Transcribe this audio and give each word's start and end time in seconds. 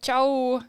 tšau, 0.00 0.60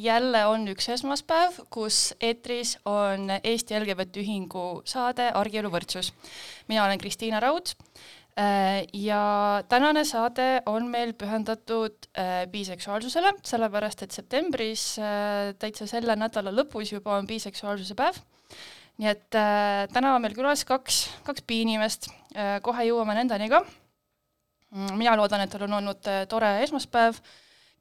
jälle 0.00 0.46
on 0.48 0.64
üks 0.72 0.88
esmaspäev, 0.94 1.58
kus 1.70 2.14
eetris 2.20 2.78
on 2.88 3.28
Eesti 3.42 3.76
LGBT 3.76 4.22
Ühingu 4.22 4.82
saade 4.88 5.28
Argielu 5.34 5.68
võrdsus. 5.70 6.12
mina 6.68 6.84
olen 6.84 6.98
Kristiina 6.98 7.40
Raud 7.40 7.74
ja 8.92 9.62
tänane 9.68 10.04
saade 10.04 10.62
on 10.66 10.88
meil 10.88 11.12
pühendatud 11.12 12.08
biseksuaalsusele, 12.50 13.34
sellepärast 13.44 14.02
et 14.02 14.16
septembris, 14.16 14.96
täitsa 15.58 15.86
selle 15.86 16.16
nädala 16.16 16.50
lõpus 16.50 16.94
juba 16.94 17.18
on 17.18 17.26
biseksuaalsuse 17.26 17.94
päev. 17.94 18.16
nii 18.98 19.08
et 19.08 19.28
täna 19.92 20.14
on 20.14 20.22
meil 20.22 20.34
külas 20.34 20.64
kaks, 20.64 21.10
kaks 21.24 21.44
bi-inimest, 21.46 22.08
kohe 22.62 22.88
jõuame 22.88 23.14
nendeni 23.14 23.48
ka. 23.52 23.64
mina 24.96 25.16
loodan, 25.16 25.40
et 25.40 25.50
teil 25.50 25.68
on 25.68 25.80
olnud 25.82 26.12
tore 26.28 26.62
esmaspäev 26.62 27.20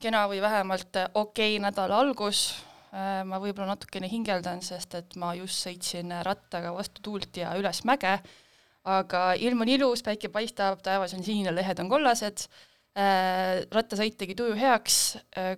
kena 0.02 0.26
või 0.30 0.41
vähemalt 0.44 0.98
äh, 1.00 1.10
okei 1.14 1.56
okay 1.56 1.64
nädala 1.64 2.02
algus, 2.02 2.50
äh, 2.92 3.22
ma 3.28 3.39
võib-olla 3.42 3.75
natukene 3.75 4.09
hingeldan, 4.12 4.64
sest 4.66 4.95
et 5.00 5.16
ma 5.22 5.34
just 5.38 5.62
sõitsin 5.66 6.14
rattaga 6.25 6.73
vastu 6.75 7.03
tuult 7.06 7.38
ja 7.38 7.53
üles 7.59 7.84
mäge, 7.88 8.17
aga 8.90 9.31
ilm 9.38 9.64
on 9.66 9.72
ilus, 9.72 10.03
päike 10.06 10.31
paistab, 10.34 10.81
taevas 10.86 11.14
on 11.17 11.23
sinine, 11.25 11.53
lehed 11.53 11.80
on 11.84 11.92
kollased, 11.92 12.48
äh, 12.98 13.62
rattasõit 13.72 14.17
tegi 14.20 14.36
tuju 14.38 14.58
heaks, 14.58 14.98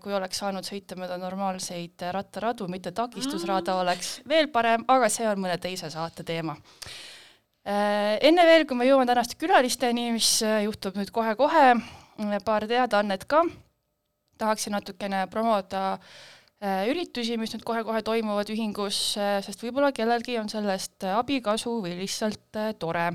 kui 0.04 0.14
oleks 0.14 0.44
saanud 0.44 0.67
sõita 0.67 1.00
mööda 1.00 1.17
normaalseid 1.22 2.04
rattaradu, 2.14 2.67
mitte 2.72 2.92
takistusrada, 2.95 3.73
mm. 3.73 3.82
oleks 3.86 4.14
veel 4.30 4.52
parem, 4.54 4.86
aga 4.92 5.10
see 5.12 5.28
on 5.30 5.42
mõne 5.45 5.58
teise 5.64 5.89
saate 5.94 6.28
teema. 6.28 6.58
Enne 7.64 8.44
veel, 8.44 8.66
kui 8.67 8.76
me 8.76 8.84
jõuame 8.84 9.08
tänaste 9.08 9.38
külalisteni, 9.39 10.10
mis 10.12 10.42
juhtub 10.44 10.98
nüüd 11.00 11.14
kohe-kohe, 11.16 11.70
paar 12.44 12.66
teadaannet 12.67 13.23
ka 13.32 13.45
tahaksin 14.38 14.73
natukene 14.76 15.26
promoda 15.31 15.84
äh, 15.94 16.88
üritusi, 16.92 17.38
mis 17.39 17.53
nüüd 17.53 17.66
kohe-kohe 17.67 18.03
toimuvad 18.06 18.50
ühingus, 18.53 19.16
äh, 19.20 19.38
sest 19.45 19.64
võib-olla 19.64 19.94
kellelgi 19.95 20.38
on 20.42 20.52
sellest 20.52 21.06
äh, 21.06 21.17
abi, 21.17 21.39
kasu 21.44 21.80
või 21.84 21.98
lihtsalt 22.02 22.61
tore. 22.80 23.11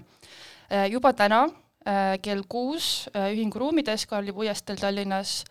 juba 0.92 1.14
täna 1.16 1.46
kell 2.20 2.42
kuus 2.44 3.06
ühingu 3.16 3.56
ruumides 3.62 4.02
Karli 4.04 4.34
puiesteel 4.36 4.76
Tallinnas 4.76 5.46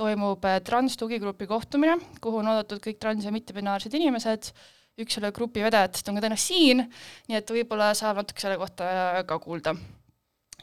toimub 0.00 0.46
trans-tugigrupi 0.64 1.44
kohtumine, 1.50 1.98
kuhu 2.24 2.38
on 2.40 2.48
oodatud 2.48 2.80
kõik 2.80 2.96
trans- 2.96 3.26
ja 3.26 3.32
mittebinaarsed 3.34 3.92
inimesed, 3.92 4.48
üks 4.96 5.18
selle 5.18 5.28
grupi 5.36 5.60
vedajatest 5.60 6.08
on 6.08 6.16
ka 6.16 6.22
täna 6.24 6.38
siin, 6.40 6.86
nii 7.28 7.36
et 7.36 7.52
võib-olla 7.52 7.90
saab 7.98 8.22
natuke 8.22 8.40
selle 8.40 8.56
kohta 8.56 8.88
ka 9.28 9.38
kuulda. 9.38 9.76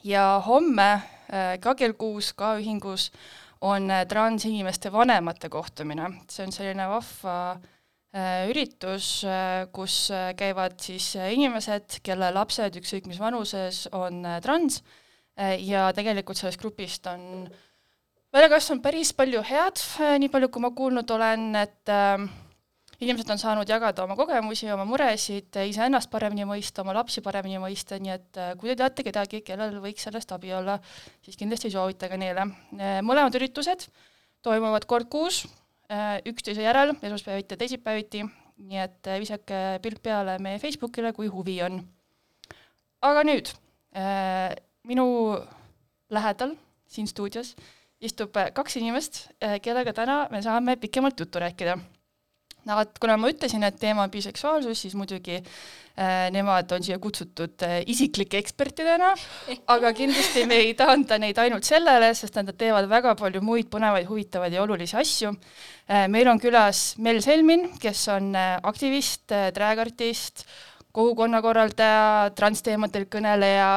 ja 0.03 0.41
homme 0.47 0.89
ka 1.61 1.75
kell 1.75 1.93
kuus 1.93 2.33
ka 2.33 2.55
ühingus 2.57 3.11
on 3.61 3.91
äh, 3.91 4.05
transinimeste 4.07 4.91
vanemate 4.93 5.49
kohtumine, 5.51 6.07
see 6.31 6.45
on 6.47 6.53
selline 6.55 6.87
vahva 6.91 7.35
äh, 7.53 8.47
üritus, 8.51 9.23
äh, 9.27 9.67
kus 9.75 10.07
käivad 10.39 10.79
siis 10.83 11.11
inimesed, 11.19 11.99
kelle 12.05 12.31
lapsed 12.35 12.79
ükskõik 12.79 13.09
mis 13.11 13.19
vanuses 13.19 13.87
on 13.91 14.23
trans 14.43 14.81
ja 15.39 15.85
tegelikult 15.95 16.35
sellest 16.35 16.59
grupist 16.59 17.05
on 17.07 17.47
välja 18.33 18.49
kasvanud 18.51 18.83
päris 18.83 19.13
palju 19.15 19.41
head, 19.45 19.81
nii 20.19 20.31
palju 20.31 20.49
kui 20.51 20.63
ma 20.63 20.71
kuulnud 20.75 21.11
olen, 21.15 21.49
et 21.59 21.91
äh, 21.93 22.27
inimesed 22.99 23.31
on 23.31 23.39
saanud 23.39 23.69
jagada 23.69 24.03
oma 24.03 24.15
kogemusi, 24.19 24.67
oma 24.73 24.85
muresid, 24.87 25.55
iseennast 25.71 26.09
paremini 26.11 26.45
mõista, 26.47 26.83
oma 26.83 26.95
lapsi 26.97 27.23
paremini 27.23 27.59
mõista, 27.61 27.99
nii 28.01 28.13
et 28.15 28.39
äh, 28.39 28.51
kui 28.59 28.71
te 28.71 28.75
teate 28.81 29.05
kedagi, 29.07 29.41
kellel 29.47 29.77
võiks 29.83 30.03
sellest 30.07 30.33
abi 30.35 30.51
olla, 30.55 30.77
siis 31.25 31.39
kindlasti 31.39 31.71
soovitage 31.71 32.19
neile. 32.19 32.49
Äh, 32.75 32.99
mõlemad 33.05 33.35
üritused 33.39 33.87
toimuvad 34.45 34.87
kord 34.89 35.07
kuus, 35.11 35.45
äh, 35.91 36.17
üksteise 36.27 36.65
järel, 36.65 36.91
esmaspäeviti 36.99 37.55
ja 37.55 37.61
teisipäeviti, 37.63 38.25
nii 38.69 38.81
et 38.83 39.11
visake 39.21 39.61
pilk 39.83 40.03
peale 40.03 40.35
meie 40.43 40.59
Facebookile, 40.59 41.13
kui 41.15 41.31
huvi 41.31 41.61
on. 41.63 41.79
aga 42.99 43.21
nüüd, 43.23 43.47
minu 44.83 45.05
lähedal 46.11 46.51
siin 46.91 47.07
stuudios 47.07 47.53
istub 48.03 48.35
kaks 48.35 48.75
inimest, 48.81 49.21
kellega 49.63 49.93
täna 49.95 50.17
me 50.33 50.43
saame 50.43 50.75
pikemalt 50.75 51.23
juttu 51.23 51.39
rääkida 51.39 51.77
no 52.69 52.77
vot, 52.79 52.95
kuna 53.01 53.17
ma 53.19 53.29
ütlesin, 53.31 53.63
et 53.65 53.77
teema 53.81 54.05
on 54.05 54.13
biseksuaalsus, 54.13 54.83
siis 54.83 54.95
muidugi 54.97 55.39
äh, 55.39 56.29
nemad 56.33 56.71
on 56.75 56.85
siia 56.85 56.99
kutsutud 57.01 57.65
äh, 57.65 57.79
isiklike 57.89 58.39
ekspertidena, 58.41 59.11
aga 59.73 59.91
kindlasti 59.97 60.45
me 60.49 60.61
ei 60.67 60.75
taanda 60.77 61.19
neid 61.21 61.39
ainult 61.41 61.67
sellele, 61.67 62.11
sest 62.17 62.37
nad 62.39 62.51
teevad 62.59 62.89
väga 62.91 63.15
palju 63.19 63.41
muid 63.45 63.71
põnevaid, 63.73 64.07
huvitavaid 64.09 64.55
ja 64.55 64.63
olulisi 64.65 64.97
asju 64.99 65.33
äh,. 65.33 66.05
meil 66.11 66.29
on 66.31 66.41
külas 66.41 66.93
Mel 67.01 67.21
Selmin, 67.25 67.71
kes 67.81 68.05
on 68.13 68.33
aktivist 68.37 69.33
drag-artist, 69.55 70.45
kogukonnakorraldaja, 70.95 72.35
transteemadel 72.37 73.05
kõneleja, 73.11 73.71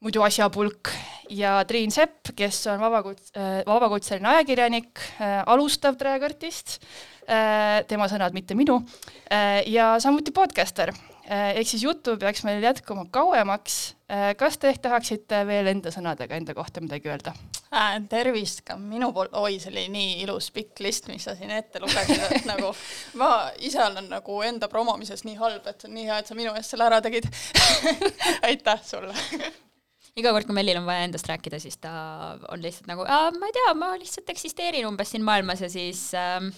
muidu 0.00 0.22
asjapulk 0.24 0.92
ja 1.34 1.58
Triin 1.68 1.92
Sepp, 1.94 2.32
kes 2.34 2.62
on 2.72 2.82
vabakuts-, 2.82 3.34
vabakutseline 3.66 4.30
ajakirjanik, 4.34 5.02
alustav 5.50 5.98
drag-artist 6.00 6.78
Äh, 6.80 7.09
tema 7.88 8.08
sõnad, 8.10 8.34
mitte 8.34 8.56
minu, 8.58 8.80
äh, 9.30 9.60
ja 9.70 9.94
samuti 10.02 10.32
podcaster. 10.34 10.92
Äh, 11.30 11.54
ehk 11.60 11.68
siis 11.68 11.84
juttu 11.84 12.16
peaks 12.18 12.42
meil 12.42 12.62
jätkuma 12.64 13.06
kauemaks. 13.10 13.96
kas 14.36 14.56
te 14.58 14.66
ehk 14.66 14.80
tahaksite 14.82 15.44
veel 15.46 15.68
enda 15.70 15.92
sõnadega 15.94 16.34
enda 16.34 16.50
kohta 16.50 16.80
midagi 16.82 17.06
öelda 17.06 17.30
äh,? 17.70 18.00
tervist 18.10 18.64
ka 18.66 18.74
minu 18.74 19.12
poolt, 19.14 19.30
oi, 19.38 19.60
see 19.62 19.70
oli 19.70 19.84
nii 19.92 20.16
ilus 20.24 20.48
pikk 20.50 20.82
list, 20.82 21.06
mis 21.06 21.28
sa 21.28 21.36
siin 21.38 21.52
ette 21.54 21.78
lugesid, 21.78 22.18
et 22.26 22.48
nagu 22.48 22.72
ma 23.22 23.30
ise 23.62 23.78
olen 23.84 24.10
nagu 24.10 24.42
enda 24.42 24.66
promomises 24.66 25.22
nii 25.22 25.38
halb, 25.38 25.62
et 25.70 25.86
nii 25.86 26.08
hea, 26.08 26.18
et 26.18 26.26
sa 26.26 26.34
minu 26.34 26.56
eest 26.58 26.74
selle 26.74 26.88
ära 26.90 26.98
tegid 27.06 27.30
aitäh 28.50 28.82
sulle 28.82 29.14
iga 30.18 30.32
kord, 30.34 30.48
kui 30.48 30.56
Mellil 30.58 30.80
on 30.80 30.88
vaja 30.88 31.06
endast 31.06 31.30
rääkida, 31.30 31.60
siis 31.62 31.78
ta 31.78 31.92
on 32.50 32.62
lihtsalt 32.62 32.90
nagu, 32.90 33.06
ma 33.06 33.46
ei 33.46 33.54
tea, 33.54 33.74
ma 33.78 33.92
lihtsalt 34.00 34.34
eksisteerin 34.34 34.88
umbes 34.88 35.14
siin 35.14 35.22
maailmas 35.26 35.62
ja 35.62 35.70
siis 35.70 36.08
äh, 36.18 36.50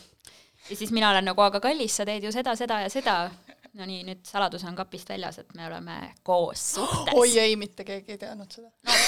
ja 0.71 0.77
siis 0.77 0.93
mina 0.93 1.11
olen 1.11 1.25
nagu, 1.31 1.43
aga 1.43 1.61
kallis, 1.61 1.97
sa 1.97 2.07
teed 2.09 2.25
ju 2.27 2.33
seda, 2.35 2.57
seda 2.59 2.81
ja 2.85 2.91
seda. 2.93 3.17
no 3.73 3.87
nii, 3.89 4.03
nüüd 4.05 4.27
saladus 4.29 4.65
on 4.69 4.77
kapist 4.77 5.09
väljas, 5.09 5.39
et 5.41 5.55
me 5.57 5.67
oleme 5.67 5.99
koos 6.23 6.65
suhtes. 6.75 7.15
oi 7.17 7.39
ei, 7.39 7.57
mitte 7.57 7.87
keegi 7.89 8.17
ei 8.17 8.21
teadnud 8.21 8.53
seda 8.53 8.69
no,. 8.69 8.99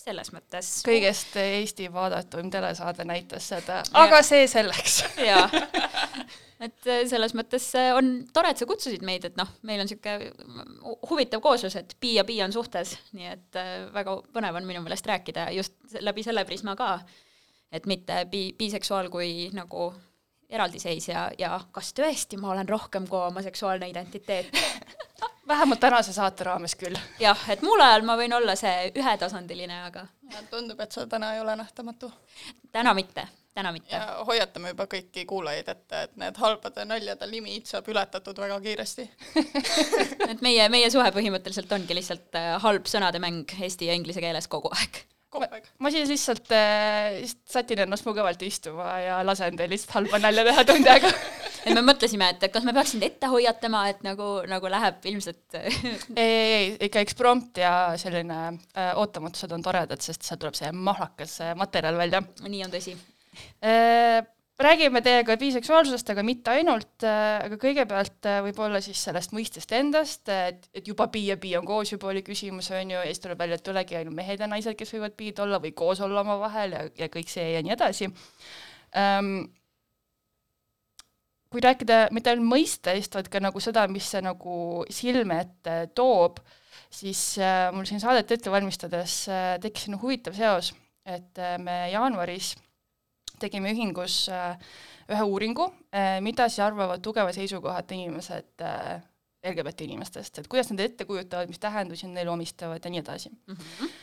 selles 0.00 0.32
mõttes. 0.34 0.74
kõigest 0.86 1.36
Eesti 1.40 1.88
vaadatum 1.92 2.50
telesaade 2.52 3.06
näitas 3.08 3.48
seda, 3.54 3.82
aga 3.96 4.22
see 4.26 4.46
selleks 4.50 5.02
jaa, 5.30 5.48
et 6.60 6.90
äh, 6.90 7.02
selles 7.08 7.34
mõttes 7.36 7.70
äh, 7.78 7.90
on 7.96 8.12
tore, 8.34 8.52
et 8.52 8.60
sa 8.60 8.68
kutsusid 8.68 9.04
meid, 9.06 9.24
et 9.28 9.40
noh, 9.40 9.48
meil 9.66 9.80
on 9.82 9.88
niisugune 9.88 10.92
huvitav 11.08 11.42
kooslus, 11.44 11.78
et 11.80 11.96
bi 12.00 12.14
ja 12.18 12.26
bi 12.28 12.38
on 12.44 12.52
suhtes, 12.54 12.96
nii 13.16 13.32
et 13.32 13.60
äh, 13.60 13.72
väga 13.94 14.20
põnev 14.34 14.60
on 14.60 14.68
minu 14.68 14.84
meelest 14.84 15.08
rääkida 15.08 15.48
just 15.56 15.98
läbi 16.00 16.24
selle 16.26 16.44
prisma 16.48 16.76
ka, 16.78 16.98
et 17.72 17.88
mitte 17.90 18.24
bi-, 18.30 18.52
biseksuaal 18.58 19.08
kui 19.12 19.48
nagu 19.56 19.90
eraldiseisja 20.50 21.30
ja 21.38 21.60
kas 21.72 21.92
tõesti 21.96 22.38
ma 22.40 22.50
olen 22.54 22.68
rohkem 22.68 23.06
kui 23.08 23.20
oma 23.20 23.42
seksuaalne 23.42 23.88
identiteet 23.88 24.50
vähemalt 25.50 25.80
tänase 25.80 26.12
saate 26.12 26.44
raames 26.44 26.74
küll. 26.78 26.96
jah, 27.20 27.48
et 27.50 27.62
muul 27.62 27.80
ajal 27.80 28.06
ma 28.06 28.16
võin 28.18 28.34
olla 28.36 28.56
see 28.58 28.92
ühetasandiline, 28.94 29.82
aga 29.88 30.06
tundub, 30.50 30.80
et 30.80 30.92
sa 30.92 31.06
täna 31.10 31.34
ei 31.34 31.40
ole 31.40 31.56
nähtamatu. 31.56 32.12
täna 32.72 32.94
mitte, 32.94 33.26
täna 33.54 33.72
mitte. 33.72 33.94
ja 33.96 34.24
hoiatame 34.26 34.74
juba 34.74 34.86
kõiki 34.94 35.26
kuulajaid 35.26 35.68
ette, 35.74 36.02
et 36.02 36.16
need 36.22 36.38
halbade 36.38 36.84
naljade 36.84 37.30
limiid 37.30 37.66
saab 37.70 37.88
ületatud 37.88 38.38
väga 38.38 38.60
kiiresti 38.66 39.08
et 40.32 40.42
meie, 40.46 40.68
meie 40.68 40.90
suhe 40.90 41.10
põhimõtteliselt 41.14 41.72
ongi 41.78 41.98
lihtsalt 41.98 42.38
äh, 42.38 42.52
halb 42.62 42.90
sõnade 42.90 43.22
mäng 43.22 43.58
eesti 43.60 43.90
ja 43.90 43.98
inglise 43.98 44.22
keeles 44.22 44.48
kogu 44.48 44.70
aeg 44.78 45.04
aeg. 45.38 45.68
ma 45.78 45.92
siis 45.94 46.10
lihtsalt 46.10 46.50
äh,, 46.56 47.20
sätin 47.48 47.84
ennast 47.84 48.06
mugavalt 48.08 48.42
istuma 48.42 48.96
ja 49.02 49.20
lasen 49.26 49.58
teil 49.58 49.70
lihtsalt 49.70 49.98
halba 49.98 50.20
nalja 50.22 50.44
teha 50.48 50.64
tund 50.68 50.90
aega 50.90 51.12
et 51.66 51.76
me 51.76 51.84
mõtlesime, 51.84 52.32
et 52.34 52.48
kas 52.52 52.66
me 52.66 52.74
peaks 52.76 52.94
sind 52.96 53.06
ette 53.06 53.30
hoiatama, 53.30 53.84
et 53.92 54.02
nagu, 54.06 54.30
nagu 54.50 54.72
läheb 54.72 55.06
ilmselt 55.12 55.56
ei, 55.60 55.86
ei, 56.16 56.50
ei, 56.56 56.74
ikka 56.88 57.04
eksprompt 57.04 57.62
ja 57.62 57.74
selline 58.00 58.40
äh, 58.50 58.92
ootamatused 58.98 59.54
on 59.56 59.64
toredad, 59.64 60.02
sest 60.02 60.26
sealt 60.26 60.42
tuleb 60.42 60.58
see 60.58 60.72
mahlakas 60.74 61.38
materjal 61.60 62.00
välja. 62.00 62.24
nii 62.46 62.66
on 62.66 62.74
tõsi 62.74 62.96
äh, 63.62 64.20
räägime 64.64 65.00
teiega 65.04 65.36
biseksuaalsusest, 65.40 66.10
aga 66.12 66.22
mitte 66.26 66.52
ainult, 66.52 67.04
äh, 67.06 67.38
aga 67.46 67.58
kõigepealt 67.60 68.28
äh, 68.28 68.40
võib-olla 68.44 68.80
siis 68.84 69.00
sellest 69.06 69.32
mõistest 69.36 69.72
endast, 69.76 70.28
et, 70.28 70.66
et 70.76 70.88
juba 70.90 71.06
bi 71.12 71.22
ja 71.28 71.36
bi 71.40 71.54
on 71.58 71.66
koos 71.68 71.92
juba 71.94 72.10
oli 72.10 72.22
küsimus, 72.26 72.70
on 72.74 72.92
ju, 72.92 72.98
ja 72.98 73.08
siis 73.08 73.22
tuleb 73.24 73.40
välja, 73.40 73.60
et 73.60 73.70
ei 73.70 73.74
olegi 73.74 73.98
ainult 74.00 74.18
mehed 74.18 74.42
ja 74.42 74.50
naised, 74.50 74.76
kes 74.78 74.92
võivad 74.96 75.16
biid 75.18 75.40
olla 75.44 75.60
või 75.62 75.72
koos 75.76 76.02
olla 76.04 76.24
omavahel 76.24 76.76
ja, 76.76 76.84
ja 76.98 77.10
kõik 77.12 77.32
see 77.32 77.46
ja 77.54 77.64
nii 77.64 77.76
edasi 77.76 78.10
um,. 78.10 79.32
kui 81.50 81.62
rääkida 81.64 82.04
mitte 82.14 82.30
ainult 82.30 82.46
mõistest, 82.46 83.14
vaid 83.16 83.28
ka 83.30 83.40
nagu 83.42 83.60
seda, 83.62 83.88
mis 83.90 84.06
see 84.12 84.20
nagu 84.22 84.84
silme 84.92 85.40
ette 85.42 85.76
toob, 85.98 86.38
siis 86.94 87.22
äh, 87.42 87.70
mul 87.74 87.88
siin 87.88 88.02
saadet 88.02 88.30
ette 88.36 88.52
valmistades 88.52 89.22
äh, 89.30 89.54
tekkis 89.62 89.88
nagu 89.90 90.04
huvitav 90.04 90.36
seos, 90.36 90.74
et 91.06 91.40
äh, 91.42 91.56
me 91.58 91.86
jaanuaris 91.90 92.52
tegime 93.40 93.74
ühingus 93.74 94.22
äh, 94.32 94.56
ühe 95.10 95.26
uuringu, 95.26 95.64
mida 96.22 96.44
siis 96.46 96.62
arvavad 96.62 97.00
tugeva 97.02 97.32
seisukohata 97.34 97.96
inimesed 97.96 98.62
LGBT 99.40 99.86
inimestest, 99.88 100.38
et 100.38 100.48
kuidas 100.52 100.68
nad 100.70 100.82
ette 100.84 101.06
kujutavad, 101.08 101.48
mis 101.48 101.58
tähendusi 101.58 102.06
nad 102.06 102.18
neile 102.18 102.32
omistavad 102.32 102.84
ja 102.84 102.90
nii 102.92 103.00
edasi 103.00 103.30
mm. 103.30 103.56
-hmm. 103.56 103.96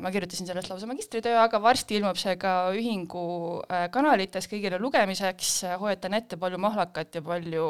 Ma 0.00 0.10
kirjutasin 0.10 0.46
sellest 0.46 0.68
lausa 0.70 0.86
magistritöö, 0.86 1.38
aga 1.40 1.62
varsti 1.62 1.94
ilmub 1.96 2.16
see 2.18 2.36
ka 2.36 2.72
ühingu 2.74 3.62
äh, 3.70 3.86
kanalites 3.90 4.48
kõigile 4.50 4.80
lugemiseks, 4.82 5.62
hoiatan 5.80 6.14
ette 6.14 6.36
palju 6.36 6.58
mahlakat 6.58 7.14
ja 7.14 7.22
palju 7.22 7.68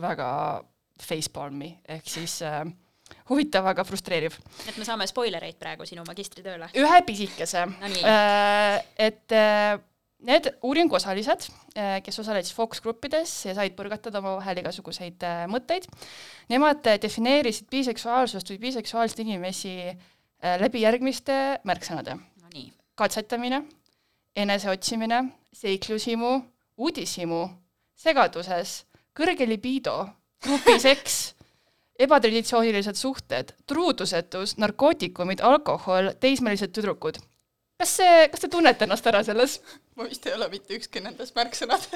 väga 0.00 0.30
facepalmi, 1.02 1.78
ehk 1.88 2.08
siis 2.08 2.40
äh, 2.42 2.64
huvitav, 3.28 3.66
aga 3.66 3.84
frustreeriv. 3.84 4.38
et 4.68 4.76
me 4.76 4.84
saame 4.84 5.06
spoilereid 5.06 5.58
praegu 5.60 5.86
sinu 5.86 6.04
magistritööle? 6.08 6.70
ühe 6.74 7.02
pisikese 7.06 7.66
no. 7.66 7.92
Äh, 8.00 8.80
et 8.96 9.32
äh, 9.32 9.76
Need 10.24 10.48
uuringuosalised, 10.64 11.50
eh, 11.76 11.98
kes 12.02 12.18
osalesid 12.22 12.56
fookusgruppides 12.56 13.32
ja 13.46 13.52
said 13.58 13.74
põrgatada 13.76 14.22
omavahel 14.22 14.62
igasuguseid 14.62 15.26
eh, 15.28 15.42
mõtteid, 15.52 15.84
nemad 16.48 16.88
eh, 16.88 16.96
defineerisid 17.02 17.68
biseksuaalsust 17.70 18.54
või 18.54 18.62
biseksuaalseid 18.64 19.20
inimesi 19.26 19.74
läbi 20.60 20.82
järgmiste 20.82 21.36
märksõnade 21.68 22.16
no. 22.16 22.64
katsetamine, 22.96 23.62
eneseotsimine, 24.36 25.22
seiklushimu, 25.52 26.32
uudishimu, 26.76 27.40
segaduses, 27.96 28.82
kõrge 29.16 29.48
libido, 29.48 29.98
grupiseks 30.44 31.20
ebatraditsioonilised 32.04 32.96
suhted, 33.00 33.52
truudusetus, 33.68 34.56
narkootikumid, 34.60 35.44
alkohol, 35.44 36.14
teismelised 36.20 36.72
tüdrukud 36.76 37.20
kas 37.76 37.96
see, 38.00 38.28
kas 38.32 38.42
te 38.42 38.48
tunnete 38.52 38.86
ennast 38.86 39.06
ära 39.08 39.22
selles? 39.26 39.58
Ma 39.96 40.06
vist 40.08 40.26
ei 40.28 40.34
ole 40.36 40.48
mitte 40.52 40.76
ükski 40.76 41.02
nendest 41.04 41.36
märksõnad 41.36 41.86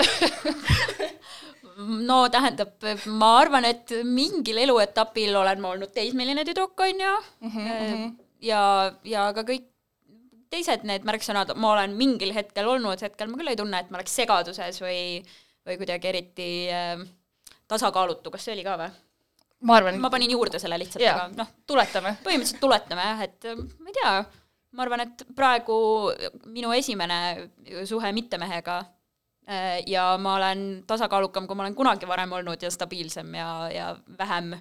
no 2.11 2.20
tähendab, 2.32 2.76
ma 3.20 3.32
arvan, 3.41 3.67
et 3.69 3.93
mingil 4.06 4.61
eluetapil 4.64 5.37
olen 5.43 5.61
ma 5.62 5.75
olnud 5.75 5.93
teismeline 5.94 6.44
tüdruk, 6.49 6.79
on 6.81 7.05
ju 7.05 7.12
mm, 7.41 7.52
-hmm. 7.52 8.08
ja, 8.47 8.62
ja 9.05 9.29
ka 9.37 9.44
kõik 9.49 9.69
teised 10.50 10.82
need 10.88 11.06
märksõnad 11.06 11.52
ma 11.56 11.75
olen 11.76 11.94
mingil 11.99 12.35
hetkel 12.35 12.69
olnud, 12.69 13.00
hetkel 13.05 13.31
ma 13.31 13.38
küll 13.38 13.52
ei 13.52 13.61
tunne, 13.61 13.81
et 13.81 13.91
ma 13.93 14.00
oleks 14.00 14.17
segaduses 14.19 14.81
või, 14.82 15.20
või 15.67 15.79
kuidagi 15.81 16.11
eriti 16.11 16.50
äh, 16.75 16.99
tasakaalutu, 17.70 18.32
kas 18.35 18.49
see 18.49 18.56
oli 18.56 18.67
ka 18.67 18.76
või? 18.81 18.91
ma 19.69 19.76
arvan. 19.76 20.00
ma 20.00 20.11
panin 20.11 20.32
juurde 20.32 20.58
selle 20.58 20.79
lihtsalt, 20.81 21.05
aga 21.05 21.29
noh, 21.37 21.49
tuletame. 21.69 22.17
põhimõtteliselt 22.25 22.62
tuletame 22.64 23.08
jah, 23.12 23.25
et 23.29 23.50
ma 23.55 23.93
ei 23.93 23.99
tea 24.00 24.14
ma 24.77 24.87
arvan, 24.87 25.05
et 25.07 25.25
praegu 25.37 25.77
minu 26.51 26.73
esimene 26.77 27.51
suhe 27.89 28.13
mittemehega 28.15 28.81
äh, 28.81 29.81
ja 29.91 30.13
ma 30.19 30.37
olen 30.39 30.83
tasakaalukam, 30.87 31.49
kui 31.49 31.59
ma 31.59 31.67
olen 31.67 31.79
kunagi 31.79 32.09
varem 32.09 32.39
olnud 32.39 32.63
ja 32.63 32.71
stabiilsem 32.71 33.35
ja, 33.35 33.51
ja 33.75 33.89
vähem 34.19 34.55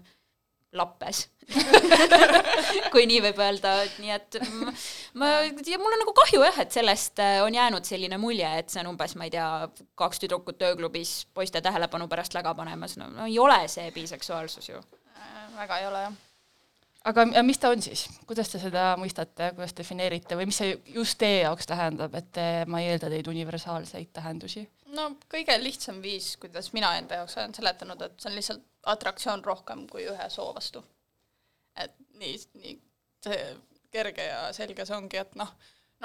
lappes. 0.74 1.24
Kui 2.94 3.08
nii 3.10 3.24
võib 3.26 3.40
öelda, 3.42 3.72
nii 3.98 4.12
et 4.14 4.38
ma, 5.18 5.32
ja 5.66 5.80
mul 5.82 5.96
on 5.96 6.04
nagu 6.04 6.14
kahju 6.20 6.44
jah, 6.46 6.60
et 6.62 6.76
sellest 6.76 7.22
äh, 7.26 7.40
on 7.42 7.58
jäänud 7.58 7.90
selline 7.90 8.20
mulje, 8.22 8.52
et 8.62 8.70
see 8.70 8.84
on 8.84 8.92
umbes, 8.92 9.18
ma 9.18 9.26
ei 9.26 9.34
tea, 9.34 9.50
kaks 9.98 10.22
tüdrukut 10.22 10.62
ööklubis 10.70 11.24
poiste 11.34 11.64
tähelepanu 11.66 12.06
pärast 12.12 12.38
läga 12.38 12.54
panemas, 12.58 13.00
no 13.02 13.10
ei 13.26 13.42
ole 13.42 13.64
see 13.72 13.90
biseksuaalsus 13.98 14.70
ju. 14.70 14.82
Äh, 15.18 15.46
väga 15.58 15.82
ei 15.82 15.90
ole 15.90 16.06
jah 16.06 16.18
aga 17.10 17.26
mis 17.44 17.60
ta 17.60 17.72
on 17.74 17.82
siis, 17.84 18.06
kuidas 18.28 18.52
te 18.52 18.62
seda 18.62 18.92
mõistate, 19.00 19.52
kuidas 19.58 19.74
defineerite 19.78 20.38
või 20.38 20.50
mis 20.50 20.60
see 20.62 20.74
just 20.94 21.18
teie 21.22 21.44
jaoks 21.44 21.70
tähendab, 21.70 22.16
et 22.20 22.40
ma 22.70 22.82
ei 22.82 22.94
eelda 22.94 23.10
teid 23.12 23.30
universaalseid 23.32 24.12
tähendusi? 24.16 24.66
no 24.96 25.12
kõige 25.32 25.56
lihtsam 25.62 26.02
viis, 26.04 26.34
kuidas 26.42 26.72
mina 26.74 26.96
enda 26.98 27.22
jaoks 27.22 27.38
olen 27.38 27.56
seletanud, 27.56 28.02
et 28.06 28.18
see 28.20 28.32
on 28.32 28.38
lihtsalt 28.38 28.66
atraktsioon 28.94 29.46
rohkem 29.46 29.86
kui 29.92 30.06
ühe 30.10 30.30
soo 30.34 30.54
vastu. 30.56 30.84
et 31.78 31.96
nii, 32.20 32.38
nii 32.62 32.76
see 33.24 33.46
kerge 33.92 34.26
ja 34.26 34.42
selge 34.54 34.86
see 34.86 34.98
ongi, 34.98 35.22
et 35.22 35.36
noh, 35.40 35.54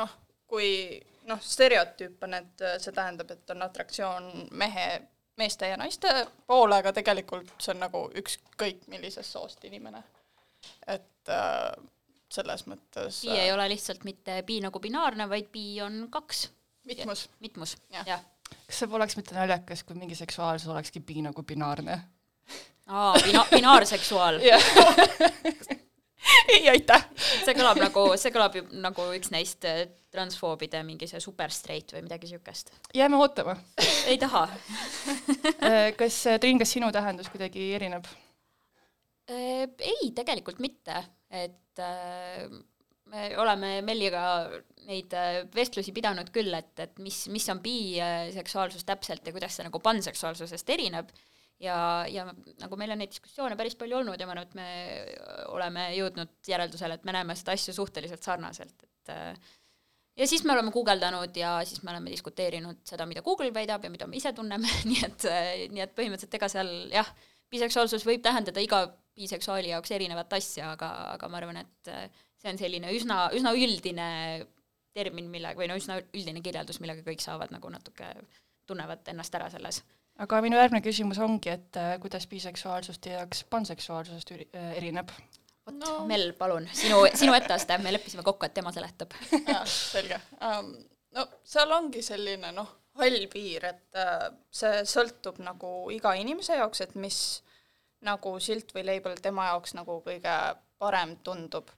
noh, 0.00 0.12
kui 0.48 1.00
noh, 1.28 1.40
stereotüüp 1.40 2.22
on, 2.24 2.38
et 2.40 2.64
see 2.78 2.92
tähendab, 2.92 3.30
et 3.30 3.50
on 3.50 3.64
atraktsioon 3.66 4.30
mehe, 4.52 4.86
meeste 5.40 5.68
ja 5.68 5.78
naiste 5.80 6.10
poole, 6.46 6.78
aga 6.78 6.92
tegelikult 6.96 7.54
see 7.58 7.74
on 7.74 7.82
nagu 7.82 8.06
ükskõik 8.20 8.86
millisest 8.92 9.34
soost 9.34 9.64
inimene 9.68 10.02
et 10.86 11.32
äh, 11.32 11.72
selles 12.34 12.66
mõttes 12.70 13.22
bi 13.24 13.34
ei 13.34 13.48
äh, 13.48 13.54
ole 13.54 13.68
lihtsalt 13.74 14.04
mitte 14.08 14.40
bi 14.46 14.60
nagu 14.64 14.80
binaarne, 14.82 15.28
vaid 15.30 15.50
bi 15.54 15.80
on 15.84 16.06
kaks. 16.12 16.48
mitmus. 16.88 17.28
mitmus 17.40 17.76
ja., 17.92 18.04
jah. 18.06 18.24
kas 18.66 18.82
see 18.82 18.90
poleks 18.90 19.16
mitte 19.20 19.36
naljakas, 19.36 19.84
kui 19.86 19.96
mingi 19.98 20.18
seksuaalsus 20.18 20.68
olekski 20.72 21.00
bi 21.00 21.22
nagu 21.24 21.42
binaarne? 21.42 22.00
aa, 22.86 23.14
bina-, 23.24 23.46
binaarseksuaal 23.50 24.40
ei, 26.54 26.68
aitäh! 26.68 27.06
see 27.16 27.54
kõlab 27.56 27.80
nagu, 27.80 28.06
see 28.20 28.32
kõlab 28.34 28.58
ju 28.58 28.64
nagu 28.82 29.06
üks 29.16 29.32
neist 29.34 29.64
äh, 29.68 29.86
transfoobide 30.14 30.82
mingi 30.86 31.08
see 31.10 31.22
super 31.22 31.52
straight 31.54 31.94
või 31.94 32.04
midagi 32.06 32.30
siukest. 32.30 32.72
jääme 32.94 33.18
ootama 33.20 33.56
ei 34.10 34.18
taha 34.20 34.46
äh, 34.48 35.94
kas, 35.98 36.24
Triin, 36.40 36.60
kas 36.60 36.76
sinu 36.76 36.92
tähendus 36.94 37.30
kuidagi 37.32 37.72
erineb? 37.78 38.08
Äh, 39.30 39.68
ei, 39.80 40.10
tegelikult 40.12 40.58
mitte, 40.60 40.98
et 41.32 41.80
äh, 41.80 42.44
me 43.08 43.28
oleme 43.40 43.78
Melliga 43.86 44.24
neid 44.84 45.14
äh, 45.16 45.38
vestlusi 45.54 45.94
pidanud 45.96 46.28
küll, 46.34 46.52
et, 46.52 46.74
et 46.84 46.98
mis, 47.00 47.22
mis 47.32 47.46
on 47.48 47.62
biseksuaalsus 47.64 48.84
täpselt 48.84 49.24
ja 49.24 49.32
kuidas 49.32 49.56
see 49.56 49.64
nagu 49.64 49.80
panseksuaalsusest 49.80 50.74
erineb. 50.76 51.14
Ja, 51.62 52.04
ja 52.10 52.26
nagu 52.60 52.76
meil 52.76 52.92
on 52.92 52.98
neid 53.00 53.12
diskussioone 53.14 53.56
päris 53.56 53.78
palju 53.80 53.96
olnud 54.00 54.20
ja 54.20 54.26
ma 54.26 54.34
arvan, 54.34 54.48
et 54.50 54.56
me 54.58 55.44
oleme 55.54 55.84
jõudnud 55.94 56.50
järeldusele, 56.50 56.98
et 56.98 57.06
me 57.06 57.14
näeme 57.14 57.36
seda 57.38 57.54
asja 57.54 57.72
suhteliselt 57.72 58.26
sarnaselt, 58.26 58.74
et 58.82 59.12
ja 60.18 60.26
siis 60.28 60.42
me 60.44 60.52
oleme 60.52 60.74
guugeldanud 60.74 61.38
ja 61.38 61.54
siis 61.64 61.80
me 61.86 61.94
oleme 61.94 62.10
diskuteerinud 62.12 62.82
seda, 62.90 63.06
mida 63.08 63.22
Google 63.24 63.54
väidab 63.54 63.86
ja 63.86 63.92
mida 63.94 64.10
me 64.10 64.18
ise 64.18 64.34
tunneme. 64.34 64.68
Nii 64.90 65.06
et, 65.06 65.28
nii 65.72 65.86
et 65.86 65.94
põhimõtteliselt 65.96 66.36
ega 66.40 66.50
seal 66.52 66.74
jah, 66.92 67.14
biseksuaalsus 67.54 68.04
võib 68.04 68.26
tähendada 68.26 68.60
iga 68.60 68.82
biseksuaali 69.14 69.72
jaoks 69.72 69.92
erinevat 69.94 70.32
asja, 70.36 70.72
aga, 70.74 70.90
aga 71.14 71.28
ma 71.30 71.40
arvan, 71.40 71.60
et 71.62 71.92
äh, 71.92 72.22
see 72.40 72.52
on 72.52 72.60
selline 72.60 72.92
üsna, 72.94 73.26
üsna 73.36 73.54
üldine 73.56 74.08
termin, 74.94 75.28
mille, 75.30 75.54
või 75.58 75.68
no 75.70 75.76
üsna 75.78 75.98
üldine 76.14 76.42
kirjeldus, 76.44 76.80
millega 76.82 77.04
kõik 77.06 77.22
saavad 77.22 77.52
nagu 77.54 77.70
natuke, 77.72 78.10
tunnevad 78.68 79.06
ennast 79.12 79.34
ära 79.34 79.50
selles. 79.52 79.82
aga 80.22 80.40
minu 80.44 80.58
järgmine 80.58 80.84
küsimus 80.84 81.18
ongi, 81.22 81.54
et 81.54 81.78
äh, 81.80 81.94
kuidas 82.02 82.26
biseksuaalsus 82.30 83.00
teie 83.02 83.18
jaoks 83.18 83.44
panseksuaalsusest 83.50 84.34
üri, 84.36 84.48
äh, 84.54 84.76
erineb? 84.78 85.10
vot 85.66 85.78
no., 85.80 85.98
Mel, 86.08 86.32
palun, 86.38 86.68
sinu, 86.72 87.02
sinu 87.16 87.34
etteaste, 87.36 87.78
me 87.82 87.92
leppisime 87.94 88.22
kokku, 88.26 88.46
et 88.46 88.54
tema 88.54 88.72
seletab 88.74 89.14
selge 89.92 90.20
um,. 90.38 90.74
no 91.14 91.26
seal 91.46 91.72
ongi 91.72 92.02
selline 92.02 92.52
noh, 92.54 92.70
hall 93.00 93.26
piir, 93.32 93.66
et 93.72 93.98
uh, 93.98 94.28
see 94.54 94.84
sõltub 94.88 95.40
nagu 95.42 95.74
iga 95.94 96.14
inimese 96.18 96.58
jaoks, 96.60 96.84
et 96.84 96.94
mis 96.98 97.18
nagu 98.04 98.36
silt 98.40 98.74
või 98.74 98.84
label 98.86 99.18
tema 99.22 99.48
jaoks 99.50 99.74
nagu 99.74 100.00
kõige 100.04 100.36
parem 100.78 101.16
tundub. 101.24 101.70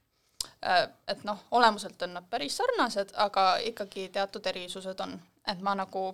Äh, 0.67 0.89
et 1.09 1.25
noh, 1.25 1.43
olemuselt 1.51 2.03
on 2.03 2.17
nad 2.19 2.29
päris 2.31 2.57
sarnased, 2.57 3.15
aga 3.15 3.57
ikkagi 3.71 4.09
teatud 4.13 4.47
erisused 4.47 5.01
on, 5.01 5.19
et 5.49 5.61
ma 5.61 5.75
nagu 5.79 6.09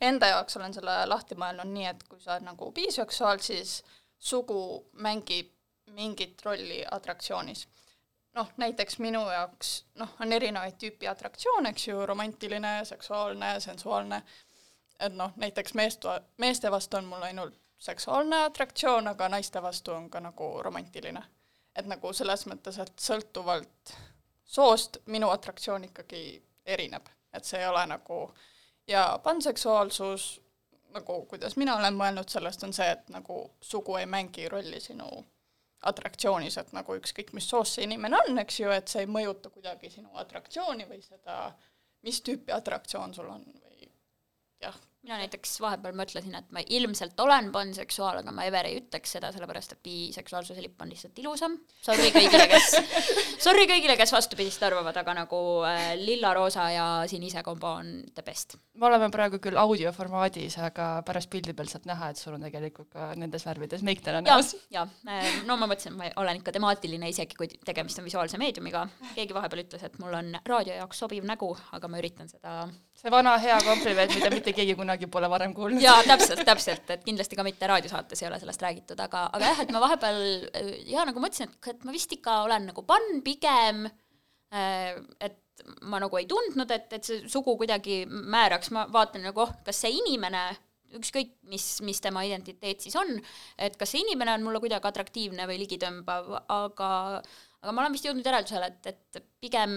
enda 0.00 0.26
jaoks 0.32 0.56
olen 0.56 0.74
selle 0.74 0.96
lahti 1.06 1.38
mõelnud 1.38 1.72
nii, 1.72 1.86
et 1.92 2.04
kui 2.08 2.20
sa 2.20 2.36
oled 2.36 2.46
nagu 2.50 2.70
biseksuaal, 2.76 3.40
siis 3.44 3.80
sugu 4.18 4.60
mängib 4.92 5.52
mingit 5.96 6.42
rolli 6.44 6.84
atraktsioonis. 6.90 7.68
noh, 8.36 8.50
näiteks 8.60 8.98
minu 9.00 9.22
jaoks 9.32 9.84
noh, 9.96 10.10
on 10.20 10.32
erinevaid 10.32 10.74
tüüpi 10.76 11.08
atraktsioone, 11.08 11.70
eks 11.72 11.86
ju, 11.88 12.02
romantiline, 12.06 12.72
seksuaalne, 12.84 13.54
sensuaalne, 13.64 14.22
et 15.00 15.14
noh, 15.16 15.32
näiteks 15.36 15.74
meest, 15.74 16.04
meeste 16.36 16.70
vastu 16.70 16.98
on 16.98 17.08
mul 17.08 17.22
ainult 17.22 17.56
seksuaalne 17.78 18.44
atraktsioon, 18.44 19.08
aga 19.08 19.28
naiste 19.28 19.62
vastu 19.62 19.92
on 19.92 20.10
ka 20.10 20.20
nagu 20.20 20.62
romantiline. 20.62 21.22
et 21.76 21.86
nagu 21.86 22.12
selles 22.16 22.46
mõttes, 22.48 22.78
et 22.80 22.92
sõltuvalt 22.96 23.90
soost 24.44 24.96
minu 25.06 25.28
atraktsioon 25.28 25.84
ikkagi 25.84 26.42
erineb, 26.64 27.08
et 27.32 27.44
see 27.44 27.60
ei 27.60 27.66
ole 27.68 27.82
nagu 27.86 28.20
ja 28.88 29.20
panseksuaalsus, 29.22 30.40
nagu 30.94 31.18
kuidas 31.26 31.56
mina 31.56 31.76
olen 31.76 31.98
mõelnud 31.98 32.32
sellest, 32.32 32.64
on 32.64 32.72
see, 32.72 32.88
et 32.90 33.08
nagu 33.12 33.42
sugu 33.60 33.96
ei 34.00 34.06
mängi 34.06 34.48
rolli 34.48 34.80
sinu 34.80 35.10
atraktsioonis, 35.82 36.56
et 36.56 36.72
nagu 36.72 36.96
ükskõik, 36.96 37.34
mis 37.36 37.48
soost 37.48 37.76
see 37.76 37.84
inimene 37.84 38.16
on, 38.22 38.38
eks 38.38 38.60
ju, 38.60 38.72
et 38.72 38.88
see 38.88 39.04
ei 39.04 39.10
mõjuta 39.10 39.52
kuidagi 39.52 39.90
sinu 39.92 40.16
atraktsiooni 40.16 40.88
või 40.88 41.02
seda, 41.04 41.52
mis 42.08 42.22
tüüpi 42.24 42.56
atraktsioon 42.56 43.14
sul 43.14 43.28
on 43.28 43.44
või 43.44 43.90
jah 44.64 44.80
mina 45.06 45.20
näiteks 45.20 45.52
vahepeal 45.62 45.94
mõtlesin, 45.94 46.34
et 46.34 46.48
ma 46.54 46.60
ilmselt 46.66 47.20
olen 47.22 47.52
panseksuaal, 47.54 48.20
aga 48.24 48.32
ma 48.34 48.46
ever 48.48 48.66
ei 48.66 48.80
ütleks 48.80 49.12
seda, 49.14 49.30
sellepärast 49.34 49.76
et 49.76 49.80
biseksuaalsuse 49.86 50.64
lipp 50.64 50.82
on 50.82 50.90
lihtsalt 50.90 51.20
ilusam. 51.22 51.54
Sorry 51.84 52.08
kõigile, 52.14 52.48
kes, 52.50 52.72
sorry 53.46 53.68
kõigile, 53.70 53.94
kes 54.00 54.12
vastupidist 54.16 54.64
arvavad, 54.66 54.98
aga 54.98 55.14
nagu 55.20 55.40
äh, 55.68 55.92
lilla, 56.00 56.32
roosa 56.34 56.66
ja 56.74 56.86
sinise 57.10 57.44
kombo 57.46 57.76
on 57.78 57.92
the 58.16 58.24
best. 58.26 58.58
me 58.74 58.88
oleme 58.90 59.08
praegu 59.14 59.38
küll 59.42 59.58
audioformaadis, 59.62 60.58
aga 60.66 60.88
pärast 61.06 61.30
pildi 61.30 61.54
peal 61.56 61.70
saad 61.70 61.86
näha, 61.86 62.10
et 62.10 62.20
sul 62.20 62.34
on 62.34 62.42
tegelikult 62.48 62.90
ka 62.90 63.12
nendes 63.14 63.46
värvides 63.46 63.86
meik 63.86 64.02
täna 64.04 64.24
näos. 64.26 64.56
ja, 64.74 64.88
ja, 65.06 65.22
no 65.46 65.58
ma 65.60 65.70
mõtlesin, 65.70 65.94
ma 65.94 66.10
olen 66.18 66.42
ikka 66.42 66.56
temaatiline, 66.58 67.12
isegi 67.14 67.38
kui 67.38 67.48
tegemist 67.62 68.02
on 68.02 68.10
visuaalse 68.10 68.42
meediumiga. 68.42 68.88
keegi 69.14 69.38
vahepeal 69.38 69.62
ütles, 69.68 69.86
et 69.86 70.02
mul 70.02 70.18
on 70.18 70.34
raadio 70.42 70.74
jaoks 70.80 71.06
sobiv 71.06 71.30
nägu, 71.30 71.54
aga 71.78 71.88
ma 71.88 72.02
üritan 72.02 72.32
seda 72.32 72.58
see 72.96 73.12
vana 73.12 73.36
hea 73.42 73.56
kompliment, 73.64 74.12
mida 74.16 74.30
mitte 74.32 74.54
keegi 74.56 74.76
kunagi 74.78 75.08
pole 75.12 75.28
varem 75.30 75.54
kuulnud. 75.56 75.82
jaa, 75.82 76.02
täpselt, 76.08 76.42
täpselt, 76.48 76.92
et 76.94 77.04
kindlasti 77.06 77.38
ka 77.38 77.44
mitte 77.46 77.68
raadiosaates 77.70 78.22
ei 78.22 78.28
ole 78.30 78.40
sellest 78.42 78.62
räägitud, 78.64 79.00
aga, 79.04 79.26
aga 79.36 79.52
jah, 79.52 79.64
et 79.64 79.72
ma 79.74 79.82
vahepeal 79.84 80.20
ja 80.88 81.06
nagu 81.08 81.22
mõtlesin, 81.22 81.52
et, 81.72 81.82
ma 81.84 81.94
vist 81.94 82.12
ikka 82.16 82.42
olen 82.46 82.70
nagu 82.72 82.86
pann 82.88 83.20
pigem, 83.26 83.86
äh, 84.54 84.94
et 85.20 85.66
ma 85.88 86.00
nagu 86.02 86.20
ei 86.20 86.28
tundnud, 86.30 86.70
et, 86.72 86.88
et 86.92 87.04
see 87.04 87.26
sugu 87.32 87.56
kuidagi 87.60 88.04
määraks, 88.06 88.72
ma 88.76 88.86
vaatan 88.92 89.24
nagu, 89.28 89.44
oh, 89.44 89.52
kas 89.66 89.84
see 89.84 89.92
inimene, 89.96 90.48
ükskõik, 90.96 91.34
mis, 91.50 91.64
mis 91.84 91.98
tema 92.00 92.22
identiteet 92.24 92.84
siis 92.84 92.94
on, 92.96 93.10
et 93.60 93.74
kas 93.76 93.90
see 93.92 94.04
inimene 94.04 94.36
on 94.36 94.44
mulle 94.46 94.60
kuidagi 94.62 94.88
atraktiivne 94.88 95.48
või 95.48 95.58
ligitõmbav, 95.64 96.30
aga 96.52 96.90
aga 97.66 97.74
ma 97.74 97.82
olen 97.82 97.96
vist 97.96 98.06
jõudnud 98.06 98.28
järeldusele, 98.28 98.68
et, 98.70 98.92
et 98.92 99.24
pigem, 99.42 99.72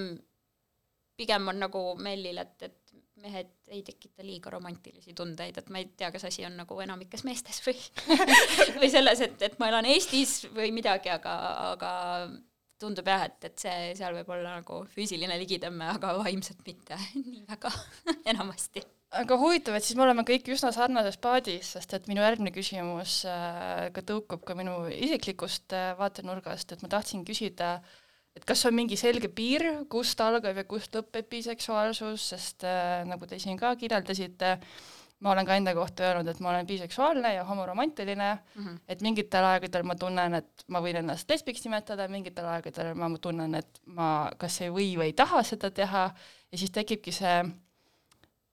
pigem 1.18 1.48
on 1.50 1.58
nagu 1.64 1.82
Mellil, 1.98 2.38
et, 2.44 2.68
et 2.68 2.78
mehed 3.24 3.52
ei 3.74 3.82
tekita 3.86 4.26
liiga 4.26 4.52
romantilisi 4.54 5.14
tundeid, 5.18 5.58
et 5.60 5.72
ma 5.74 5.82
ei 5.82 5.90
tea, 5.98 6.12
kas 6.14 6.26
asi 6.30 6.46
on 6.48 6.58
nagu 6.60 6.78
enamikes 6.84 7.26
meestes 7.28 7.62
või 7.66 7.78
või 8.82 8.92
selles, 8.92 9.24
et, 9.26 9.42
et 9.46 9.58
ma 9.62 9.72
elan 9.72 9.88
Eestis 9.90 10.42
või 10.56 10.72
midagi, 10.76 11.12
aga, 11.14 11.36
aga 11.72 11.92
tundub 12.80 13.10
jah, 13.12 13.26
et, 13.28 13.50
et 13.50 13.66
see, 13.66 13.92
seal 14.00 14.16
võib 14.16 14.32
olla 14.36 14.60
nagu 14.60 14.84
füüsiline 14.94 15.36
ligitõmme, 15.42 15.92
aga 15.98 16.16
vaimselt 16.22 16.64
mitte 16.68 16.98
nii 17.20 17.44
väga 17.50 17.74
enamasti. 18.34 18.84
aga 19.20 19.40
huvitav, 19.42 19.78
et 19.78 19.88
siis 19.88 19.98
me 20.00 20.06
oleme 20.08 20.26
kõik 20.28 20.52
üsna 20.56 20.72
sarnases 20.76 21.20
paadis, 21.22 21.74
sest 21.76 21.96
et 21.98 22.12
minu 22.12 22.24
järgmine 22.26 22.54
küsimus 22.56 23.24
äh, 23.30 23.90
ka 23.96 24.06
tõukub 24.06 24.46
ka 24.48 24.58
minu 24.60 24.84
isiklikust 24.94 25.76
äh, 25.76 25.92
vaatenurgast, 26.00 26.76
et 26.76 26.86
ma 26.86 26.92
tahtsin 26.92 27.26
küsida 27.28 27.80
äh, 27.80 27.98
et 28.38 28.45
kas 28.48 28.65
on 28.69 28.75
mingi 28.77 28.98
selge 29.00 29.29
piir, 29.33 29.65
kust 29.91 30.21
algab 30.24 30.57
ja 30.57 30.65
kust 30.69 30.95
lõpeb 30.95 31.27
biseksuaalsus, 31.31 32.29
sest 32.33 32.65
äh, 32.67 33.03
nagu 33.09 33.27
te 33.27 33.39
siin 33.41 33.57
ka 33.59 33.74
kirjeldasite, 33.79 34.55
ma 35.25 35.33
olen 35.33 35.48
ka 35.48 35.57
enda 35.59 35.74
kohta 35.75 36.05
öelnud, 36.07 36.29
et 36.31 36.39
ma 36.43 36.53
olen 36.53 36.67
biseksuaalne 36.67 37.33
ja 37.33 37.43
homoromantiline. 37.48 38.29
Mm, 38.55 38.65
-hmm. 38.65 38.77
et 38.88 39.01
mingitel 39.01 39.45
aegadel 39.45 39.83
ma 39.83 39.95
tunnen, 39.95 40.33
et 40.39 40.63
ma 40.67 40.81
võin 40.81 41.01
ennast 41.01 41.29
lesbiks 41.29 41.65
nimetada, 41.65 42.07
mingitel 42.07 42.45
aegadel 42.45 42.93
ma 42.95 43.09
tunnen, 43.21 43.55
et 43.55 43.81
ma 43.86 44.29
kas 44.38 44.62
ei 44.62 44.69
või 44.69 44.93
või 44.98 45.12
ei 45.12 45.13
taha 45.13 45.43
seda 45.43 45.71
teha. 45.71 46.09
Ja 46.51 46.57
siis 46.57 46.71
tekibki 46.71 47.12
see, 47.12 47.43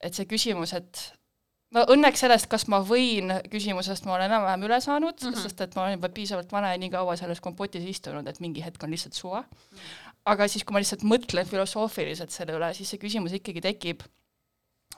et 0.00 0.14
see 0.14 0.26
küsimus, 0.26 0.74
et 0.74 1.12
no 1.74 1.82
õnneks 1.92 2.22
sellest, 2.22 2.46
kas 2.50 2.66
ma 2.70 2.80
võin 2.86 3.32
küsimusest, 3.50 4.06
ma 4.06 4.14
olen 4.14 4.30
enam-vähem 4.30 4.66
üle 4.68 4.80
saanud 4.80 5.16
mm, 5.18 5.32
-hmm. 5.32 5.42
sest 5.42 5.60
et 5.60 5.74
ma 5.74 5.86
olen 5.86 5.98
juba 5.98 6.08
piisavalt 6.14 6.52
vana 6.52 6.72
ja 6.72 6.78
nii 6.78 6.90
kaua 6.90 7.16
selles 7.16 7.40
kompotis 7.40 7.84
istunud, 7.84 8.26
et 8.26 8.40
mingi 8.40 8.64
hetk 8.64 8.82
on 8.84 8.94
lihtsalt 8.94 9.18
suva 9.18 9.44
aga 10.26 10.48
siis, 10.50 10.64
kui 10.66 10.74
ma 10.74 10.82
lihtsalt 10.82 11.06
mõtlen 11.06 11.48
filosoofiliselt 11.48 12.34
selle 12.34 12.56
üle, 12.58 12.72
siis 12.76 12.90
see 12.92 13.02
küsimus 13.02 13.34
ikkagi 13.36 13.62
tekib 13.64 14.04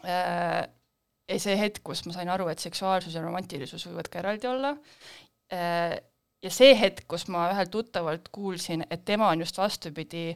äh,. 0.04 0.64
ja 1.28 1.40
see 1.42 1.56
hetk, 1.60 1.82
kus 1.84 2.04
ma 2.06 2.14
sain 2.16 2.30
aru, 2.32 2.48
et 2.48 2.62
seksuaalsus 2.62 3.16
ja 3.16 3.24
romantilisus 3.24 3.84
võivad 3.90 4.08
ka 4.12 4.22
eraldi 4.22 4.48
olla 4.48 4.74
äh,, 5.52 5.98
ja 6.44 6.54
see 6.54 6.72
hetk, 6.78 7.04
kus 7.10 7.28
ma 7.32 7.48
ühelt 7.52 7.72
tuttavalt 7.74 8.30
kuulsin, 8.32 8.86
et 8.90 9.04
tema 9.08 9.28
on 9.32 9.44
just 9.44 9.58
vastupidi 9.60 10.30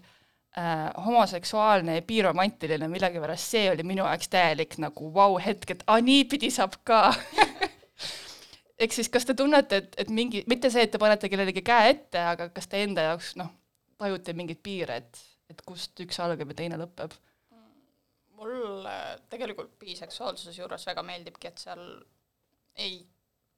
äh, 0.59 1.05
homoseksuaalne 1.05 1.95
ja 1.95 2.03
biromantiline, 2.07 2.89
millegipärast 2.89 3.55
see 3.55 3.71
oli 3.71 3.87
minu 3.87 4.05
jaoks 4.05 4.29
täielik 4.33 4.77
nagu 4.83 5.13
vau-hetk, 5.15 5.77
et 5.77 5.85
aa, 5.87 6.01
niipidi 6.05 6.51
saab 6.55 6.79
ka 6.85 7.05
ehk 8.83 8.95
siis 8.97 9.11
kas 9.13 9.27
te 9.29 9.37
tunnete, 9.39 9.83
et, 9.83 9.99
et 10.05 10.13
mingi, 10.13 10.45
mitte 10.51 10.71
see, 10.73 10.87
et 10.87 10.93
te 10.93 11.01
panete 11.03 11.31
kellelegi 11.33 11.65
käe 11.67 11.93
ette, 11.95 12.23
aga 12.35 12.49
kas 12.55 12.69
te 12.71 12.83
enda 12.83 13.09
jaoks 13.11 13.35
noh, 13.41 13.51
tajute 14.03 14.35
mingeid 14.37 14.63
piire, 14.65 14.99
et, 15.03 15.23
et 15.53 15.63
kust 15.67 16.01
üks 16.05 16.21
algab 16.25 16.55
ja 16.55 16.63
teine 16.63 16.81
lõpeb? 16.81 17.19
mulle 18.43 18.93
tegelikult 19.31 19.77
biseksuaalsuse 19.79 20.57
juures 20.57 20.87
väga 20.89 21.03
meeldibki, 21.07 21.47
et 21.53 21.61
seal 21.63 21.83
ei 22.83 22.97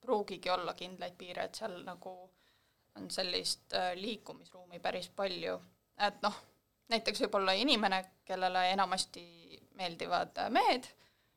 pruugigi 0.04 0.50
olla 0.52 0.74
kindlaid 0.76 1.14
piire, 1.16 1.46
et 1.46 1.56
seal 1.56 1.78
nagu 1.86 2.12
on 2.98 3.06
sellist 3.10 3.72
äh, 3.72 3.94
liikumisruumi 3.96 4.82
päris 4.84 5.08
palju, 5.16 5.56
et 6.04 6.20
noh 6.22 6.36
näiteks 6.92 7.24
võib 7.24 7.38
olla 7.40 7.54
inimene, 7.56 8.02
kellele 8.24 8.70
enamasti 8.72 9.24
meeldivad 9.78 10.38
mehed 10.50 10.86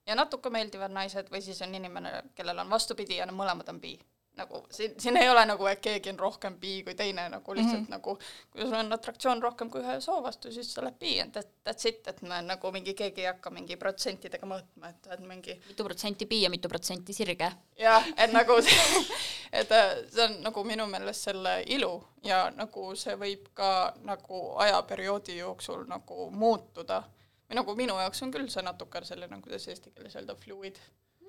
ja 0.07 0.15
natuke 0.15 0.49
meeldivad 0.53 0.93
naised 0.93 1.31
või 1.31 1.41
siis 1.43 1.61
on 1.65 1.75
inimene, 1.75 2.21
kellel 2.35 2.63
on 2.63 2.69
vastupidi 2.69 3.19
ja 3.19 3.27
mõlemad 3.31 3.69
on 3.69 3.81
bi. 3.81 3.97
Nagu 4.37 4.61
siin, 4.71 4.93
siin 5.01 5.17
ei 5.17 5.29
ole 5.29 5.43
nagu, 5.49 5.65
et 5.69 5.79
keegi 5.83 6.11
on 6.13 6.19
rohkem 6.19 6.57
bi 6.61 6.81
kui 6.85 6.95
teine, 6.97 7.27
nagu 7.29 7.55
lihtsalt 7.55 7.79
mm 7.79 7.85
-hmm. 7.85 7.95
nagu 7.95 8.17
kui 8.51 8.61
sul 8.61 8.75
on 8.79 8.93
atraktsioon 8.93 9.41
rohkem 9.43 9.69
kui 9.69 9.81
ühe 9.81 9.99
soo 10.01 10.21
vastu, 10.23 10.51
siis 10.51 10.73
sa 10.73 10.81
oled 10.81 10.99
bi, 10.99 11.17
et 11.19 11.37
that's 11.65 11.89
it, 11.89 12.07
et 12.07 12.21
me 12.21 12.41
nagu 12.41 12.71
mingi, 12.71 12.93
keegi 12.93 13.21
ei 13.21 13.27
hakka 13.27 13.49
mingi 13.49 13.77
protsentidega 13.77 14.47
mõõtma, 14.47 14.89
et, 14.89 15.07
et 15.13 15.19
mingi 15.19 15.59
mitu 15.67 15.83
protsenti 15.83 16.25
bi 16.25 16.41
ja 16.41 16.49
mitu 16.49 16.69
protsenti 16.69 17.13
sirge. 17.13 17.51
jah, 17.77 18.07
et 18.17 18.31
nagu 18.33 18.61
see, 18.61 19.03
et 19.61 19.71
äh, 19.71 19.97
see 20.09 20.23
on 20.23 20.41
nagu 20.41 20.63
minu 20.63 20.85
meelest 20.85 21.29
selle 21.29 21.63
ilu 21.65 22.03
ja 22.23 22.51
nagu 22.55 22.95
see 22.95 23.15
võib 23.15 23.49
ka 23.53 23.93
nagu 24.03 24.55
ajaperioodi 24.57 25.37
jooksul 25.37 25.85
nagu 25.87 26.29
muutuda 26.31 27.03
või 27.49 27.55
nagu 27.61 27.75
minu 27.75 27.99
jaoks 27.99 28.23
on 28.23 28.31
küll 28.31 28.49
see 28.49 28.63
natuke 28.63 29.03
selline, 29.05 29.41
kuidas 29.41 29.67
eesti 29.67 29.91
keeles 29.91 30.15
öelda, 30.15 30.35
fluid 30.35 30.79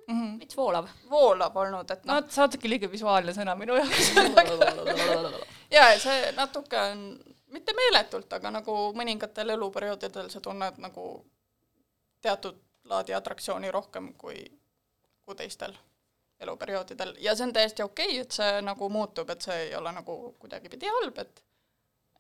mm 0.09 0.21
-hmm.. 0.21 0.39
veits 0.41 0.57
voolav. 0.57 0.89
voolav 1.11 1.57
olnud, 1.57 1.91
et 1.91 2.05
noh. 2.05 2.21
No,. 2.21 2.29
natuke 2.37 2.69
liiga 2.69 2.91
visuaalne 2.91 3.33
sõna 3.33 3.57
minu 3.57 3.77
jaoks. 3.77 4.13
Et 5.71 6.01
see 6.03 6.33
natuke 6.37 6.79
on, 6.81 7.03
mitte 7.53 7.75
meeletult, 7.77 8.33
aga 8.33 8.51
nagu 8.51 8.77
mõningatel 8.97 9.51
eluperioodidel 9.51 10.31
sa 10.31 10.41
tunned 10.41 10.79
nagu 10.81 11.05
teatud 12.21 12.57
laadi 12.89 13.15
atraktsiooni 13.15 13.71
rohkem 13.71 14.15
kui, 14.15 14.41
kui 15.25 15.37
teistel 15.37 15.77
eluperioodidel. 16.41 17.17
Ja 17.21 17.35
see 17.37 17.47
on 17.47 17.53
täiesti 17.53 17.83
okei 17.83 18.07
okay,, 18.07 18.21
et 18.25 18.33
see 18.33 18.63
nagu 18.63 18.89
muutub, 18.89 19.31
et 19.31 19.43
see 19.43 19.59
ei 19.67 19.75
ole 19.77 19.93
nagu 19.93 20.19
kuidagipidi 20.39 20.89
halb, 20.89 21.19
et 21.19 21.43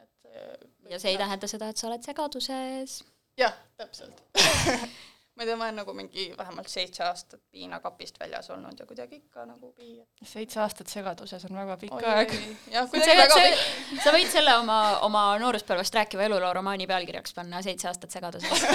et 0.00 0.10
see 0.22 0.48
ja 0.90 0.98
see 1.00 1.10
ei 1.14 1.18
tähenda 1.18 1.46
seda, 1.46 1.68
et 1.68 1.76
sa 1.76 1.88
oled 1.88 2.02
segaduses. 2.02 3.04
Jah, 3.38 3.54
täpselt 3.76 4.22
ma 5.38 5.44
ei 5.44 5.46
tea, 5.46 5.56
ma 5.56 5.68
olen 5.68 5.76
nagu 5.78 5.92
mingi 5.94 6.24
vähemalt 6.38 6.68
seitse 6.72 7.04
aastat 7.06 7.40
piinakapist 7.54 8.18
väljas 8.18 8.50
olnud 8.50 8.80
ja 8.80 8.86
kuidagi 8.86 9.20
ikka 9.20 9.44
nagu 9.46 9.70
pii. 9.76 10.00
seitse 10.26 10.60
aastat 10.64 10.90
segaduses 10.90 11.44
on 11.46 11.54
väga 11.60 11.76
pikk 11.78 12.02
aeg. 12.02 12.34
jah, 12.72 12.88
kuidagi 12.90 13.20
väga 13.22 13.38
pikk. 13.44 14.02
sa 14.02 14.14
võid 14.16 14.32
selle 14.32 14.56
oma, 14.58 14.78
oma 15.06 15.24
nooruspõlvest 15.44 15.94
rääkiva 16.00 16.26
eluloo 16.26 16.52
romaani 16.58 16.90
pealkirjaks 16.90 17.36
panna, 17.38 17.62
Seitse 17.62 17.88
aastat 17.90 18.14
segaduses 18.14 18.66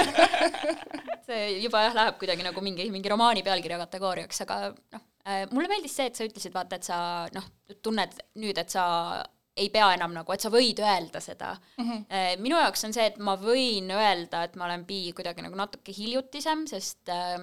see 1.27 1.60
juba 1.63 1.84
jah, 1.88 1.98
läheb 2.00 2.20
kuidagi 2.22 2.46
nagu 2.46 2.63
mingi, 2.63 2.88
mingi 2.93 3.12
romaani 3.12 3.43
pealkirja 3.43 3.79
kategooriaks, 3.84 4.43
aga 4.46 4.60
noh, 4.72 5.05
äh, 5.27 5.43
mulle 5.51 5.72
meeldis 5.72 5.96
see, 6.00 6.08
et 6.10 6.20
sa 6.20 6.27
ütlesid, 6.27 6.55
vaata, 6.55 6.79
et 6.79 6.88
sa 6.88 6.98
noh, 7.36 7.48
tunned 7.84 8.20
nüüd, 8.39 8.60
et 8.60 8.72
sa 8.72 8.86
ei 9.57 9.69
pea 9.74 9.91
enam 9.93 10.13
nagu, 10.15 10.33
et 10.33 10.41
sa 10.41 10.50
võid 10.53 10.79
öelda 10.81 11.22
seda 11.22 11.53
mm. 11.77 11.83
-hmm. 11.89 12.41
minu 12.41 12.57
jaoks 12.57 12.88
on 12.88 12.95
see, 12.95 13.05
et 13.12 13.19
ma 13.22 13.36
võin 13.39 13.91
öelda, 13.93 14.43
et 14.48 14.55
ma 14.57 14.65
olen 14.65 14.86
bi 14.86 15.05
kuidagi 15.15 15.45
nagu 15.45 15.57
natuke 15.57 15.93
hiljutisem, 15.93 16.65
sest 16.69 17.10
äh, 17.13 17.38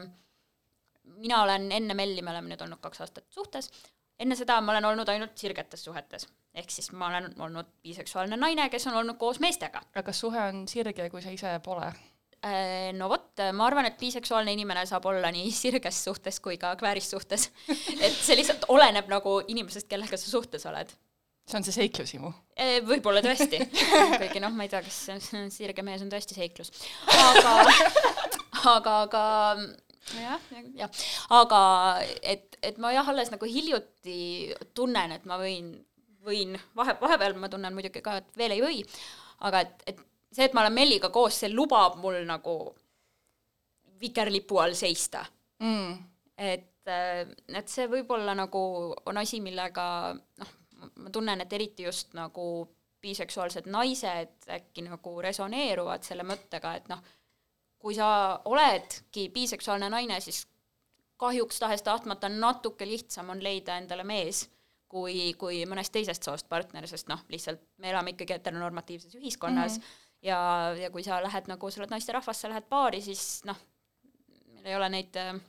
mina 1.20 1.42
olen 1.44 1.70
enne 1.72 1.94
Melli, 1.94 2.22
me 2.22 2.34
oleme 2.34 2.52
nüüd 2.52 2.62
olnud 2.66 2.82
kaks 2.82 3.04
aastat 3.06 3.26
suhtes, 3.30 3.70
enne 4.18 4.36
seda 4.36 4.60
ma 4.60 4.74
olen 4.74 4.90
olnud 4.90 5.08
ainult 5.08 5.38
sirgetes 5.38 5.84
suhetes. 5.84 6.26
ehk 6.54 6.70
siis 6.70 6.90
ma 6.92 7.06
olen 7.06 7.34
olnud 7.38 7.68
biseksuaalne 7.82 8.36
naine, 8.36 8.68
kes 8.70 8.86
on 8.90 8.96
olnud 9.02 9.18
koos 9.18 9.38
meestega. 9.40 9.82
aga 9.94 10.12
suhe 10.12 10.40
on 10.48 10.66
sirge, 10.68 11.10
kui 11.10 11.22
sa 11.22 11.30
ise 11.30 11.60
pole? 11.64 11.92
Äh, 12.42 12.90
no 12.96 13.08
vot, 13.08 13.38
ma 13.52 13.66
arvan, 13.66 13.86
et 13.86 13.98
biseksuaalne 14.00 14.52
inimene 14.52 14.82
saab 14.86 15.06
olla 15.06 15.30
nii 15.30 15.52
sirges 15.62 16.04
suhtes 16.04 16.40
kui 16.40 16.58
ka 16.58 16.74
kvääris 16.76 17.10
suhtes. 17.10 17.50
et 18.04 18.18
see 18.18 18.36
lihtsalt 18.36 18.66
oleneb 18.68 19.06
nagu 19.12 19.38
inimesest, 19.46 19.86
kellega 19.86 20.18
sa 20.18 20.30
suhtes 20.30 20.66
oled 20.66 20.90
see 21.50 21.58
on 21.60 21.66
see 21.66 21.76
seiklushimu? 21.76 22.32
võib-olla 22.88 23.22
tõesti, 23.24 23.60
kuigi 24.20 24.42
noh, 24.42 24.54
ma 24.56 24.66
ei 24.66 24.72
tea, 24.72 24.82
kas 24.86 25.30
sirge 25.54 25.84
mees 25.86 26.02
on 26.04 26.10
tõesti 26.12 26.36
seiklus, 26.36 26.72
aga, 27.10 27.54
aga, 28.74 28.96
aga 29.06 29.24
jah, 30.18 30.50
jah, 30.78 31.00
aga 31.40 31.62
et, 32.22 32.58
et 32.62 32.78
ma 32.82 32.92
jah, 32.94 33.08
alles 33.12 33.32
nagu 33.32 33.48
hiljuti 33.48 34.20
tunnen, 34.76 35.16
et 35.16 35.26
ma 35.28 35.40
võin, 35.40 35.72
võin, 36.26 36.54
vahe, 36.78 36.96
vahepeal 37.00 37.36
ma 37.40 37.50
tunnen 37.52 37.74
muidugi 37.76 38.04
ka, 38.04 38.20
et 38.20 38.40
veel 38.40 38.56
ei 38.56 38.64
või, 38.64 38.84
aga 39.48 39.64
et, 39.66 39.84
et 39.92 40.06
see, 40.30 40.46
et 40.46 40.56
ma 40.56 40.64
olen 40.64 40.76
Melliga 40.76 41.12
koos, 41.14 41.42
see 41.42 41.52
lubab 41.52 41.98
mul 42.02 42.20
nagu 42.28 42.56
vikerlipu 44.00 44.60
all 44.62 44.76
seista. 44.78 45.26
Mm.. 45.60 45.96
et 46.40 46.66
et 46.90 47.68
see 47.68 47.84
võib-olla 47.86 48.32
nagu 48.34 48.60
on 49.06 49.18
asi, 49.20 49.38
millega 49.44 49.84
noh, 50.16 50.54
ma 50.94 51.10
tunnen, 51.10 51.40
et 51.40 51.52
eriti 51.52 51.86
just 51.86 52.14
nagu 52.14 52.44
biseksuaalsed 53.00 53.66
naised 53.66 54.48
äkki 54.48 54.84
nagu 54.84 55.14
resoneeruvad 55.22 56.04
selle 56.04 56.24
mõttega, 56.28 56.74
et 56.76 56.88
noh, 56.92 57.00
kui 57.80 57.94
sa 57.96 58.40
oledki 58.44 59.28
biseksuaalne 59.32 59.88
naine, 59.88 60.20
siis 60.20 60.44
kahjuks 61.20 61.58
tahes-tahtmata 61.60 62.28
natuke 62.32 62.88
lihtsam 62.88 63.32
on 63.32 63.42
leida 63.44 63.76
endale 63.80 64.04
mees 64.04 64.46
kui, 64.90 65.32
kui 65.38 65.62
mõnest 65.70 65.92
teisest 65.94 66.26
soost 66.26 66.48
partner, 66.50 66.86
sest 66.90 67.08
noh, 67.10 67.22
lihtsalt 67.30 67.62
me 67.82 67.92
elame 67.92 68.14
ikkagi 68.14 68.36
heteronormatiivses 68.36 69.14
ühiskonnas 69.20 69.78
mm 69.78 69.82
-hmm. 69.82 70.26
ja, 70.28 70.40
ja 70.82 70.90
kui 70.90 71.04
sa 71.06 71.22
lähed 71.22 71.48
nagu, 71.48 71.70
sa 71.70 71.80
oled 71.80 71.94
naisterahvas, 71.94 72.40
sa 72.40 72.50
lähed 72.50 72.68
baari, 72.70 73.00
siis 73.00 73.44
noh, 73.44 73.56
meil 74.54 74.66
ei 74.66 74.76
ole 74.76 74.88
neid 74.88 75.16
äh, 75.16 75.40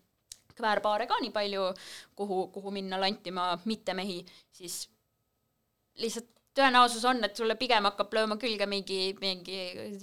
kväärpaare 0.55 1.07
ka 1.07 1.19
nii 1.21 1.31
palju, 1.31 1.73
kuhu, 2.15 2.47
kuhu 2.47 2.71
minna 2.71 2.99
lantima 3.01 3.57
mittemehi, 3.65 4.25
siis 4.51 4.89
lihtsalt 5.99 6.29
tõenäosus 6.57 7.03
on, 7.07 7.23
et 7.23 7.37
sulle 7.37 7.55
pigem 7.59 7.87
hakkab 7.87 8.13
lööma 8.15 8.37
külge 8.39 8.67
mingi, 8.67 9.13
mingi 9.21 9.59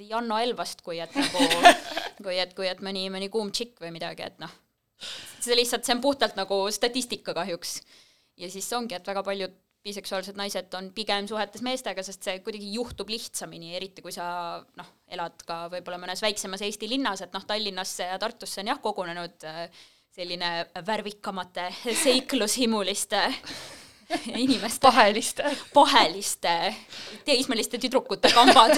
Janno 0.09 0.39
Elvast, 0.41 0.83
kui 0.85 1.01
et 1.03 1.15
nagu, 1.17 1.45
kui 2.25 2.39
et, 2.41 2.55
kui 2.57 2.69
et 2.69 2.81
mõni, 2.85 3.07
mõni 3.13 3.29
kuum 3.33 3.53
tšikk 3.53 3.85
või 3.85 3.93
midagi, 3.99 4.25
et 4.25 4.41
noh, 4.43 4.53
see 4.99 5.57
lihtsalt, 5.57 5.85
see 5.87 5.97
on 5.97 6.05
puhtalt 6.05 6.39
nagu 6.41 6.65
statistika 6.75 7.37
kahjuks. 7.37 7.81
ja 8.39 8.51
siis 8.51 8.71
ongi, 8.73 8.97
et 8.97 9.07
väga 9.07 9.23
paljud 9.27 9.57
biseksuaalsed 9.89 10.37
naised 10.39 10.75
on 10.75 10.91
pigem 10.95 11.29
suhetes 11.31 11.63
meestega, 11.65 12.03
sest 12.05 12.27
see 12.27 12.41
kuidagi 12.45 12.73
juhtub 12.75 13.11
lihtsamini, 13.13 13.75
eriti 13.79 14.03
kui 14.05 14.13
sa 14.15 14.59
noh, 14.79 14.89
elad 15.11 15.45
ka 15.47 15.67
võib-olla 15.73 16.01
mõnes 16.03 16.23
väiksemas 16.25 16.65
Eesti 16.67 16.91
linnas, 16.91 17.23
et 17.25 17.37
noh, 17.37 17.45
Tallinnasse 17.47 18.09
ja 18.11 18.19
Tartusse 18.21 18.63
on 18.65 18.73
jah 18.73 18.81
kogunenud 18.83 19.47
äh, 19.49 19.67
selline 20.17 20.51
värvikamate 20.87 21.69
seiklushimuliste 22.05 23.23
inimeste 24.45 24.81
paheliste, 24.83 25.51
paheliste. 25.75 26.55
Teismeliste 27.27 27.81
tüdrukute 27.81 28.33
kambad. 28.33 28.77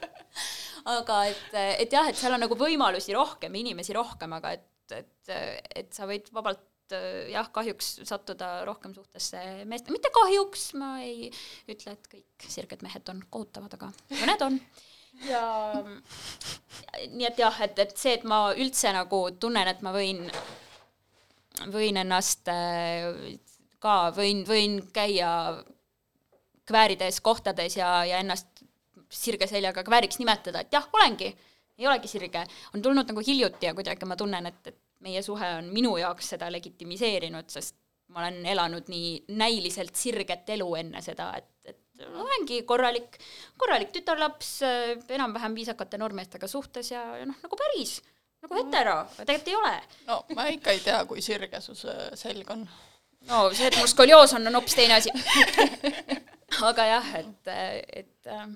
Aga 0.90 1.20
et, 1.28 1.54
et 1.84 1.92
jah, 1.92 2.08
et 2.08 2.18
seal 2.18 2.34
on 2.34 2.42
nagu 2.42 2.56
võimalusi 2.58 3.14
rohkem, 3.14 3.54
inimesi 3.60 3.92
rohkem, 3.94 4.32
aga 4.32 4.54
et, 4.56 4.94
et, 4.96 5.32
et 5.76 5.90
sa 5.94 6.06
võid 6.08 6.30
vabalt 6.32 6.64
jah, 7.30 7.50
kahjuks 7.52 8.00
sattuda 8.08 8.64
rohkem 8.66 8.94
suhtesse 8.96 9.42
meeste, 9.68 9.92
mitte 9.94 10.10
kahjuks, 10.14 10.70
ma 10.80 10.94
ei 11.04 11.28
ütle, 11.70 11.92
et 11.92 12.08
kõik 12.10 12.48
sirged 12.48 12.80
mehed 12.82 13.12
on 13.12 13.20
kohutavad, 13.28 13.76
aga 13.76 13.90
mõned 14.22 14.46
on. 14.48 14.58
ja 15.28 15.44
nii 17.12 17.28
et 17.28 17.44
jah, 17.44 17.60
et, 17.68 17.78
et 17.84 17.94
see, 18.00 18.16
et 18.16 18.26
ma 18.26 18.40
üldse 18.56 18.96
nagu 18.96 19.22
tunnen, 19.38 19.70
et 19.70 19.84
ma 19.84 19.92
võin, 19.94 20.24
võin 21.76 22.02
ennast 22.02 22.50
ka 23.80 23.96
võin, 24.16 24.44
võin 24.48 24.80
käia 24.94 25.30
kväärides 26.70 27.20
kohtades 27.24 27.76
ja, 27.78 28.04
ja 28.06 28.20
ennast 28.22 28.62
sirge 29.10 29.48
seljaga 29.50 29.82
kvääriks 29.86 30.20
nimetada, 30.20 30.62
et 30.62 30.74
jah, 30.74 30.86
olengi, 30.94 31.32
ei 31.80 31.88
olegi 31.88 32.08
sirge. 32.08 32.44
on 32.74 32.82
tulnud 32.82 33.08
nagu 33.10 33.22
hiljuti 33.26 33.66
ja 33.66 33.74
kuidagi 33.74 34.06
ma 34.06 34.16
tunnen, 34.16 34.46
et, 34.46 34.66
et 34.70 34.78
meie 35.04 35.22
suhe 35.22 35.48
on 35.58 35.70
minu 35.74 35.96
jaoks 35.98 36.34
seda 36.36 36.50
legitimiseerinud, 36.52 37.48
sest 37.50 37.74
ma 38.10 38.24
olen 38.24 38.44
elanud 38.52 38.90
nii 38.90 39.36
näiliselt 39.38 39.96
sirget 39.96 40.48
elu 40.56 40.68
enne 40.82 41.02
seda, 41.02 41.32
et, 41.38 41.74
et 41.74 42.06
olengi 42.06 42.62
korralik, 42.68 43.18
korralik 43.58 43.92
tütarlaps, 43.94 44.52
enam-vähem 45.16 45.56
viisakate 45.58 45.98
noormeestega 46.00 46.48
suhtes 46.50 46.92
ja, 46.92 47.02
ja 47.20 47.26
noh, 47.28 47.38
nagu 47.42 47.58
päris, 47.58 47.98
nagu 48.44 48.58
hetero, 48.58 48.96
aga 49.04 49.26
tegelikult 49.26 49.52
ei 49.52 49.58
ole. 49.58 49.74
no 50.06 50.20
ma 50.38 50.46
ikka 50.54 50.74
ei 50.74 50.84
tea, 50.84 51.02
kui 51.10 51.22
sirge 51.24 51.62
su 51.64 51.76
selg 51.78 52.54
on 52.54 52.66
no 53.28 53.50
see, 53.52 53.68
et 53.68 53.76
mul 53.78 53.90
skolioos 53.90 54.34
on, 54.38 54.46
on 54.48 54.58
hoopis 54.60 54.78
teine 54.78 54.96
asi 54.96 55.12
aga 56.70 56.86
jah, 56.94 57.14
et, 57.20 57.54
et 58.02 58.30
äh, 58.30 58.50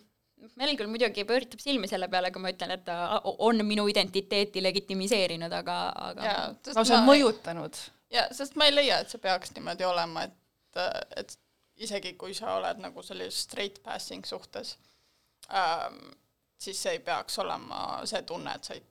Mel 0.60 0.74
küll 0.76 0.90
muidugi 0.92 1.24
pööritab 1.24 1.62
silmi 1.62 1.88
selle 1.88 2.06
peale, 2.12 2.28
kui 2.32 2.42
ma 2.42 2.50
ütlen, 2.52 2.74
et 2.74 2.82
ta 2.84 3.20
on 3.24 3.62
minu 3.66 3.86
identiteeti 3.88 4.62
legitimiseerinud, 4.62 5.52
aga, 5.56 5.76
aga 6.10 6.26
jaa, 6.26 6.42
lausa 6.76 6.98
ma... 7.00 7.06
mõjutanud. 7.08 7.78
jaa, 8.12 8.26
sest 8.36 8.58
ma 8.60 8.68
ei 8.68 8.74
leia, 8.74 9.00
et 9.00 9.12
see 9.12 9.22
peaks 9.22 9.54
niimoodi 9.56 9.86
olema, 9.88 10.26
et, 10.28 10.82
et 11.16 11.32
isegi 11.80 12.12
kui 12.20 12.36
sa 12.36 12.58
oled 12.58 12.82
nagu 12.82 13.02
sellises 13.02 13.46
straight 13.48 13.80
passing 13.86 14.26
suhtes 14.28 14.76
ähm,, 15.48 16.12
siis 16.60 16.82
see 16.82 16.98
ei 16.98 17.02
peaks 17.04 17.40
olema 17.42 18.02
see 18.08 18.22
tunne, 18.28 18.54
et 18.54 18.68
sa 18.68 18.76
ei, 18.76 18.84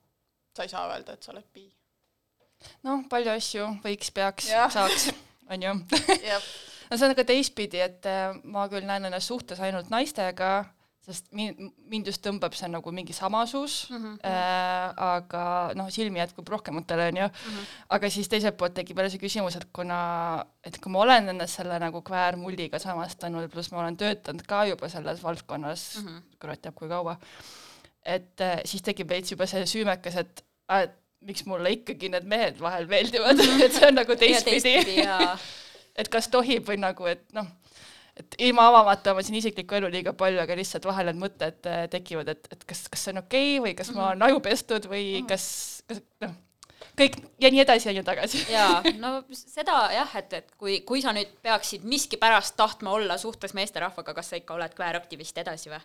sa 0.58 0.66
ei 0.66 0.74
saa 0.74 0.88
öelda, 0.90 1.16
et 1.16 1.24
sa 1.24 1.36
oled 1.36 1.48
bi. 1.54 1.68
noh, 2.88 3.06
palju 3.14 3.38
asju 3.38 3.70
võiks, 3.86 4.12
peaks, 4.16 4.50
saaks 4.74 5.12
on 5.50 5.68
ju 5.68 5.74
no 6.94 6.98
see 7.00 7.10
on 7.10 7.18
ka 7.18 7.26
teistpidi, 7.28 7.82
et 7.84 8.08
äh, 8.10 8.32
ma 8.44 8.68
küll 8.72 8.86
näen 8.88 9.10
ennast 9.10 9.32
suhtes 9.32 9.62
ainult 9.64 9.92
naistega, 9.94 10.64
sest 11.04 11.28
mind, 11.36 11.60
mind 11.92 12.08
just 12.08 12.22
tõmbab 12.24 12.56
see 12.56 12.70
nagu 12.72 12.94
mingi 12.96 13.16
samasus 13.16 13.90
mm, 13.90 13.98
-hmm. 13.98 14.20
äh, 14.30 14.94
aga 15.08 15.44
noh, 15.76 15.90
silmi 15.92 16.22
jätkub 16.22 16.48
rohkematele, 16.48 17.10
on 17.12 17.18
ju 17.18 17.28
mm, 17.28 17.58
-hmm. 17.58 17.74
aga 17.98 18.10
siis 18.10 18.30
teiselt 18.32 18.58
poolt 18.58 18.74
tekib 18.78 18.98
jälle 18.98 19.12
see 19.12 19.20
küsimus, 19.20 19.58
et 19.60 19.68
kuna, 19.74 20.46
et 20.64 20.80
kui 20.80 20.92
ma 20.92 21.04
olen 21.04 21.30
ennast 21.36 21.60
selle 21.60 21.80
nagu 21.80 22.02
kväärmulliga 22.02 22.80
samastanud, 22.80 23.50
pluss 23.52 23.72
ma 23.72 23.84
olen 23.84 23.98
töötanud 23.98 24.48
ka 24.48 24.66
juba 24.66 24.90
selles 24.90 25.24
valdkonnas 25.24 25.98
mm, 25.98 26.08
-hmm. 26.08 26.22
kurat 26.40 26.62
teab 26.62 26.76
kui 26.76 26.88
kaua, 26.88 27.18
et 28.06 28.42
äh, 28.42 28.62
siis 28.66 28.82
tekib 28.82 29.10
veits 29.10 29.32
juba 29.32 29.46
see 29.46 29.66
süümekas, 29.66 30.16
et, 30.16 30.46
et 30.70 31.03
miks 31.28 31.46
mulle 31.50 31.74
ikkagi 31.78 32.12
need 32.14 32.28
mehed 32.30 32.62
vahel 32.62 32.88
meeldivad 32.92 33.40
et 33.66 33.76
see 33.76 33.90
on 33.90 34.00
nagu 34.02 34.18
teistpidi. 34.20 35.04
et 36.00 36.10
kas 36.14 36.30
tohib 36.34 36.68
või 36.70 36.80
nagu, 36.82 37.08
et 37.10 37.26
noh, 37.38 37.50
et 38.20 38.38
ilma 38.46 38.68
avamata 38.70 39.14
oma 39.14 39.26
siin 39.26 39.40
isiklikku 39.40 39.78
elu 39.80 39.90
liiga 39.94 40.14
palju, 40.18 40.42
aga 40.44 40.58
lihtsalt 40.58 40.86
vahel 40.90 41.10
need 41.10 41.22
mõtted 41.22 41.70
äh, 41.70 41.84
tekivad, 41.92 42.30
et, 42.34 42.50
et 42.54 42.66
kas, 42.70 42.86
kas 42.92 43.06
see 43.06 43.14
on 43.16 43.24
okei 43.24 43.54
okay 43.58 43.68
või 43.68 43.78
kas 43.78 43.94
ma 43.96 44.10
olen 44.12 44.26
aju 44.30 44.42
pestud 44.46 44.90
või 44.90 45.04
mm 45.04 45.20
-hmm. 45.22 45.30
kas, 45.32 45.46
kas 45.90 46.04
noh, 46.26 46.36
kõik 47.00 47.18
ja 47.42 47.52
nii 47.54 47.64
edasi 47.64 47.90
ja 47.90 47.96
nii 47.98 48.06
tagasi. 48.06 48.44
jaa, 48.58 48.82
no 49.02 49.16
seda 49.34 49.80
jah, 49.96 50.16
et, 50.20 50.38
et 50.42 50.54
kui, 50.58 50.80
kui 50.88 51.02
sa 51.02 51.14
nüüd 51.16 51.34
peaksid 51.42 51.86
miskipärast 51.90 52.56
tahtma 52.60 52.94
olla 52.94 53.18
suhtes 53.18 53.54
meesterahvaga, 53.58 54.14
kas 54.14 54.34
sa 54.34 54.42
ikka 54.42 54.58
oled 54.58 54.78
kvääraktivist 54.78 55.38
edasi 55.38 55.74
või? 55.74 55.82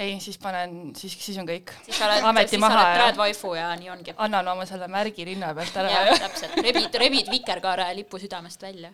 Ei, 0.00 0.16
siis 0.22 0.38
panen, 0.40 0.94
siis, 0.96 1.14
siis 1.20 1.36
on 1.40 1.48
kõik. 1.48 1.74
siis 1.86 2.00
oled, 2.06 2.40
siis 2.48 2.62
sa 2.62 2.72
oled 2.72 2.96
trad 2.96 3.20
waifu 3.20 3.54
ja 3.58 3.70
nii 3.78 3.92
ongi. 3.92 4.16
annan 4.16 4.48
oma 4.54 4.66
selle 4.68 4.88
märgi 4.90 5.26
rinna 5.28 5.52
pealt 5.56 5.76
ära. 5.82 5.92
jah, 5.92 6.24
täpselt, 6.26 6.58
rebid, 6.64 6.98
rebid 7.04 7.30
vikerkaare 7.32 7.90
lipu 7.98 8.20
südamest 8.22 8.62
välja 8.62 8.92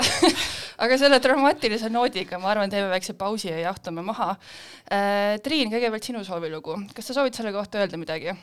aga 0.84 0.96
selle 1.00 1.18
dramaatilise 1.22 1.90
noodiga 1.92 2.38
ma 2.40 2.54
arvan, 2.54 2.70
teeme 2.72 2.88
väikse 2.92 3.14
pausi 3.18 3.50
ja 3.50 3.58
jahtume 3.66 4.04
maha 4.06 4.32
äh,. 4.32 5.36
Triin, 5.44 5.72
kõigepealt 5.72 6.08
sinu 6.08 6.24
soovilugu, 6.26 6.78
kas 6.96 7.10
sa 7.10 7.20
soovid 7.20 7.36
selle 7.36 7.52
kohta 7.56 7.82
öelda 7.82 8.00
midagi? 8.00 8.34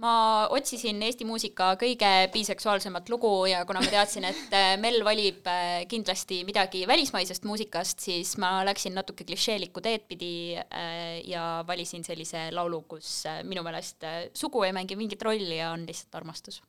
Ma 0.00 0.12
otsisin 0.54 1.02
Eesti 1.04 1.26
muusika 1.28 1.72
kõige 1.80 2.10
biseksuaalsemat 2.32 3.10
lugu 3.12 3.30
ja 3.50 3.64
kuna 3.68 3.82
ma 3.84 3.90
teadsin, 3.92 4.24
et 4.30 4.56
äh, 4.56 4.72
Mel 4.80 5.02
valib 5.04 5.46
äh, 5.50 5.84
kindlasti 5.90 6.42
midagi 6.48 6.86
välismaisest 6.88 7.44
muusikast, 7.48 8.00
siis 8.00 8.34
ma 8.42 8.54
läksin 8.66 8.96
natuke 8.96 9.26
klišeelikku 9.28 9.84
teed 9.84 10.08
pidi 10.08 10.32
äh, 10.56 11.20
ja 11.28 11.62
valisin 11.68 12.06
sellise 12.06 12.48
laulu, 12.54 12.82
kus 12.96 13.22
minu 13.48 13.64
meelest 13.66 14.08
sugu 14.38 14.64
ei 14.66 14.74
mängi 14.76 14.98
mingit 14.98 15.22
rolli 15.22 15.60
ja 15.60 15.70
on 15.76 15.86
lihtsalt 15.86 16.20
armastus. 16.22 16.62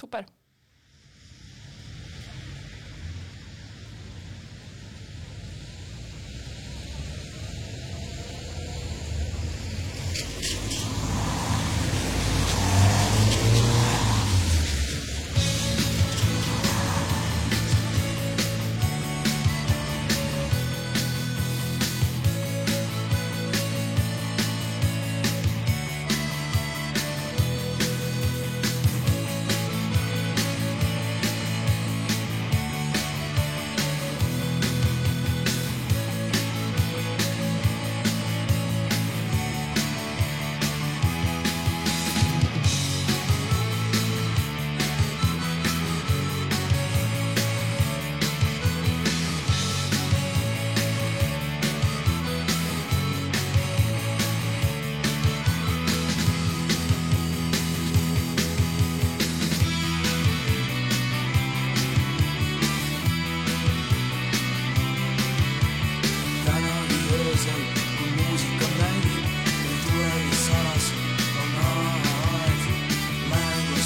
super 0.00 0.24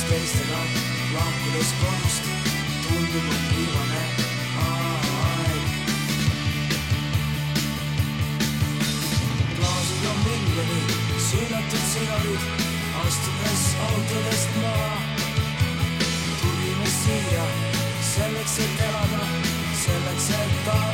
teistega 0.08 0.60
lahkudes 1.14 1.70
kodust 1.80 2.28
tundub, 2.84 3.26
et 3.34 3.44
viimane 3.56 4.02
aeg. 4.64 5.66
klaasid 9.58 10.06
on 10.12 10.18
miljoni, 10.24 10.80
süüdatud 11.28 11.84
sigarid, 11.92 12.50
astudes 13.04 13.64
autodest 13.88 14.60
maha. 14.62 14.92
tulime 16.42 16.92
siia 17.00 17.48
selleks, 18.14 18.60
et 18.64 18.86
elada, 18.90 19.26
selleks, 19.84 20.30
et 20.30 20.56
armastada 20.68 20.87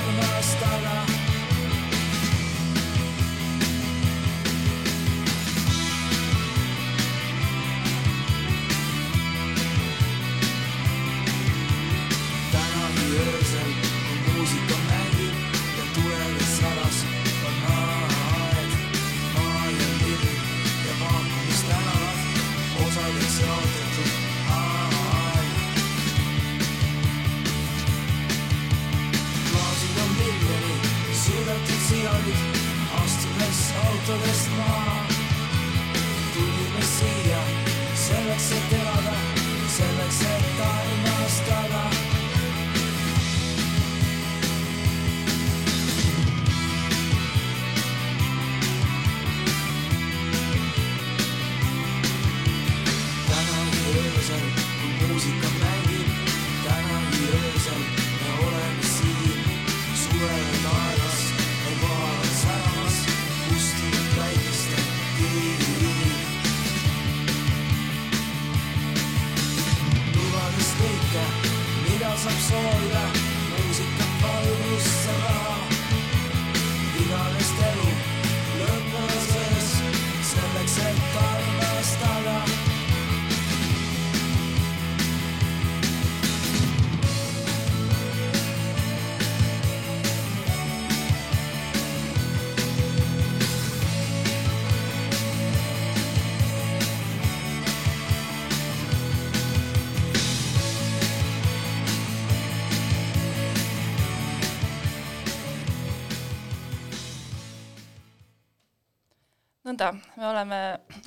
nõnda, 109.75 109.91
me 110.17 110.29
oleme 110.31 110.59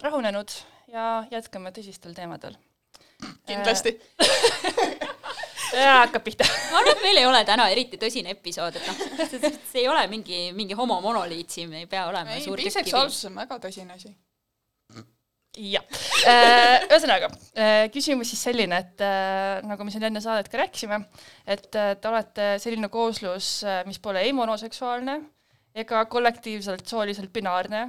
rahunenud 0.04 0.52
ja 0.92 1.24
jätkame 1.32 1.72
tõsistel 1.72 2.16
teemadel. 2.16 2.58
kindlasti. 3.48 3.96
ja 5.78 6.04
hakkab 6.04 6.24
pihta. 6.26 6.46
ma 6.72 6.82
arvan, 6.82 6.94
et 6.94 7.04
meil 7.06 7.22
ei 7.22 7.26
ole 7.26 7.44
täna 7.48 7.70
eriti 7.72 7.98
tõsine 7.98 8.36
episood, 8.36 8.76
et 8.76 8.88
noh, 8.88 9.04
see 9.72 9.82
ei 9.82 9.88
ole 9.88 10.06
mingi, 10.12 10.52
mingi 10.54 10.76
homomonoliit 10.78 11.50
siin, 11.50 11.70
me 11.72 11.86
ei 11.86 11.90
pea 11.90 12.08
olema 12.12 12.36
ei, 12.36 12.44
suur 12.44 12.60
biseksuaalsus 12.60 13.30
on 13.32 13.40
väga 13.40 13.60
tõsine 13.64 13.96
asi. 13.96 14.12
jah, 15.58 15.88
ühesõnaga 16.90 17.32
küsimus 17.94 18.34
siis 18.34 18.44
selline, 18.50 18.84
et 18.84 19.06
äh, 19.06 19.64
nagu 19.66 19.88
me 19.88 19.96
siin 19.96 20.06
enne 20.10 20.22
saadet 20.22 20.52
ka 20.52 20.60
rääkisime, 20.60 21.00
et 21.48 21.72
äh, 21.80 21.96
te 21.96 22.12
olete 22.12 22.52
selline 22.62 22.92
kooslus, 22.94 23.64
mis 23.88 24.04
pole 24.04 24.28
ei 24.28 24.36
monoseksuaalne 24.36 25.22
ega 25.78 26.04
kollektiivselt 26.10 26.86
sooliselt 26.90 27.34
binaarne, 27.34 27.88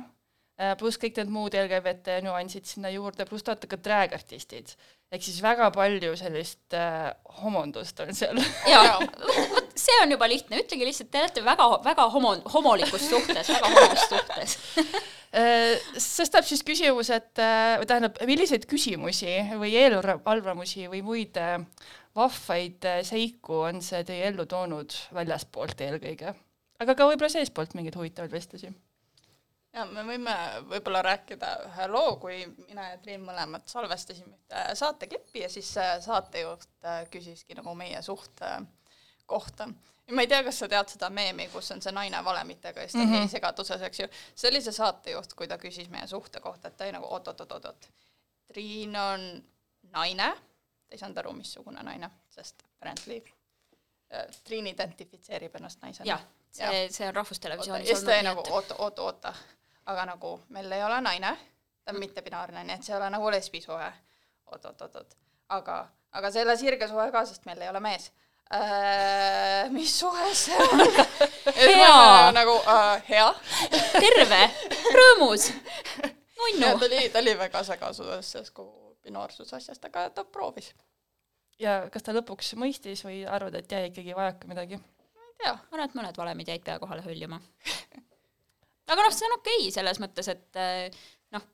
pluss 0.78 0.98
kõik 0.98 1.18
need 1.20 1.28
muud 1.30 1.54
LGBT 1.54 2.18
nüansid 2.24 2.66
sinna 2.66 2.90
juurde, 2.90 3.26
pluss 3.28 3.46
olete 3.46 3.68
ka 3.70 3.78
drag-artistid. 3.78 4.72
ehk 5.12 5.22
siis 5.24 5.38
väga 5.42 5.70
palju 5.72 6.16
sellist 6.18 6.74
äh, 6.74 7.12
homondust 7.42 8.00
on 8.00 8.10
seal. 8.14 8.40
jaa, 8.74 8.98
vot 9.52 9.68
see 9.78 10.00
on 10.02 10.10
juba 10.14 10.28
lihtne, 10.30 10.62
ütlege 10.62 10.88
lihtsalt, 10.88 11.10
te 11.12 11.22
olete 11.22 11.44
väga, 11.46 11.68
väga 11.84 12.08
homo, 12.14 12.34
homolikus 12.54 13.06
suhtes, 13.10 13.52
väga 13.54 13.70
homos 13.76 14.04
suhtes. 14.10 14.58
Äh, 15.38 15.76
sest 16.00 16.32
tuleb 16.32 16.46
siis 16.48 16.62
küsimus, 16.64 17.10
et 17.12 17.40
äh, 17.44 17.76
või 17.76 17.88
tähendab, 17.90 18.18
milliseid 18.26 18.62
küsimusi 18.68 19.34
või 19.60 19.74
eelarvamusi 19.76 20.86
või 20.88 21.02
muid 21.04 21.36
äh, 21.36 21.58
vahvaid 22.16 22.88
äh, 22.88 23.00
seiku 23.06 23.62
on 23.68 23.82
see 23.84 24.00
teie 24.08 24.30
ellu 24.30 24.48
toonud 24.48 24.94
väljaspoolt 25.14 25.84
eelkõige, 25.84 26.32
aga 26.80 26.96
ka 26.96 27.10
võib-olla 27.10 27.32
seestpoolt 27.32 27.76
mingeid 27.76 27.98
huvitavaid 28.00 28.32
vestlusi? 28.32 28.72
Ja 29.72 29.84
me 29.88 30.04
võime 30.06 30.34
võib-olla 30.70 31.02
rääkida 31.04 31.50
ühe 31.66 31.86
loo, 31.90 32.16
kui 32.22 32.40
mina 32.68 32.90
ja 32.92 32.98
Triin 33.02 33.22
mõlemad 33.24 33.68
salvestasime 33.68 34.34
ühte 34.36 34.64
saateklippi 34.80 35.44
ja 35.44 35.50
siis 35.52 35.70
see 35.76 36.00
saatejuht 36.04 36.68
äh, 36.84 37.04
küsiski 37.12 37.58
nagu 37.58 37.74
meie 37.78 38.02
suhte 38.02 38.58
kohta. 39.28 39.68
ja 40.06 40.16
ma 40.16 40.24
ei 40.24 40.30
tea, 40.30 40.42
kas 40.46 40.58
sa 40.62 40.68
tead 40.72 40.88
seda 40.94 41.10
meemi, 41.12 41.48
kus 41.52 41.70
on 41.74 41.82
see 41.84 41.92
naine 41.92 42.24
valemitega 42.24 42.80
ja 42.80 42.88
siis 42.88 42.96
ta 42.96 43.04
on 43.04 43.12
mm 43.12 43.22
-hmm. 43.22 43.32
segaduses, 43.34 43.82
eks 43.82 44.00
ju. 44.00 44.08
see 44.34 44.50
oli 44.50 44.62
see 44.62 44.72
saatejuht, 44.72 45.34
kui 45.34 45.48
ta 45.48 45.58
küsis 45.58 45.90
meie 45.90 46.06
suhte 46.06 46.40
kohta, 46.40 46.68
et 46.68 46.76
ta 46.76 46.84
oli 46.84 46.92
nagu 46.92 47.06
oot-oot-oot-oot. 47.14 47.88
Triin 48.46 48.96
on 48.96 49.44
naine, 49.92 50.28
ta 50.88 50.96
ei 50.96 50.98
saanud 50.98 51.18
aru, 51.18 51.32
missugune 51.32 51.82
naine, 51.82 52.10
sest 52.28 52.62
apparently 52.64 53.22
äh, 54.12 54.26
Triin 54.44 54.66
identifitseerib 54.66 55.54
ennast 55.54 55.82
naisena 55.82 56.06
jah, 56.06 56.24
see, 56.50 56.88
see 56.90 57.08
on 57.08 57.14
Rahvustelevisioonis 57.14 57.88
ja 57.88 57.94
siis 57.96 58.04
ta 58.04 58.16
jäi 58.16 58.22
nagu 58.22 58.40
et- 58.40 58.50
oota, 58.50 58.74
oota, 58.78 59.02
oota, 59.02 59.34
aga 59.88 60.04
nagu 60.12 60.34
meil 60.54 60.72
ei 60.72 60.84
ole 60.84 61.00
naine, 61.04 61.34
ta 61.84 61.94
on 61.94 62.00
mittepinaarne, 62.02 62.64
nii 62.64 62.76
et 62.76 62.86
see 62.86 62.94
ei 62.94 63.00
ole 63.00 63.10
nagu 63.12 63.30
lesbisuhe. 63.32 63.92
oot, 64.52 64.64
oot, 64.64 64.80
oot, 64.82 64.96
oot, 64.96 65.16
aga, 65.56 65.78
aga 66.12 66.30
see 66.32 66.42
ei 66.42 66.48
ole 66.48 66.56
sirge 66.60 66.88
suhe 66.88 67.10
ka, 67.12 67.24
sest 67.28 67.46
meil 67.48 67.62
ei 67.62 67.70
ole 67.72 67.80
mees 67.84 68.10
äh,. 68.52 69.70
mis 69.70 69.98
suhe 70.00 70.34
see 70.34 70.56
on? 70.56 70.84
Hea. 71.58 72.32
nagu 72.32 72.56
äh, 72.64 73.08
hea. 73.08 73.28
terve, 73.96 74.42
rõõmus, 74.94 75.48
nunnu 76.38 76.66
ta. 76.66 76.86
oli, 76.86 77.08
ta 77.12 77.22
oli 77.24 77.34
väga 77.38 77.64
segaduses 77.66 78.32
sellest 78.32 78.54
kogu 78.56 78.94
binaarsuse 79.04 79.56
asjast, 79.56 79.84
aga 79.88 80.08
ta 80.14 80.24
proovis. 80.24 80.72
ja 81.60 81.80
kas 81.92 82.04
ta 82.04 82.16
lõpuks 82.16 82.54
mõistis 82.60 83.04
või 83.04 83.22
arvad, 83.26 83.56
et 83.60 83.72
jäi 83.72 83.88
ikkagi 83.90 84.16
vajaka 84.16 84.52
midagi? 84.52 84.80
ma 84.80 85.24
ei 85.28 85.40
tea, 85.40 85.54
ma 85.54 85.78
arvan, 85.78 85.88
et 85.88 85.98
mõned 86.02 86.20
valemid 86.24 86.52
jäid 86.54 86.64
pea 86.64 86.78
kohale 86.82 87.04
hõljuma. 87.04 87.40
aga 88.88 89.04
noh, 89.04 89.14
see 89.14 89.28
on 89.28 89.36
okei 89.38 89.60
okay, 89.62 89.74
selles 89.74 90.00
mõttes, 90.02 90.30
et 90.32 90.58
eh, 90.60 90.98
noh, 91.34 91.44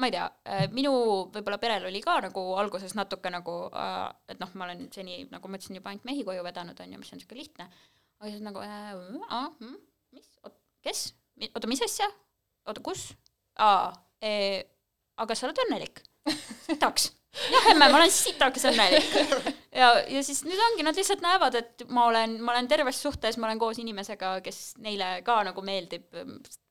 ma 0.00 0.10
ei 0.10 0.14
tea, 0.14 0.26
minu 0.74 0.92
võib-olla 1.34 1.58
perel 1.62 1.88
oli 1.88 2.02
ka 2.04 2.18
nagu 2.24 2.44
alguses 2.60 2.96
natuke 2.98 3.32
nagu, 3.32 3.56
et 4.30 4.40
noh, 4.42 4.54
ma 4.58 4.68
olen 4.68 4.86
seni, 4.94 5.22
nagu 5.32 5.50
ma 5.50 5.60
ütlesin, 5.60 5.78
juba 5.80 5.92
ainult 5.92 6.08
mehi 6.08 6.24
koju 6.26 6.46
vedanud, 6.46 6.80
on 6.80 6.94
ju, 6.96 7.02
mis 7.02 7.12
on 7.14 7.20
niisugune 7.20 7.42
lihtne. 7.42 7.68
aga 8.20 8.30
siis 8.30 8.44
nagu 8.44 8.62
äh,, 8.64 9.50
mis, 10.14 10.30
kes, 10.84 11.04
oota, 11.50 11.70
mis 11.70 11.84
asja, 11.86 12.08
oota, 12.66 12.82
kus, 12.84 13.10
aa, 13.62 13.92
aga 15.22 15.36
sa 15.38 15.48
oled 15.48 15.62
õnnelik, 15.66 16.02
sitaks 16.66 17.12
jah, 17.52 17.68
emme, 17.72 17.88
ma 17.88 17.98
olen 17.98 18.12
sitaks 18.12 18.66
õnnelik. 18.70 19.10
ja, 19.80 19.90
ja 20.10 20.22
siis 20.26 20.42
nüüd 20.46 20.60
ongi, 20.70 20.86
nad 20.86 20.98
lihtsalt 20.98 21.24
näevad, 21.24 21.58
et 21.60 21.84
ma 21.90 22.06
olen, 22.10 22.38
ma 22.44 22.54
olen 22.54 22.68
terves 22.70 23.00
suhtes, 23.02 23.38
ma 23.38 23.48
olen 23.48 23.60
koos 23.62 23.80
inimesega, 23.82 24.36
kes 24.44 24.62
neile 24.84 25.16
ka 25.26 25.40
nagu 25.50 25.64
meeldib. 25.66 26.08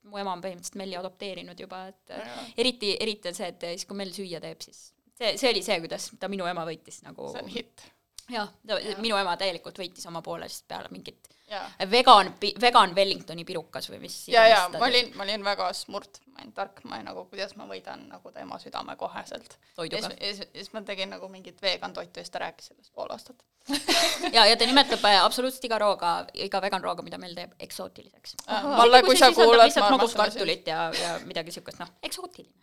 mu 0.03 0.19
ema 0.19 0.33
on 0.35 0.43
põhimõtteliselt 0.43 0.79
Melli 0.81 0.97
adopteerinud 0.99 1.59
juba, 1.59 1.85
et 1.93 2.11
Jaa. 2.11 2.45
eriti, 2.59 2.91
eriti 2.99 3.31
on 3.31 3.37
see, 3.37 3.47
et 3.53 3.67
siis 3.73 3.87
kui 3.89 3.97
Mell 3.97 4.11
süüa 4.15 4.41
teeb, 4.43 4.61
siis 4.61 4.89
see, 5.17 5.35
see 5.37 5.51
oli 5.51 5.63
see, 5.65 5.79
kuidas 5.83 6.09
ta 6.19 6.29
minu 6.31 6.47
ema 6.49 6.65
võitis 6.67 7.01
nagu 7.05 7.31
see 7.33 7.43
on 7.43 7.51
hitt. 7.53 7.85
jah, 8.31 8.51
minu 9.03 9.19
ema 9.19 9.35
täielikult 9.39 9.79
võitis 9.79 10.07
oma 10.09 10.21
poole 10.25 10.49
siis 10.51 10.65
peale 10.67 10.91
mingit 10.91 11.31
vegan, 11.91 12.31
vegan 12.61 12.93
Wellingtoni 12.95 13.45
pirukas 13.47 13.89
või 13.91 13.99
mis 14.05 14.17
ja, 14.31 14.45
ja 14.47 14.61
ma 14.73 14.85
olin, 14.87 15.11
ma 15.17 15.25
olin 15.27 15.45
väga 15.45 15.69
smurt, 15.77 16.19
ma 16.31 16.41
olin 16.41 16.53
tark, 16.57 16.83
ma 16.87 16.97
olin 16.97 17.09
nagu, 17.11 17.25
kuidas 17.31 17.55
ma 17.59 17.67
võidan 17.69 18.05
nagu 18.11 18.31
tema 18.35 18.59
südame 18.61 18.95
koheselt. 18.99 19.57
ja 19.77 20.01
siis, 20.01 20.43
ja 20.43 20.51
siis- 20.53 20.73
ma 20.73 20.81
tegin 20.87 21.09
nagu 21.13 21.29
mingit 21.31 21.61
vegan 21.61 21.93
toitu 21.93 22.19
ja 22.19 22.25
siis 22.25 22.33
ta 22.35 22.43
rääkis 22.45 22.71
sellest 22.71 22.93
pool 22.93 23.11
aastat. 23.15 23.43
ja, 24.35 24.45
ja 24.45 24.55
ta 24.59 24.65
nimetab 24.67 25.05
äh, 25.07 25.19
absoluutselt 25.23 25.65
iga 25.69 25.79
rooga, 25.79 26.13
iga 26.33 26.61
vegan 26.61 26.83
rooga, 26.83 27.03
mida 27.05 27.17
meil 27.17 27.35
teeb 27.37 27.53
eksootiliseks. 27.63 28.35
Malle, 28.47 29.03
kui 29.07 29.15
sa 29.15 29.31
kuulad, 29.31 29.71
ma 29.79 29.87
armastan 29.87 30.31
sind. 30.35 30.67
ja, 30.67 30.89
ja 30.99 31.17
midagi 31.25 31.51
siukest, 31.55 31.79
noh, 31.79 31.91
eksootiline. 32.03 32.53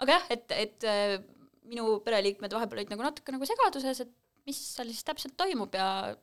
aga 0.00 0.12
jah, 0.18 0.30
et, 0.30 0.52
et 0.52 0.84
äh, 0.88 1.18
minu 1.66 1.98
pereliikmed 2.04 2.52
vahepeal 2.52 2.80
olid 2.80 2.94
nagu 2.94 3.04
natuke 3.04 3.34
nagu 3.34 3.48
segaduses, 3.48 4.00
et 4.06 4.14
mis 4.46 4.58
seal 4.76 4.88
siis 4.92 5.04
täpselt 5.04 5.34
toimub 5.36 5.74
ja, 5.74 6.14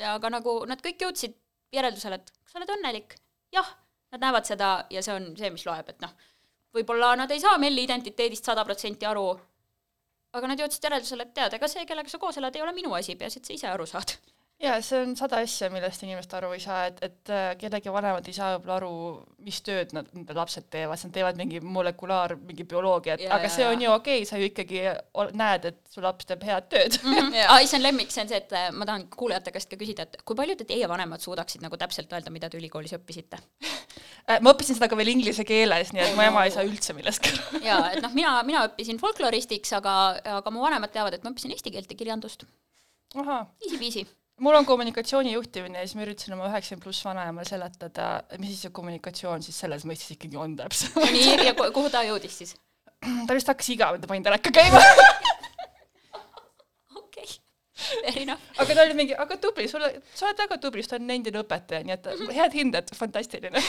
ja 0.00 0.16
ka 0.20 0.30
nagu 0.32 0.62
nad 0.68 0.82
kõik 0.84 1.04
jõudsid 1.04 1.36
järeldusele, 1.72 2.20
et 2.20 2.32
kas 2.32 2.54
sa 2.54 2.60
oled 2.60 2.74
õnnelik? 2.76 3.16
jah, 3.52 3.68
nad 4.12 4.22
näevad 4.24 4.48
seda 4.48 4.68
ja 4.90 5.02
see 5.04 5.14
on 5.14 5.32
see, 5.36 5.50
mis 5.52 5.64
loeb, 5.68 5.88
et 5.92 6.00
noh, 6.04 6.12
võib-olla 6.72 7.14
nad 7.20 7.30
ei 7.30 7.40
saa 7.40 7.58
Melli 7.60 7.84
identiteedist 7.84 8.48
sada 8.48 8.64
protsenti 8.64 9.08
aru, 9.08 9.26
aga 10.32 10.48
nad 10.48 10.60
jõudsid 10.60 10.88
järeldusele, 10.88 11.28
et 11.28 11.34
tead, 11.36 11.56
ega 11.58 11.68
see, 11.68 11.84
kellega 11.88 12.08
sa 12.08 12.20
koos 12.20 12.40
elad, 12.40 12.56
ei 12.56 12.64
ole 12.64 12.72
minu 12.76 12.94
asi, 12.96 13.16
peaasi, 13.20 13.42
et 13.42 13.50
sa 13.50 13.56
ise 13.58 13.68
aru 13.68 13.88
saad. 13.88 14.16
jaa, 14.62 14.78
see 14.84 15.00
on 15.02 15.14
sada 15.18 15.40
asja, 15.42 15.68
millest 15.72 16.04
inimesed 16.06 16.34
aru 16.38 16.52
ei 16.54 16.62
saa, 16.62 16.84
et, 16.90 17.00
et 17.02 17.32
äh, 17.32 17.48
kellegi 17.58 17.92
vanemad 17.92 18.26
ei 18.30 18.36
saa 18.36 18.52
võib-olla 18.54 18.76
aru, 18.78 18.92
mis 19.42 19.58
tööd 19.66 19.94
nad, 19.96 20.08
nende 20.14 20.36
lapsed 20.36 20.68
teevad, 20.72 21.00
nad 21.02 21.14
teevad 21.16 21.40
mingi 21.40 21.60
molekulaar, 21.64 22.36
mingi 22.38 22.66
bioloogiat, 22.68 23.24
aga 23.26 23.48
jaa, 23.48 23.54
see 23.56 23.66
on 23.66 23.76
jaa. 23.76 23.88
ju 23.88 23.94
okei 23.96 24.20
okay,, 24.20 24.28
sa 24.28 24.40
ju 24.40 24.48
ikkagi 24.50 24.84
näed, 25.38 25.68
et 25.72 25.80
su 25.90 26.04
laps 26.04 26.28
teeb 26.28 26.46
head 26.46 26.68
tööd. 26.72 26.98
Jaa. 27.02 27.48
aa, 27.48 27.58
see 27.66 27.80
on 27.80 27.86
lemmik, 27.88 28.14
see 28.14 28.24
on 28.24 28.30
see, 28.30 28.38
et 28.44 28.54
äh, 28.58 28.70
ma 28.76 28.88
tahan 28.88 29.08
kuulajate 29.12 29.54
käest 29.56 29.72
ka 29.72 29.80
küsida, 29.80 30.06
et 30.06 30.22
kui 30.28 30.38
palju 30.38 30.56
te 30.60 30.68
teie 30.68 30.88
vanemad 30.90 31.24
suudaksid 31.24 31.64
nagu 31.64 31.78
täpselt 31.80 32.12
öelda, 32.14 32.32
mida 32.34 32.50
te 32.52 32.60
ülikoolis 32.60 32.94
õppisite? 32.98 33.42
Äh, 34.30 34.38
ma 34.38 34.54
õppisin 34.54 34.78
seda 34.78 34.86
ka 34.90 34.98
veel 34.98 35.10
inglise 35.16 35.42
keeles, 35.48 35.90
nii 35.94 36.06
et 36.06 36.16
mu 36.16 36.22
ema 36.22 36.46
ei 36.46 36.54
saa 36.54 36.62
üldse 36.66 36.94
millestki 36.94 37.34
aru. 37.34 37.62
jaa, 37.70 37.82
et 37.96 38.02
noh, 38.04 38.14
mina, 38.14 38.38
mina 38.46 38.62
õppisin 38.70 39.02
folkloristiks, 39.02 39.74
aga, 39.80 39.98
aga 40.38 40.54
mu 40.54 40.62
vanemad 40.62 40.94
teavad, 40.94 41.18
et 41.18 41.26
ma 41.26 41.34
õppisin 41.34 41.54
eesti 41.56 41.74
keelt 41.74 41.90
ja 41.90 41.98
kirjandust. 41.98 42.46
Easy-peasy. 43.12 44.06
Mul 44.40 44.54
on 44.54 44.66
kommunikatsiooni 44.66 45.32
juhtimine 45.32 45.78
ja 45.78 45.86
siis 45.86 45.96
ma 45.98 46.06
üritasin 46.06 46.34
oma 46.36 46.48
üheksakümmend 46.50 46.84
pluss 46.84 47.04
vanaemale 47.04 47.46
seletada, 47.48 48.08
mis 48.38 48.54
siis 48.54 48.66
see 48.66 48.74
kommunikatsioon 48.74 49.44
siis 49.44 49.58
selles 49.64 49.84
mõistes 49.88 50.14
ikkagi 50.16 50.38
on 50.40 50.56
täpselt. 50.56 50.96
nii, 51.12 51.46
ja 51.46 51.54
ku- 51.58 51.70
kuhu 51.74 51.90
ta 51.92 52.04
jõudis 52.06 52.38
siis? 52.42 52.54
ta 53.26 53.36
vist 53.36 53.50
hakkas 53.50 53.68
igav, 53.74 53.98
et 53.98 54.06
ma 54.06 54.12
panin 54.14 54.26
teleka 54.26 54.54
käima. 54.54 54.80
okei 57.02 57.26
okay., 57.26 57.36
fair 57.82 58.22
enough. 58.24 58.48
aga 58.62 58.78
ta 58.78 58.86
oli 58.86 58.98
mingi, 58.98 59.16
aga 59.26 59.38
tubli, 59.42 59.68
sulle, 59.70 59.92
sa 60.14 60.30
oled 60.30 60.42
väga 60.44 60.58
tubli, 60.62 60.86
sa 60.86 60.96
oled 60.96 61.06
nendinud 61.10 61.44
õpetaja, 61.44 61.84
nii 61.86 61.98
et 61.98 62.10
head 62.40 62.56
hinded, 62.56 62.94
fantastiline. 62.98 63.62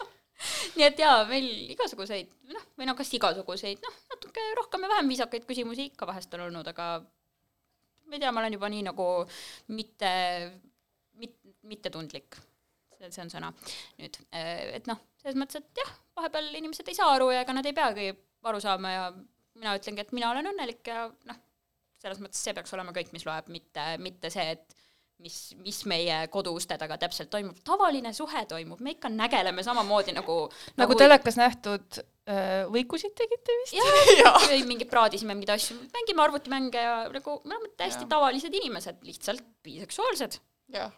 nii 0.76 0.86
et 0.88 0.98
jaa, 1.00 1.22
meil 1.30 1.46
igasuguseid, 1.72 2.32
noh, 2.52 2.64
või 2.76 2.88
noh, 2.90 2.96
kas 2.98 3.12
igasuguseid, 3.16 3.80
noh, 3.84 4.00
natuke 4.12 4.48
rohkem 4.58 4.84
ja 4.84 4.96
vähem 4.96 5.12
viisakaid 5.12 5.46
küsimusi 5.48 5.88
ikka 5.92 6.08
vahest 6.10 6.34
on 6.36 6.48
olnud, 6.48 6.68
aga 6.74 6.98
ma 8.08 8.16
ei 8.16 8.22
tea, 8.22 8.32
ma 8.32 8.42
olen 8.42 8.56
juba 8.56 8.70
nii 8.72 8.84
nagu 8.88 9.06
mitte, 9.76 10.10
mit-, 11.20 11.40
mittetundlik. 11.70 12.40
see 13.04 13.20
on 13.20 13.32
sõna 13.32 13.50
nüüd, 13.98 14.16
et 14.32 14.86
noh, 14.88 15.00
selles 15.20 15.36
mõttes, 15.36 15.60
et 15.60 15.82
jah, 15.82 15.90
vahepeal 16.16 16.54
inimesed 16.56 16.88
ei 16.88 16.96
saa 16.96 17.10
aru 17.16 17.28
ja 17.34 17.42
ega 17.44 17.52
nad 17.56 17.66
ei 17.68 17.76
peagi 17.76 18.06
aru 18.48 18.60
saama 18.64 18.92
ja 18.92 19.02
mina 19.58 19.74
ütlengi, 19.76 20.04
et 20.04 20.14
mina 20.16 20.30
olen 20.30 20.48
õnnelik 20.52 20.88
ja 20.88 21.04
noh, 21.28 21.42
selles 22.00 22.20
mõttes 22.22 22.40
see 22.44 22.54
peaks 22.56 22.72
olema 22.76 22.94
kõik, 22.96 23.12
mis 23.12 23.26
loeb, 23.28 23.50
mitte, 23.52 23.84
mitte 24.00 24.30
see, 24.32 24.56
et 24.56 24.76
mis, 25.22 25.36
mis 25.62 25.82
meie 25.90 26.16
koduuste 26.32 26.76
taga 26.80 26.96
täpselt 27.00 27.30
toimub, 27.32 27.58
tavaline 27.66 28.12
suhe 28.16 28.44
toimub, 28.50 28.80
me 28.84 28.94
ikka 28.96 29.10
nägeleme 29.12 29.62
samamoodi 29.66 30.14
nagu 30.16 30.38
nagu 30.80 30.96
telekas 30.98 31.38
nähtud 31.40 32.00
äh, 32.00 32.64
võikusid 32.72 33.14
tegite 33.18 33.60
vist? 33.62 33.78
jah, 33.78 34.40
või 34.50 34.64
mingi 34.74 34.88
praadisime 34.90 35.36
mingeid 35.36 35.54
asju, 35.56 35.78
mängime 35.94 36.26
arvutimänge 36.26 36.82
ja 36.82 36.98
nagu 37.14 37.38
me 37.44 37.56
oleme 37.56 37.72
täiesti 37.78 38.04
Jah. 38.04 38.12
tavalised 38.16 38.60
inimesed, 38.60 39.00
lihtsalt 39.06 39.46
biseksuaalsed. 39.64 40.38
jah. 40.74 40.92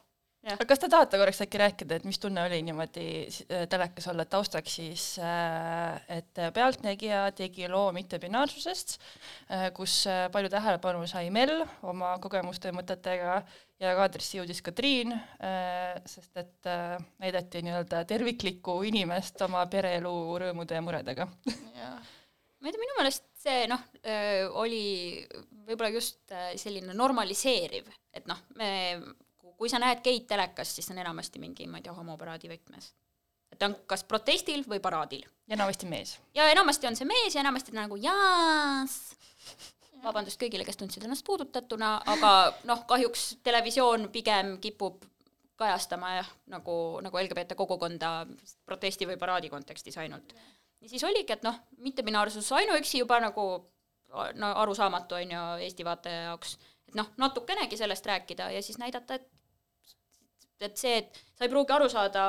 aga 0.55 0.67
kas 0.71 0.81
te 0.81 0.91
tahate 0.91 1.21
korraks 1.21 1.43
äkki 1.45 1.61
rääkida, 1.61 2.01
et 2.01 2.09
mis 2.09 2.21
tunne 2.23 2.47
oli 2.49 2.63
niimoodi 2.65 3.07
äh, 3.29 3.67
telekas 3.69 4.09
olla, 4.09 4.25
et 4.25 4.33
taustaks 4.33 4.79
siis, 4.81 5.07
et 6.09 6.43
Pealtnägija 6.57 7.27
tegi 7.37 7.69
loo 7.69 7.91
mittebinaarsusest, 7.97 8.97
kus 9.77 10.01
äh, 10.09 10.27
palju 10.33 10.51
tähelepanu 10.57 11.05
sai 11.11 11.29
Mel 11.35 11.59
oma 11.85 12.17
kogemuste 12.23 12.73
ja 12.73 12.79
mõtetega 12.81 13.41
ja 13.83 13.95
kaadrisse 13.99 14.39
jõudis 14.39 14.63
ka 14.65 14.73
Triin, 14.73 15.13
sest 16.09 16.37
et 16.41 16.69
äh, 16.71 16.97
näidati 17.23 17.63
nii-öelda 17.67 18.05
terviklikku 18.09 18.79
inimest 18.89 19.43
oma 19.45 19.67
pereelu 19.71 20.13
rõõmude 20.43 20.79
ja 20.79 20.85
muredega. 20.85 21.29
ma 21.47 22.69
ei 22.69 22.73
tea, 22.73 22.81
minu 22.81 22.97
meelest 22.99 23.27
see 23.47 23.67
noh, 23.71 23.83
oli 24.59 24.87
võib-olla 25.67 25.91
just 25.95 26.33
äh, 26.35 26.53
selline 26.59 26.95
normaliseeriv, 26.97 27.89
et 28.15 28.29
noh, 28.31 28.39
me, 28.59 28.71
kui 29.57 29.71
sa 29.73 29.81
näed 29.83 30.03
geid 30.05 30.29
telekas, 30.31 30.75
siis 30.77 30.89
on 30.93 31.01
enamasti 31.03 31.43
mingi, 31.43 31.67
ma 31.71 31.81
ei 31.81 31.87
tea, 31.87 31.95
homoparaadi 31.97 32.51
võtmes. 32.53 32.93
et 33.53 33.59
ta 33.59 33.71
on 33.71 33.77
kas 33.87 34.05
protestil 34.05 34.65
või 34.69 34.81
paraadil. 34.83 35.25
ja 35.47 35.59
enamasti 35.59 35.91
mees. 35.91 36.19
ja 36.35 36.49
enamasti 36.53 36.91
on 36.91 36.99
see 36.99 37.09
mees 37.09 37.35
ja 37.35 37.43
enamasti 37.45 37.75
nagu 37.77 37.99
jaas. 38.01 38.99
Vabandust 40.05 40.41
kõigile, 40.41 40.65
kes 40.67 40.79
tundsid 40.81 41.05
ennast 41.07 41.25
puudutatuna, 41.27 41.97
aga 42.15 42.33
noh, 42.69 42.85
kahjuks 42.89 43.37
televisioon 43.47 44.09
pigem 44.15 44.57
kipub 44.63 45.05
kajastama 45.57 46.17
jah, 46.19 46.29
nagu, 46.53 46.75
nagu 47.05 47.21
LGBT 47.23 47.57
kogukonda 47.57 48.11
protesti 48.69 49.09
või 49.09 49.17
paraadi 49.21 49.51
kontekstis 49.53 49.97
ainult. 49.99 50.35
ja 50.81 50.89
siis 50.89 51.05
oligi, 51.05 51.33
et 51.33 51.43
noh, 51.47 51.57
mittebinaarsus 51.79 52.53
ainuüksi 52.53 52.99
juba 52.99 53.21
nagu 53.25 53.47
no 54.35 54.53
arusaamatu 54.63 55.15
on 55.15 55.33
ju 55.33 55.45
Eesti 55.65 55.85
vaataja 55.85 56.21
jaoks, 56.31 56.59
et 56.89 56.95
noh, 56.95 57.09
natukenegi 57.17 57.77
sellest 57.77 58.07
rääkida 58.07 58.51
ja 58.51 58.63
siis 58.63 58.79
näidata, 58.79 59.15
et 59.15 59.33
et 60.61 60.77
see, 60.81 60.97
et 61.03 61.19
sa 61.37 61.45
ei 61.45 61.51
pruugi 61.53 61.73
aru 61.73 61.89
saada 61.93 62.23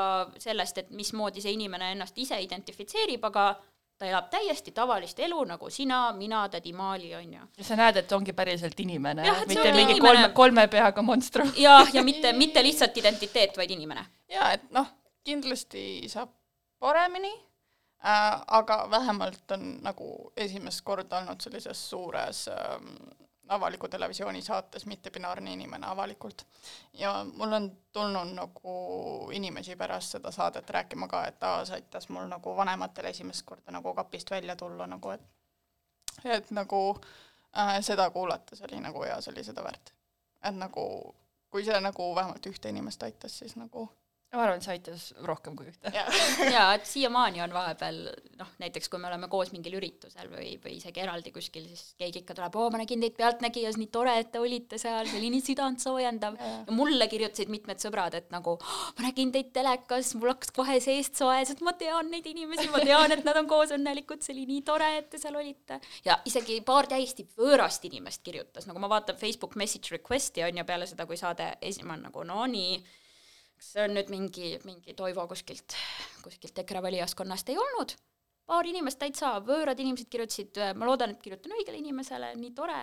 sellest, 0.43 0.82
et 0.82 0.89
mismoodi 0.91 1.39
see 1.43 1.53
inimene 1.56 1.93
ennast 1.93 2.17
ise 2.19 2.39
identifitseerib, 2.43 3.23
aga 3.23 3.53
ta 3.97 4.05
elab 4.05 4.29
täiesti 4.29 4.71
tavalist 4.71 5.19
elu 5.19 5.43
nagu 5.49 5.69
sina, 5.73 6.12
mina, 6.13 6.43
tädi 6.49 6.73
Maali, 6.73 7.15
on 7.15 7.33
ju. 7.33 7.47
ja 7.57 7.63
sa 7.63 7.77
näed, 7.79 7.97
et 8.03 8.12
ongi 8.12 8.33
päriselt 8.33 8.79
inimene 8.79 9.25
mitte 9.47 9.71
mingi 9.73 9.97
inimene. 9.97 10.07
kolme, 10.07 10.29
kolme 10.33 10.67
peaga 10.67 11.01
monstrum. 11.01 11.51
jah, 11.57 11.89
ja 11.93 12.03
mitte, 12.03 12.33
mitte 12.33 12.63
lihtsalt 12.63 12.97
identiteet, 12.97 13.57
vaid 13.57 13.71
inimene. 13.73 14.05
ja 14.31 14.51
et 14.53 14.69
noh, 14.71 14.88
kindlasti 15.25 16.07
saab 16.12 16.29
paremini 16.79 17.33
äh,, 17.33 18.41
aga 18.47 18.83
vähemalt 18.91 19.57
on 19.57 19.69
nagu 19.83 20.12
esimest 20.38 20.86
korda 20.86 21.23
olnud 21.23 21.41
sellises 21.41 21.89
suures 21.89 22.47
ähm, 22.53 22.93
avaliku 23.47 23.88
televisiooni 23.88 24.41
saates 24.41 24.86
mittebinaarne 24.86 25.53
inimene 25.53 25.88
avalikult. 25.88 26.45
ja 26.93 27.25
mul 27.33 27.51
on 27.53 27.71
tulnud 27.91 28.33
nagu 28.33 28.73
inimesi 29.31 29.75
pärast 29.75 30.12
seda 30.17 30.31
saadet 30.31 30.69
rääkima 30.69 31.07
ka, 31.07 31.25
et 31.27 31.43
aa, 31.43 31.65
see 31.65 31.75
aitas 31.75 32.10
mul 32.10 32.27
nagu 32.27 32.55
vanematel 32.57 33.05
esimest 33.05 33.45
korda 33.45 33.71
nagu 33.71 33.93
kapist 33.93 34.31
välja 34.31 34.55
tulla 34.55 34.88
nagu, 34.88 35.10
et 35.10 35.21
et 36.25 36.51
nagu 36.51 36.81
äh, 37.57 37.77
seda 37.81 38.10
kuulates 38.10 38.62
oli 38.62 38.81
nagu 38.81 39.03
hea, 39.03 39.21
see 39.21 39.31
oli 39.31 39.43
seda 39.43 39.63
väärt. 39.63 39.93
et 40.43 40.55
nagu 40.55 41.15
kui 41.49 41.65
see 41.65 41.79
nagu 41.81 42.15
vähemalt 42.15 42.45
ühte 42.45 42.69
inimest 42.69 43.03
aitas, 43.03 43.39
siis 43.39 43.55
nagu 43.55 43.89
ma 44.36 44.44
arvan, 44.44 44.60
et 44.60 44.66
see 44.66 44.74
aitas 44.76 45.04
rohkem 45.26 45.56
kui 45.56 45.70
ühte. 45.72 45.92
jah, 45.96 46.08
jaa, 46.56 46.66
et 46.76 46.88
siiamaani 46.88 47.40
on 47.46 47.54
vahepeal 47.56 48.00
noh, 48.38 48.50
näiteks 48.62 48.90
kui 48.92 49.00
me 49.00 49.08
oleme 49.08 49.30
koos 49.32 49.54
mingil 49.54 49.78
üritusel 49.80 50.28
või, 50.32 50.50
või 50.63 50.76
isegi 50.82 51.00
eraldi 51.04 51.32
kuskil, 51.36 51.63
siis 51.70 51.94
keegi 52.00 52.22
ikka 52.24 52.36
tuleb, 52.38 52.58
oo, 52.60 52.68
ma 52.74 52.82
nägin 52.82 53.02
teid 53.06 53.16
Pealtnägijas, 53.18 53.80
nii 53.80 53.88
tore, 53.94 54.18
et 54.20 54.32
te 54.34 54.42
olite 54.44 54.80
seal, 54.82 55.08
see 55.08 55.22
oli 55.22 55.32
nii 55.34 55.46
südantsoojendav. 55.48 56.36
ja 56.68 56.76
mulle 56.76 57.08
kirjutasid 57.08 57.54
mitmed 57.54 57.80
sõbrad, 57.84 58.18
et 58.20 58.28
nagu 58.36 58.58
"Oh, 58.58 58.84
ma 59.00 59.08
nägin 59.08 59.32
teid 59.32 59.54
telekas, 59.56 60.13
mul 60.20 60.34
hakkas 60.34 60.52
kohe 60.60 60.78
seest 60.84 61.16
soe, 61.16 61.40
sest 61.48 61.63
ma 61.63 61.74
tean 61.80 62.12
neid 62.12 62.28
inimesi, 62.28 62.68
ma 62.74 62.84
tean, 62.84 63.16
et 63.16 63.24
nad 63.26 63.40
on 63.40 63.48
koos 63.48 63.72
õnnelikud, 63.78 64.22
see 64.22 64.36
oli 64.36 64.46
nii 64.52 64.62
tore, 64.68 64.92
et 65.00 65.10
te 65.10 65.18
seal 65.24 65.40
olite. 65.40 65.80
ja 66.06 66.20
isegi 66.28 66.60
paar 66.68 66.88
täiesti 66.92 67.24
võõrast 67.40 67.88
inimest 67.88 68.22
kirjutas, 68.28 68.68
nagu 68.68 68.80
ma 68.84 68.92
vaatan 68.92 69.16
Facebook 69.16 69.56
message 69.56 69.96
request'i 69.96 70.44
on 70.44 70.58
ju 70.58 70.66
peale 70.68 70.88
seda, 70.88 71.06
kui 71.08 71.18
saade 71.18 71.54
esimene 71.62 72.10
nagu 72.10 72.24
no 72.28 72.46
nii 72.46 72.80
kas 73.58 73.72
see 73.74 73.88
on 73.88 73.96
nüüd 73.98 74.12
mingi, 74.13 74.54
mingi 74.67 74.93
Toivo 74.98 75.26
kuskilt, 75.30 75.76
kuskilt 76.24 76.62
EKRE 76.63 76.84
valijaskonnast 76.86 77.50
ei 77.50 77.58
olnud, 77.58 77.96
paar 78.48 78.70
inimest 78.70 79.02
täitsa, 79.02 79.38
võõrad 79.43 79.80
inimesed 79.82 80.10
kirjutasid, 80.12 80.62
ma 80.78 80.88
loodan, 80.88 81.15
et 81.15 81.22
kirjutan 81.24 81.58
õigele 81.58 81.82
inimesele, 81.82 82.32
nii 82.39 82.54
tore, 82.56 82.80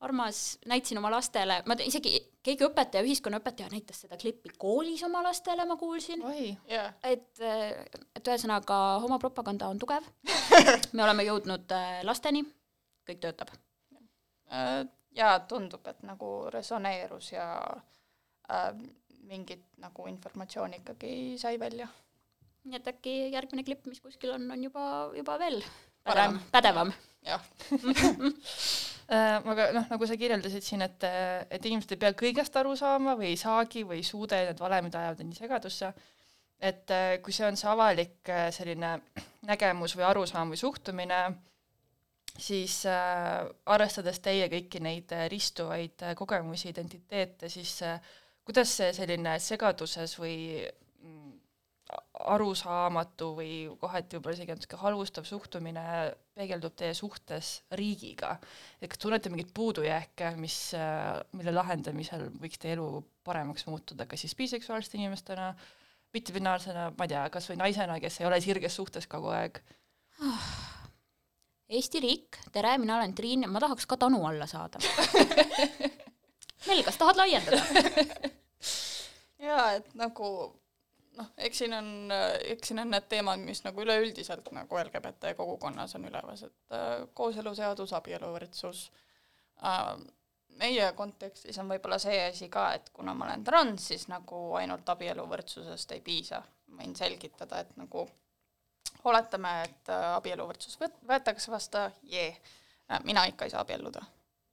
armas, 0.00 0.58
näitasin 0.66 0.98
oma 0.98 1.10
lastele, 1.12 1.60
ma 1.68 1.76
isegi 1.84 2.14
keegi 2.44 2.64
õpetaja, 2.64 3.04
ühiskonnaõpetaja 3.04 3.68
näitas 3.72 4.00
seda 4.04 4.16
klippi 4.20 4.52
koolis 4.58 5.02
oma 5.04 5.22
lastele, 5.24 5.66
ma 5.68 5.76
kuulsin, 5.80 6.22
oi, 6.24 6.46
jah, 6.70 6.94
et, 7.04 7.42
et 8.16 8.30
ühesõnaga 8.32 8.78
homopropaganda 9.04 9.68
on 9.68 9.80
tugev, 9.80 10.06
me 10.96 11.04
oleme 11.04 11.26
jõudnud 11.28 11.76
äh, 11.76 12.00
lasteni, 12.08 12.44
kõik 13.08 13.20
töötab. 13.20 13.52
ja 15.16 15.34
tundub, 15.48 15.86
et 15.86 16.02
nagu 16.06 16.32
resoneerus 16.50 17.32
ja 17.32 17.50
äh, 18.50 18.72
mingit 19.30 19.64
nagu 19.82 20.06
informatsiooni 20.10 20.82
ikkagi 20.82 21.12
sai 21.40 21.58
välja. 21.60 21.88
nii 22.64 22.76
et 22.76 22.88
äkki 22.92 23.14
järgmine 23.32 23.64
klipp, 23.64 23.86
mis 23.88 24.02
kuskil 24.04 24.34
on, 24.34 24.50
on 24.52 24.64
juba, 24.64 24.86
juba 25.16 25.38
veel 25.40 25.62
Parem. 26.04 26.40
pädevam, 26.52 26.92
jah, 27.24 27.44
Äh, 29.10 29.42
aga 29.42 29.72
noh, 29.74 29.86
nagu 29.90 30.06
sa 30.06 30.14
kirjeldasid 30.14 30.62
siin, 30.62 30.84
et, 30.86 31.02
et 31.50 31.64
inimesed 31.66 31.96
ei 31.96 31.98
pea 31.98 32.14
kõigest 32.14 32.54
aru 32.60 32.76
saama 32.78 33.16
või 33.18 33.32
ei 33.32 33.38
saagi 33.40 33.82
või 33.82 33.98
ei 33.98 34.04
suuda 34.06 34.38
ja 34.38 34.50
need 34.52 34.60
valemid 34.62 34.94
ajavad 34.94 35.24
nii 35.26 35.38
segadusse, 35.40 35.88
et 36.62 36.92
äh, 36.94 37.16
kui 37.24 37.34
see 37.34 37.48
on 37.48 37.58
see 37.58 37.66
avalik 37.72 38.30
äh, 38.30 38.52
selline 38.54 38.92
nägemus 39.48 39.96
või 39.98 40.06
arusaam 40.06 40.54
või 40.54 40.60
suhtumine, 40.62 41.18
siis 42.36 42.84
äh, 42.86 43.50
arvestades 43.74 44.22
teie 44.22 44.46
kõiki 44.52 44.78
neid 44.86 45.10
ristuvaid 45.34 46.06
kogemusi, 46.22 46.70
identiteete, 46.70 47.50
siis 47.50 47.80
äh, 47.82 47.98
kuidas 48.50 48.72
see 48.80 48.90
selline 48.96 49.36
segaduses 49.38 50.16
või 50.18 50.36
mm, 50.58 51.34
arusaamatu 52.34 53.28
või 53.36 53.52
kohati 53.78 54.18
võib-olla 54.18 54.34
isegi 54.34 54.56
natuke 54.56 54.80
halvustav 54.80 55.26
suhtumine 55.28 55.84
peegeldub 56.34 56.74
teie 56.78 56.96
suhtes 56.98 57.60
riigiga. 57.78 58.32
et 58.80 58.90
kas 58.90 58.98
tunnete 58.98 59.30
mingeid 59.30 59.52
puudujääke, 59.54 60.32
mis, 60.42 60.56
mille 61.38 61.54
lahendamisel 61.54 62.26
võiks 62.42 62.58
teie 62.58 62.74
elu 62.74 62.88
paremaks 63.24 63.68
muutuda, 63.70 64.08
kas 64.10 64.26
siis 64.26 64.34
biseksuaalsete 64.34 64.98
inimestena, 64.98 65.52
mittebinaarsena, 66.14 66.88
ma 66.98 67.06
ei 67.06 67.14
tea, 67.14 67.22
kas 67.30 67.46
või 67.52 67.60
naisena, 67.60 68.00
kes 68.02 68.18
ei 68.20 68.26
ole 68.26 68.40
sirges 68.42 68.74
suhtes 68.80 69.06
kogu 69.06 69.30
aeg? 69.36 69.62
Eesti 71.70 72.02
riik, 72.02 72.42
tere, 72.50 72.74
mina 72.82 72.98
olen 72.98 73.14
Triin 73.14 73.46
ma 73.46 73.62
tahaks 73.62 73.86
ka 73.86 74.00
Tanu 74.00 74.24
alla 74.26 74.50
saada 74.50 74.82
Mel, 76.66 76.82
kas 76.84 76.98
tahad 77.00 77.16
laiendada? 77.16 77.62
jaa, 79.40 79.72
et 79.78 79.94
nagu 79.98 80.30
noh, 81.18 81.32
eks 81.38 81.62
siin 81.62 81.74
on, 81.76 81.90
eks 82.52 82.70
siin 82.70 82.82
on 82.82 82.92
need 82.94 83.08
teemad, 83.10 83.42
mis 83.44 83.62
nagu 83.64 83.82
üleüldiselt 83.84 84.48
nagu 84.56 84.80
LGBT 84.82 85.34
kogukonnas 85.38 85.94
on 85.98 86.06
üleval, 86.10 86.38
et 86.46 86.76
äh, 86.76 86.94
kooseluseadus, 87.14 87.94
abieluvõrdsus 87.98 88.86
äh,, 89.64 89.92
meie 90.60 90.90
kontekstis 90.96 91.58
on 91.62 91.70
võib-olla 91.70 91.98
see 92.02 92.18
asi 92.26 92.50
ka, 92.52 92.70
et 92.76 92.90
kuna 92.92 93.14
ma 93.16 93.28
olen 93.28 93.44
trans, 93.44 93.86
siis 93.92 94.08
nagu 94.12 94.50
ainult 94.60 94.88
abieluvõrdsusest 94.96 95.96
ei 95.96 96.02
piisa. 96.04 96.42
võin 96.70 96.92
selgitada, 96.96 97.60
et 97.60 97.70
nagu 97.76 98.04
oletame, 99.04 99.54
et 99.64 99.90
äh, 99.90 100.14
abieluvõrdsus 100.14 100.78
võt-, 100.80 101.00
võetakse 101.08 101.50
vastu, 101.50 101.88
jee, 102.02 102.34
mina 103.04 103.24
ikka 103.26 103.44
ei 103.44 103.50
saa 103.50 103.64
abielluda 103.66 104.04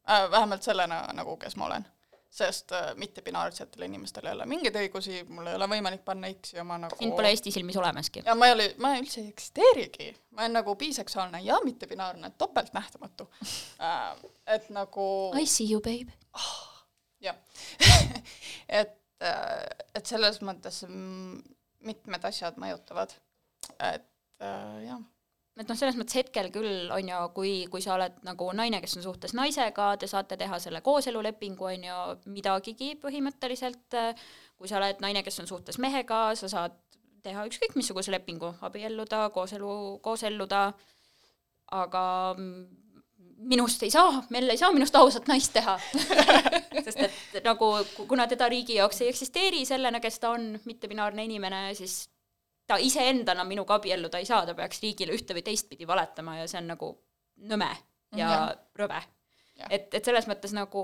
äh,. 0.09 0.31
vähemalt 0.31 0.63
sellena 0.63 1.05
nagu, 1.13 1.37
kes 1.37 1.55
ma 1.55 1.65
olen 1.65 1.87
sest 2.29 2.71
äh, 2.75 2.91
mittebinaarsetel 2.99 3.85
inimestel 3.87 4.27
ei 4.27 4.35
ole 4.35 4.45
mingeid 4.49 4.75
õigusi, 4.81 5.21
mul 5.29 5.47
ei 5.47 5.55
ole 5.57 5.67
võimalik 5.71 6.03
panna 6.05 6.29
X-i 6.33 6.59
oma 6.61 6.77
nagu 6.83 6.99
sind 6.99 7.15
pole 7.15 7.31
Eesti 7.31 7.53
silmis 7.55 7.77
olemaski. 7.79 8.23
ja 8.25 8.35
ma 8.37 8.49
ei 8.49 8.55
ole, 8.55 8.67
ma 8.83 8.93
üldse 8.99 9.21
ei 9.23 9.31
eksisteerigi, 9.31 10.09
ma 10.35 10.45
olen 10.45 10.57
nagu 10.59 10.75
biseksuaalne 10.79 11.41
ja 11.45 11.59
mittebinaarne, 11.65 12.33
topeltnähtamatu 12.37 13.29
äh,. 13.87 14.13
et 14.57 14.69
nagu 14.75 15.07
I 15.39 15.47
see 15.47 15.71
you, 15.71 15.81
babe. 15.81 16.13
jah 17.23 17.35
et, 18.81 18.97
äh, 19.23 19.65
et 19.95 20.05
selles 20.05 20.41
mõttes 20.45 20.83
mitmed 21.87 22.25
asjad 22.27 22.59
mõjutavad, 22.59 23.15
et 23.79 24.09
äh, 24.43 24.81
jah 24.87 25.05
et 25.57 25.69
noh, 25.69 25.77
selles 25.77 25.97
mõttes 25.97 26.17
hetkel 26.19 26.49
küll 26.53 26.91
on 26.93 27.09
ju, 27.09 27.19
kui, 27.35 27.53
kui 27.71 27.83
sa 27.83 27.95
oled 27.95 28.19
nagu 28.27 28.49
naine, 28.57 28.81
kes 28.83 28.97
on 28.99 29.05
suhtes 29.05 29.33
naisega, 29.37 29.91
te 29.99 30.09
saate 30.09 30.37
teha 30.39 30.59
selle 30.61 30.81
kooselulepingu, 30.85 31.69
on 31.71 31.87
ju, 31.87 32.01
midagigi 32.33 32.93
põhimõtteliselt, 33.01 33.97
kui 34.57 34.69
sa 34.69 34.79
oled 34.81 35.01
naine, 35.03 35.23
kes 35.25 35.41
on 35.43 35.49
suhtes 35.49 35.79
mehega, 35.81 36.29
sa 36.37 36.49
saad 36.51 36.77
teha 37.25 37.45
ükskõik 37.49 37.75
missuguse 37.77 38.13
lepingu, 38.13 38.53
abielluda, 38.63 39.27
kooselu, 39.35 39.71
kooselluda, 40.05 40.67
aga 41.77 42.03
minust 43.37 43.83
ei 43.85 43.91
saa, 43.93 44.21
Mell 44.33 44.49
ei 44.49 44.59
saa 44.59 44.71
minust 44.73 44.95
ausat 44.97 45.27
naist 45.29 45.53
teha. 45.53 45.77
Sest 46.87 47.01
et 47.37 47.45
nagu, 47.45 47.69
kuna 48.09 48.27
teda 48.29 48.47
riigi 48.49 48.77
jaoks 48.79 49.01
ei 49.03 49.11
eksisteeri 49.11 49.65
sellena, 49.67 50.01
kes 50.03 50.21
ta 50.23 50.31
on, 50.35 50.53
mittebinaarne 50.65 51.25
inimene, 51.27 51.61
siis 51.77 52.05
ta 52.67 52.77
iseendana 52.83 53.43
minuga 53.47 53.77
abielluda 53.79 54.19
ei 54.19 54.27
saa, 54.27 54.45
ta 54.45 54.55
peaks 54.55 54.81
riigile 54.83 55.15
ühte 55.15 55.35
või 55.37 55.45
teistpidi 55.45 55.87
valetama 55.87 56.37
ja 56.41 56.47
see 56.47 56.59
on 56.61 56.73
nagu 56.73 56.91
nõme 57.47 57.69
ja 58.15 58.27
mm 58.27 58.33
-hmm. 58.33 58.65
rõve. 58.81 59.01
et, 59.69 59.93
et 59.93 60.05
selles 60.05 60.27
mõttes 60.27 60.53
nagu 60.53 60.83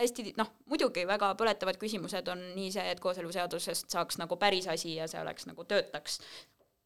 hästi 0.00 0.34
noh, 0.38 0.50
muidugi 0.70 1.06
väga 1.08 1.34
põletavad 1.38 1.78
küsimused 1.80 2.28
on 2.32 2.42
nii 2.56 2.70
see, 2.72 2.86
et 2.92 3.00
kooseluseadusest 3.00 3.90
saaks 3.90 4.18
nagu 4.18 4.36
päris 4.36 4.68
asi 4.68 4.94
ja 4.96 5.08
see 5.08 5.20
oleks 5.20 5.46
nagu 5.46 5.64
töötaks. 5.64 6.20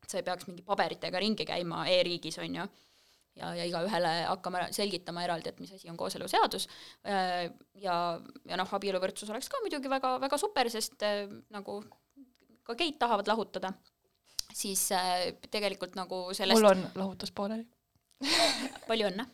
sa 0.09 0.19
ei 0.19 0.23
peaks 0.23 0.47
mingi 0.47 0.63
paberitega 0.63 1.19
ringi 1.19 1.47
käima 1.49 1.87
e-riigis, 1.89 2.37
on 2.39 2.55
ju, 2.55 2.65
ja, 3.37 3.55
ja 3.55 3.65
igaühele 3.65 4.11
hakkama 4.29 4.67
selgitama 4.71 5.23
eraldi, 5.25 5.49
et 5.49 5.61
mis 5.61 5.73
asi 5.73 5.89
on 5.89 5.97
kooseluseadus. 5.97 6.69
ja, 7.81 8.21
ja 8.45 8.57
noh, 8.57 8.75
abieluvõrdsus 8.79 9.31
oleks 9.31 9.49
ka 9.49 9.63
muidugi 9.63 9.91
väga, 9.91 10.19
väga 10.21 10.39
super, 10.39 10.71
sest 10.71 11.07
nagu 11.51 11.81
ka 12.65 12.75
geid 12.75 12.99
tahavad 12.99 13.29
lahutada 13.29 13.73
siis 14.53 14.89
äh, 14.93 15.31
tegelikult 15.51 15.97
nagu 15.99 16.27
sellest 16.37 16.61
mul 16.61 16.71
on 16.73 16.85
lahutus 16.99 17.33
pooleli 17.35 17.65
palju 18.89 19.11
õnne. 19.11 19.27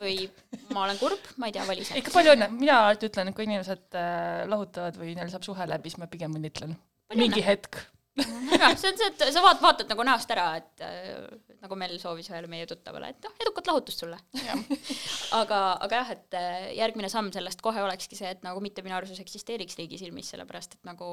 Või 0.00 0.24
ma 0.72 0.86
olen 0.86 0.98
kurb, 1.00 1.32
ma 1.36 1.50
ei 1.50 1.54
tea, 1.54 1.64
vali 1.68 1.84
sa. 1.84 1.96
ikka 2.00 2.12
palju 2.14 2.32
õnne, 2.32 2.48
mina 2.56 2.78
alati 2.86 3.10
ütlen, 3.10 3.30
et 3.30 3.36
kui 3.36 3.44
inimesed 3.44 3.98
äh, 4.00 4.42
lahutavad 4.48 4.96
või 4.96 5.12
neil 5.16 5.32
saab 5.32 5.44
suhe 5.44 5.66
läbi, 5.68 5.92
siis 5.92 6.00
ma 6.00 6.08
pigem 6.10 6.36
õnnitlen. 6.38 6.72
mingi 7.20 7.42
hetk. 7.44 7.82
Jah, 8.20 8.74
see 8.76 8.90
on 8.90 8.96
see, 8.98 9.08
et 9.10 9.22
sa 9.32 9.42
vaat-, 9.44 9.60
vaatad 9.62 9.90
nagu 9.92 10.04
näost 10.04 10.32
ära, 10.32 10.46
et 10.60 10.82
äh, 10.84 11.20
nagu 11.60 11.76
Mel 11.78 11.94
soovis 12.00 12.30
ühele 12.32 12.48
meie 12.50 12.66
tuttavale, 12.68 13.12
et 13.12 13.28
noh, 13.28 13.36
edukat 13.44 13.68
lahutust 13.70 14.02
sulle. 14.02 14.18
Aga, 15.40 15.60
aga 15.84 16.00
jah, 16.00 16.10
et 16.16 16.36
äh, 16.36 16.64
järgmine 16.80 17.12
samm 17.12 17.28
sellest 17.34 17.60
kohe 17.64 17.84
olekski 17.84 18.18
see, 18.18 18.32
et 18.34 18.42
nagu 18.46 18.60
mittebinaarsus 18.64 19.20
eksisteeriks 19.22 19.78
riigi 19.78 20.00
silmis, 20.00 20.32
sellepärast 20.32 20.74
et 20.78 20.88
nagu 20.88 21.10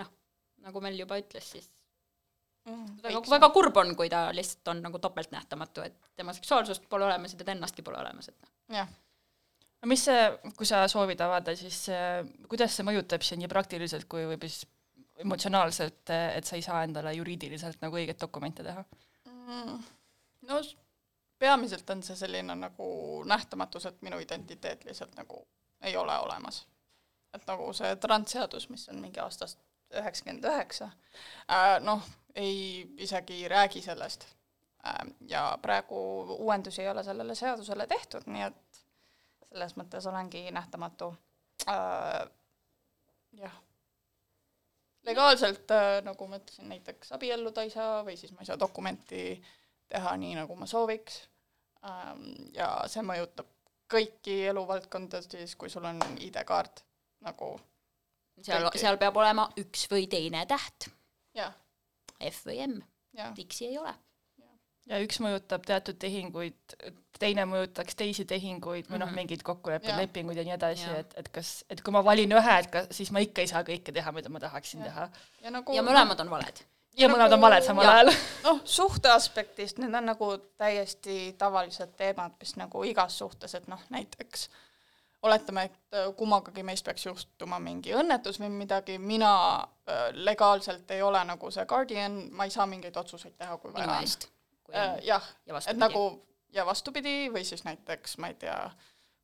noh, 0.00 0.10
nagu 0.66 0.84
Mel 0.84 0.98
juba 1.00 1.18
ütles, 1.22 1.46
siis 1.56 1.70
väga, 2.64 3.22
väga 3.30 3.48
kurb 3.54 3.76
on, 3.76 3.94
kui 3.96 4.10
ta 4.12 4.26
lihtsalt 4.34 4.68
on 4.72 4.82
nagu 4.86 5.00
topeltnähtamatu, 5.02 5.84
et 5.84 5.96
tema 6.16 6.32
seksuaalsust 6.36 6.88
pole 6.88 7.04
olemas 7.04 7.34
ja 7.34 7.40
teda 7.40 7.52
ennastki 7.52 7.84
pole 7.84 7.98
olemas, 8.00 8.28
et 8.28 8.38
noh. 8.38 8.52
jah. 8.78 8.92
no 9.82 9.90
mis 9.90 10.04
see, 10.08 10.22
kui 10.56 10.68
sa 10.68 10.84
soovid 10.90 11.20
avada, 11.24 11.56
siis 11.58 11.82
äh, 11.92 12.22
kuidas 12.48 12.76
see 12.76 12.86
mõjutab 12.86 13.26
sind 13.26 13.44
nii 13.44 13.52
praktiliselt 13.52 14.08
kui 14.08 14.24
võib-olla 14.24 14.52
siis 14.52 14.70
emotsionaalselt, 15.24 16.10
et 16.10 16.46
sa 16.48 16.56
ei 16.56 16.64
saa 16.66 16.80
endale 16.86 17.12
juriidiliselt 17.14 17.84
nagu 17.84 18.00
õiget 18.00 18.18
dokumente 18.20 18.64
teha 18.66 18.82
mm,? 19.30 19.84
no 20.48 20.62
peamiselt 21.38 21.90
on 21.90 22.02
see 22.02 22.16
selline 22.16 22.56
nagu 22.56 22.88
nähtamatus, 23.28 23.86
et 23.90 24.02
minu 24.02 24.18
identiteet 24.22 24.84
lihtsalt 24.88 25.14
nagu 25.18 25.44
ei 25.84 25.96
ole 25.96 26.16
olemas. 26.18 26.64
et 27.34 27.46
nagu 27.46 27.72
see 27.74 27.96
transseadus, 28.00 28.68
mis 28.70 28.88
on 28.88 29.00
mingi 29.02 29.20
aastast 29.20 29.58
üheksakümmend 30.00 30.46
üheksa, 30.50 30.90
äh, 31.48 31.78
noh, 31.84 32.02
ei 32.34 32.86
isegi 32.96 33.48
räägi 33.48 33.82
sellest. 33.82 34.26
Ähm, 34.86 35.14
ja 35.28 35.58
praegu 35.62 35.96
uuendusi 36.38 36.82
ei 36.82 36.88
ole 36.88 37.04
sellele 37.04 37.34
seadusele 37.34 37.86
tehtud, 37.86 38.26
nii 38.26 38.42
et 38.44 38.80
selles 39.48 39.76
mõttes 39.80 40.04
olengi 40.10 40.50
nähtamatu 40.52 41.14
äh,. 41.68 42.26
jah. 43.38 43.54
legaalselt 45.08 45.70
äh,, 45.70 46.02
nagu 46.04 46.28
ma 46.28 46.36
ütlesin, 46.36 46.68
näiteks 46.68 47.14
abielluda 47.16 47.64
ei 47.64 47.72
saa 47.72 48.02
või 48.04 48.18
siis 48.20 48.34
ma 48.34 48.44
ei 48.44 48.50
saa 48.50 48.60
dokumenti 48.60 49.22
teha 49.88 50.16
nii, 50.20 50.34
nagu 50.42 50.56
ma 50.56 50.68
sooviks 50.68 51.22
ähm,. 51.86 52.26
ja 52.52 52.68
see 52.92 53.06
mõjutab 53.06 53.48
kõiki 53.94 54.42
eluvaldkondades, 54.50 55.56
kui 55.56 55.70
sul 55.70 55.86
on 55.88 56.02
ID-kaart 56.18 56.84
nagu 57.24 57.54
seal, 58.42 58.66
seal 58.78 58.98
peab 59.00 59.16
olema 59.20 59.46
üks 59.60 59.86
või 59.90 60.08
teine 60.10 60.44
täht. 60.50 60.90
F 62.24 62.44
või 62.46 62.60
M, 62.64 62.80
X-i 63.44 63.68
ei 63.68 63.78
ole. 63.78 63.92
ja 64.88 65.00
üks 65.02 65.18
mõjutab 65.20 65.64
teatud 65.66 65.96
tehinguid, 66.00 66.76
teine 67.18 67.46
mõjutaks 67.48 67.96
teisi 67.98 68.24
tehinguid 68.28 68.88
või 68.90 69.00
noh, 69.00 69.08
mhm. 69.08 69.16
mingeid 69.18 69.42
kokkuleppeid, 69.46 69.96
lepinguid 69.98 70.38
ja 70.38 70.44
nii 70.46 70.54
edasi, 70.56 70.86
et, 71.00 71.16
et 71.20 71.30
kas, 71.34 71.56
et 71.72 71.82
kui 71.84 71.94
ma 71.94 72.04
valin 72.04 72.36
ühe, 72.36 72.58
et 72.60 72.70
kas 72.72 72.88
siis 72.94 73.10
ma 73.14 73.22
ikka 73.24 73.44
ei 73.44 73.50
saa 73.50 73.64
kõike 73.66 73.94
teha, 73.96 74.12
mida 74.14 74.32
ma 74.32 74.42
tahaksin 74.42 74.84
ja. 74.84 74.90
teha. 74.90 75.08
ja, 75.46 75.54
nagu, 75.54 75.76
ja 75.76 75.84
mõlemad 75.84 76.20
on 76.24 76.32
valed. 76.32 76.62
ja 77.00 77.08
mõlemad 77.10 77.32
nagu, 77.32 77.38
on 77.38 77.46
valed 77.46 77.66
samal 77.66 77.90
ajal. 77.92 78.12
noh, 78.44 78.60
suhte 78.76 79.12
aspektist 79.12 79.80
need 79.82 79.94
on 79.94 80.12
nagu 80.12 80.30
täiesti 80.60 81.34
tavalised 81.40 81.96
teemad, 82.00 82.36
mis 82.40 82.54
nagu 82.60 82.84
igas 82.88 83.18
suhtes, 83.24 83.56
et 83.58 83.68
noh, 83.72 83.80
näiteks 83.94 84.48
äh, 84.48 84.63
oletame, 85.24 85.64
et 85.68 85.96
äh, 85.96 86.10
kummagagi 86.16 86.62
meist 86.66 86.84
peaks 86.84 87.06
juhtuma 87.06 87.58
mingi 87.62 87.94
õnnetus 87.96 88.38
või 88.42 88.50
midagi, 88.52 88.98
mina 89.00 89.32
äh, 89.60 90.06
legaalselt 90.14 90.90
ei 90.92 91.02
ole 91.02 91.22
nagu 91.24 91.50
see 91.54 91.64
guardian, 91.70 92.18
ma 92.32 92.48
ei 92.48 92.52
saa 92.54 92.66
mingeid 92.68 92.96
otsuseid 93.00 93.36
teha, 93.38 93.56
kui 93.62 93.72
vaja. 93.72 93.98
On. 93.98 94.26
äh, 94.72 94.98
jah, 95.06 95.30
et 95.66 95.80
nagu 95.80 96.04
ja 96.54 96.66
vastupidi, 96.66 97.30
või 97.32 97.44
siis 97.44 97.64
näiteks 97.64 98.18
ma 98.22 98.30
ei 98.30 98.36
tea, 98.44 98.58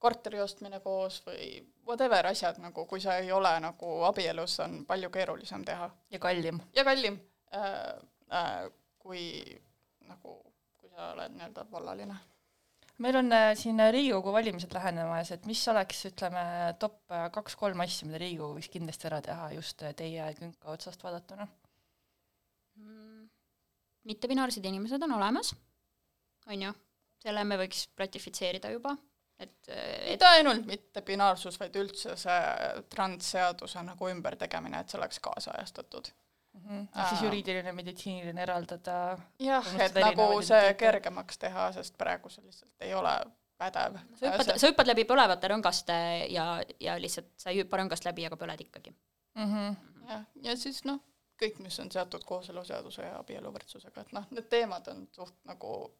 korteri 0.01 0.40
ostmine 0.40 0.80
koos 0.80 1.20
või 1.26 1.61
whatever 1.86 2.30
asjad 2.30 2.59
nagu, 2.62 2.86
kui 2.88 3.01
sa 3.01 3.18
ei 3.20 3.32
ole 3.32 3.53
nagu 3.61 4.01
abielus, 4.09 4.59
on 4.64 4.84
palju 4.88 5.11
keerulisem 5.12 5.64
teha. 5.64 5.90
Ja 6.11 6.18
kallim. 6.18 6.61
ja 6.74 6.84
kallim. 6.84 7.20
Äh, 7.55 7.76
äh, 8.32 8.70
kui 8.98 9.22
nagu, 10.09 10.40
kui 10.80 10.90
sa 10.90 11.12
oled 11.12 11.36
nii-öelda 11.36 11.66
vallaline 11.72 12.16
meil 13.01 13.16
on 13.20 13.32
äh, 13.32 13.51
siin 13.59 13.80
Riigikogu 13.90 14.32
valimised 14.32 14.72
lähenemas, 14.74 15.32
et 15.34 15.46
mis 15.48 15.62
oleks, 15.72 16.05
ütleme, 16.11 16.42
top 16.80 17.01
äh, 17.12 17.26
kaks-kolm 17.34 17.80
asja, 17.84 18.09
mida 18.09 18.20
Riigikogu 18.20 18.59
võiks 18.59 18.70
kindlasti 18.72 19.09
ära 19.11 19.20
teha 19.24 19.51
just 19.57 19.84
äh, 19.86 19.94
teie 19.96 20.28
künka 20.38 20.72
otsast 20.74 21.03
vaadatuna? 21.05 21.48
Mm, 22.80 23.28
mittebinaarsed 24.11 24.66
inimesed 24.70 25.09
on 25.09 25.16
olemas, 25.16 25.55
on 26.48 26.66
ju, 26.68 26.74
selle 27.24 27.44
me 27.48 27.61
võiks 27.61 27.86
ratifitseerida 28.01 28.72
juba, 28.74 28.94
et, 29.40 29.57
et 29.68 30.11
mitte 30.12 30.32
ainult 30.36 30.66
mitte 30.68 31.05
binaarsus, 31.07 31.61
vaid 31.61 31.76
üldse 31.80 32.16
see 32.20 32.40
transseaduse 32.92 33.84
nagu 33.86 34.12
ümbertegemine, 34.12 34.80
et 34.80 34.92
see 34.92 35.01
oleks 35.01 35.22
kaasajastatud 35.24 36.12
mm. 36.53 36.61
-hmm. 36.68 36.86
ehk 37.01 37.09
siis 37.09 37.22
juriidiline, 37.22 37.72
meditsiiniline 37.72 38.42
eraldada. 38.42 39.18
jah, 39.38 39.74
et 39.80 39.94
nagu 39.94 40.30
see 40.46 40.74
kergemaks 40.74 41.38
teha, 41.38 41.72
sest 41.72 41.98
praegu 41.98 42.28
see 42.28 42.44
lihtsalt 42.44 42.88
ei 42.88 42.94
ole 42.94 43.14
pädev. 43.59 44.01
sa 44.14 44.32
hüppad, 44.32 44.57
sa 44.57 44.72
hüppad 44.72 44.90
läbi 44.92 45.05
põlevate 45.05 45.53
rõngaste 45.53 46.01
ja, 46.32 46.48
ja 46.80 46.98
lihtsalt 47.01 47.32
sa 47.36 47.51
ei 47.51 47.62
hüppa 47.62 47.80
rõngast 47.80 48.05
läbi, 48.09 48.26
aga 48.26 48.36
põled 48.40 48.66
ikkagi 48.66 48.90
mm. 48.90 49.46
-hmm. 49.55 49.76
jah, 50.09 50.26
ja 50.42 50.57
siis 50.57 50.84
noh, 50.84 51.01
kõik, 51.40 51.59
mis 51.64 51.80
on 51.80 51.90
seotud 51.92 52.24
kooseluseaduse 52.24 53.03
ja 53.03 53.18
abieluvõrdsusega, 53.18 54.07
et 54.07 54.12
noh, 54.16 54.28
need 54.30 54.48
teemad 54.53 54.88
on 54.92 55.09
suht 55.12 55.36
nagu 55.44 55.90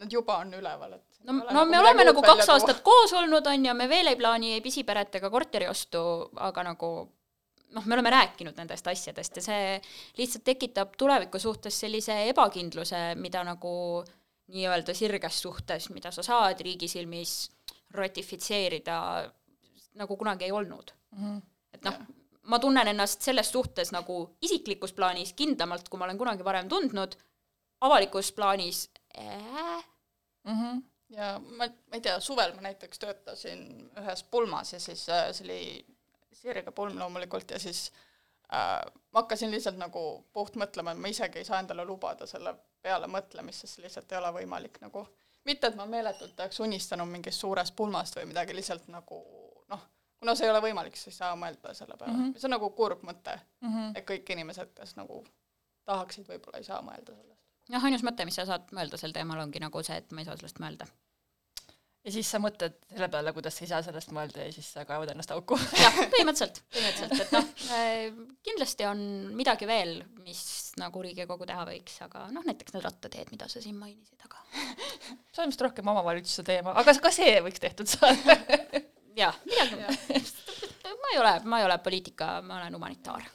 Nad 0.00 0.12
juba 0.12 0.36
on 0.38 0.54
üleval, 0.54 0.92
et 0.94 1.18
no, 1.26 1.32
no 1.32 1.44
nagu 1.50 1.70
me 1.70 1.78
oleme 1.80 2.04
nagu 2.06 2.22
kaks 2.22 2.48
aastat 2.54 2.78
koos 2.86 3.12
olnud, 3.18 3.46
on 3.46 3.64
ju, 3.66 3.72
me 3.74 3.88
veel 3.90 4.12
ei 4.12 4.16
plaani 4.16 4.52
ei 4.54 4.60
pisiperet 4.62 5.18
ega 5.18 5.30
korteriostu, 5.32 6.02
aga 6.46 6.62
nagu 6.70 6.90
noh, 7.74 7.86
me 7.86 7.94
oleme 7.94 8.10
rääkinud 8.10 8.56
nendest 8.58 8.86
asjadest 8.90 9.36
ja 9.36 9.42
see 9.44 9.66
lihtsalt 10.18 10.44
tekitab 10.44 10.96
tuleviku 10.98 11.38
suhtes 11.38 11.80
sellise 11.80 12.16
ebakindluse, 12.30 13.14
mida 13.20 13.44
nagu 13.46 13.72
nii-öelda 14.50 14.94
sirges 14.96 15.42
suhtes, 15.42 15.90
mida 15.94 16.10
sa 16.14 16.24
saad 16.26 16.60
riigi 16.66 16.88
silmis 16.90 17.50
ratifitseerida, 17.94 18.96
nagu 20.00 20.16
kunagi 20.16 20.46
ei 20.48 20.52
olnud 20.52 20.92
mm. 21.16 21.22
-hmm. 21.22 21.42
et 21.74 21.84
noh, 21.84 21.98
ma 22.42 22.58
tunnen 22.58 22.88
ennast 22.88 23.22
selles 23.22 23.52
suhtes 23.52 23.92
nagu 23.92 24.36
isiklikus 24.42 24.92
plaanis 24.92 25.32
kindlamalt, 25.32 25.88
kui 25.88 25.98
ma 25.98 26.04
olen 26.08 26.18
kunagi 26.18 26.44
varem 26.44 26.68
tundnud, 26.68 27.16
avalikus 27.80 28.32
plaanis 28.32 28.90
äh. 29.18 29.84
mm. 30.44 30.54
-hmm. 30.54 30.82
ja 31.08 31.38
ma, 31.38 31.66
ma 31.66 31.94
ei 31.94 32.00
tea, 32.00 32.20
suvel 32.20 32.54
ma 32.54 32.60
näiteks 32.68 32.98
töötasin 32.98 33.90
ühes 34.02 34.24
pulmas 34.24 34.72
ja 34.72 34.80
siis 34.80 35.08
äh, 35.08 35.32
see 35.32 35.44
oli 35.44 35.86
Sirge 36.40 36.72
pulm 36.72 36.98
loomulikult 36.98 37.50
ja 37.50 37.58
siis 37.60 37.90
äh, 38.52 38.80
ma 39.12 39.22
hakkasin 39.22 39.50
lihtsalt 39.52 39.78
nagu 39.80 40.04
puht 40.32 40.56
mõtlema, 40.60 40.94
et 40.94 41.02
ma 41.02 41.12
isegi 41.12 41.40
ei 41.40 41.48
saa 41.48 41.60
endale 41.60 41.84
lubada 41.84 42.26
selle 42.26 42.54
peale 42.82 43.08
mõtlemist, 43.12 43.64
sest 43.64 43.78
see 43.78 43.84
lihtsalt 43.84 44.12
ei 44.12 44.18
ole 44.18 44.32
võimalik 44.40 44.80
nagu, 44.80 45.04
mitte 45.48 45.68
et 45.68 45.76
ma 45.76 45.86
meeletult 45.86 46.40
oleks 46.40 46.60
unistanud 46.64 47.08
mingist 47.08 47.44
suurest 47.44 47.76
pulmast 47.76 48.16
või 48.16 48.30
midagi, 48.32 48.56
lihtsalt 48.56 48.88
nagu 48.92 49.20
noh, 49.72 49.84
kuna 50.18 50.36
see 50.36 50.48
ei 50.48 50.54
ole 50.54 50.62
võimalik, 50.64 50.96
siis 50.96 51.12
ei 51.12 51.18
saa 51.18 51.34
mõelda 51.36 51.74
selle 51.76 51.96
peale 51.96 52.14
mm. 52.14 52.24
-hmm. 52.24 52.38
see 52.40 52.48
on 52.48 52.56
nagu 52.56 52.70
kurb 52.76 53.04
mõte 53.04 53.36
mm, 53.36 53.68
-hmm. 53.68 53.92
et 54.00 54.08
kõik 54.08 54.32
inimesed, 54.32 54.72
kes 54.74 54.96
nagu 54.96 55.22
tahaksid, 55.84 56.28
võib-olla 56.28 56.58
ei 56.58 56.64
saa 56.64 56.80
mõelda 56.86 57.12
sellest 57.12 57.40
jah, 57.70 57.84
ainus 57.84 58.04
mõte, 58.06 58.26
mis 58.26 58.38
sa 58.38 58.46
saad 58.48 58.72
mõelda 58.76 58.98
sel 59.00 59.14
teemal, 59.16 59.40
ongi 59.42 59.62
nagu 59.62 59.82
see, 59.86 60.00
et 60.00 60.12
ma 60.14 60.22
ei 60.22 60.28
saa 60.28 60.38
sellest 60.40 60.60
mõelda. 60.62 60.88
Ja 62.04 62.12
siis 62.14 62.30
sa 62.32 62.40
mõtled 62.40 62.76
selle 62.88 63.08
peale, 63.12 63.32
kuidas 63.36 63.56
sa 63.56 63.64
ei 63.64 63.70
saa 63.70 63.82
sellest 63.84 64.12
mõelda 64.16 64.46
ja 64.46 64.52
siis 64.54 64.70
sa 64.74 64.84
kaevad 64.88 65.12
ennast 65.12 65.32
auku. 65.34 65.58
jah, 65.82 65.98
põhimõtteliselt, 66.12 66.62
põhimõtteliselt, 66.72 67.24
et 67.26 67.34
noh 67.36 67.74
äh,, 67.76 68.20
kindlasti 68.46 68.86
on 68.88 69.02
midagi 69.36 69.68
veel, 69.68 69.98
mis 70.24 70.42
nagu 70.80 71.04
Riigikogu 71.04 71.48
teha 71.48 71.66
võiks, 71.68 71.98
aga 72.06 72.26
noh, 72.32 72.46
näiteks 72.46 72.76
need 72.76 72.86
rattateed, 72.86 73.32
mida 73.34 73.48
sa 73.52 73.62
siin 73.62 73.76
mainisid, 73.80 74.20
aga 74.24 74.40
see 75.30 75.44
on 75.44 75.52
vist 75.52 75.64
rohkem 75.66 75.92
omavalitsuse 75.92 76.46
teema, 76.46 76.74
aga 76.80 76.96
ka 77.04 77.12
see 77.14 77.36
võiks 77.44 77.62
tehtud 77.62 77.90
saada. 77.90 78.38
Jah, 79.20 79.34
midagi 79.44 80.22
ma 81.00 81.10
ei 81.12 81.18
ole, 81.18 81.32
ma 81.44 81.58
ei 81.58 81.66
ole 81.66 81.76
poliitika, 81.82 82.38
ma 82.46 82.60
olen 82.60 82.76
humanitaar. 82.78 83.26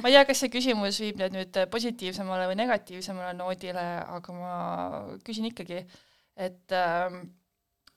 Ma 0.00 0.08
ei 0.08 0.16
tea, 0.16 0.24
kas 0.24 0.40
see 0.40 0.50
küsimus 0.52 0.98
viib 1.02 1.20
nüüd 1.20 1.34
nüüd 1.36 1.58
positiivsemale 1.70 2.46
või 2.48 2.56
negatiivsemale 2.62 3.34
noodile, 3.36 3.84
aga 4.16 4.34
ma 4.36 4.52
küsin 5.26 5.50
ikkagi, 5.50 5.82
et 6.40 6.72
äh, 6.72 7.20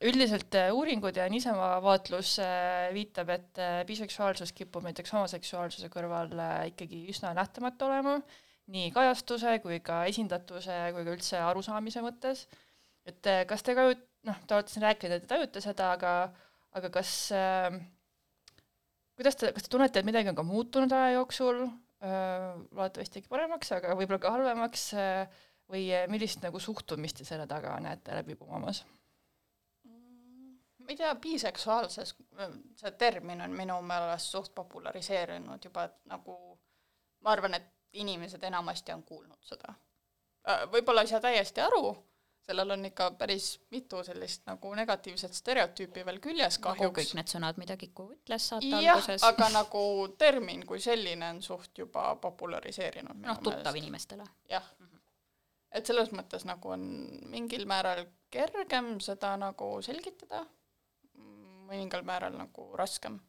üldiselt 0.04 0.56
äh, 0.60 0.72
uuringud 0.76 1.16
ja 1.16 1.28
niisama 1.32 1.78
vaatlus 1.84 2.36
äh, 2.44 2.90
viitab, 2.96 3.32
et 3.36 3.62
äh, 3.62 3.78
biseksuaalsus 3.88 4.52
kipub 4.56 4.84
näiteks 4.84 5.14
homoseksuaalsuse 5.16 5.90
kõrval 5.94 6.34
ikkagi 6.72 7.06
üsna 7.14 7.32
nähtamatu 7.38 7.88
olema, 7.88 8.18
nii 8.72 8.92
kajastuse 8.96 9.60
kui 9.64 9.80
ka 9.86 10.04
esindatuse 10.10 10.80
kui 10.96 11.06
ka 11.08 11.16
üldse 11.16 11.40
arusaamise 11.40 12.04
mõttes. 12.04 12.48
et 13.06 13.28
kas 13.48 13.64
te 13.64 13.76
ka, 13.78 13.88
noh, 14.28 14.38
te 14.48 14.56
olete 14.58 14.74
siin 14.74 14.84
rääkinud, 14.84 15.16
et 15.16 15.28
te 15.28 15.32
tajute 15.32 15.62
seda, 15.62 15.92
aga 15.94 16.14
aga 16.76 16.92
kas 16.92 17.32
äh, 17.32 17.80
kuidas 19.16 19.40
te, 19.40 19.54
kas 19.56 19.64
te 19.64 19.72
tunnete, 19.72 20.02
et 20.02 20.10
midagi 20.10 20.32
on 20.32 20.36
ka 20.36 20.44
muutunud 20.44 20.92
aja 20.92 21.16
jooksul, 21.16 21.66
loodetavasti 22.06 23.22
ikka 23.22 23.32
paremaks, 23.32 23.72
aga 23.74 23.96
võib-olla 23.98 24.20
ka 24.22 24.34
halvemaks, 24.36 24.84
või 25.72 25.88
millist 26.12 26.44
nagu 26.44 26.60
suhtumist 26.62 27.18
te 27.18 27.26
selle 27.26 27.48
taga 27.50 27.80
näete 27.82 28.20
läbi 28.20 28.36
pumamas? 28.38 28.84
Ma 30.86 30.94
ei 30.94 30.98
tea, 31.00 31.16
biseksuaalses, 31.22 32.16
see 32.78 32.92
termin 33.02 33.42
on 33.42 33.54
minu 33.58 33.80
meelest 33.82 34.36
suht 34.36 34.54
populariseerunud 34.56 35.64
juba, 35.66 35.88
et 35.90 35.96
nagu 36.12 36.36
ma 37.26 37.34
arvan, 37.34 37.58
et 37.58 37.72
inimesed 37.94 38.44
enamasti 38.44 38.94
on 38.94 39.04
kuulnud 39.04 39.42
seda. 39.42 39.74
võib-olla 40.72 41.02
ei 41.02 41.10
saa 41.10 41.22
täiesti 41.24 41.62
aru, 41.64 41.96
sellel 42.46 42.76
on 42.76 42.86
ikka 42.86 43.10
päris 43.20 43.48
mitu 43.74 44.04
sellist 44.06 44.44
nagu 44.46 44.74
negatiivset 44.78 45.34
stereotüüpi 45.34 46.06
veel 46.06 46.20
küljes 46.22 46.60
kahjuks. 46.62 46.84
nagu 46.84 46.98
kõik 47.00 47.14
need 47.18 47.32
sõnad, 47.32 47.62
mida 47.62 47.78
Kiku 47.82 48.10
ütles 48.14 48.50
saate 48.52 48.70
jah, 48.70 49.00
alguses. 49.00 49.24
aga 49.26 49.50
nagu 49.54 49.86
termin 50.18 50.66
kui 50.70 50.82
selline 50.84 51.32
on 51.34 51.42
suht 51.42 51.78
juba 51.82 52.12
populariseerinud. 52.22 53.24
noh, 53.26 53.42
tuttav 53.42 53.76
inimestele. 53.76 54.28
jah 54.50 54.68
mm. 54.80 54.86
-hmm. 54.86 55.02
et 55.72 55.86
selles 55.86 56.12
mõttes 56.12 56.46
nagu 56.46 56.76
on 56.78 56.86
mingil 57.34 57.66
määral 57.66 58.06
kergem 58.30 59.00
seda 59.00 59.38
nagu 59.38 59.82
selgitada, 59.82 60.46
mõningal 61.66 62.04
määral 62.08 62.38
nagu 62.38 62.70
raskem. 62.78 63.20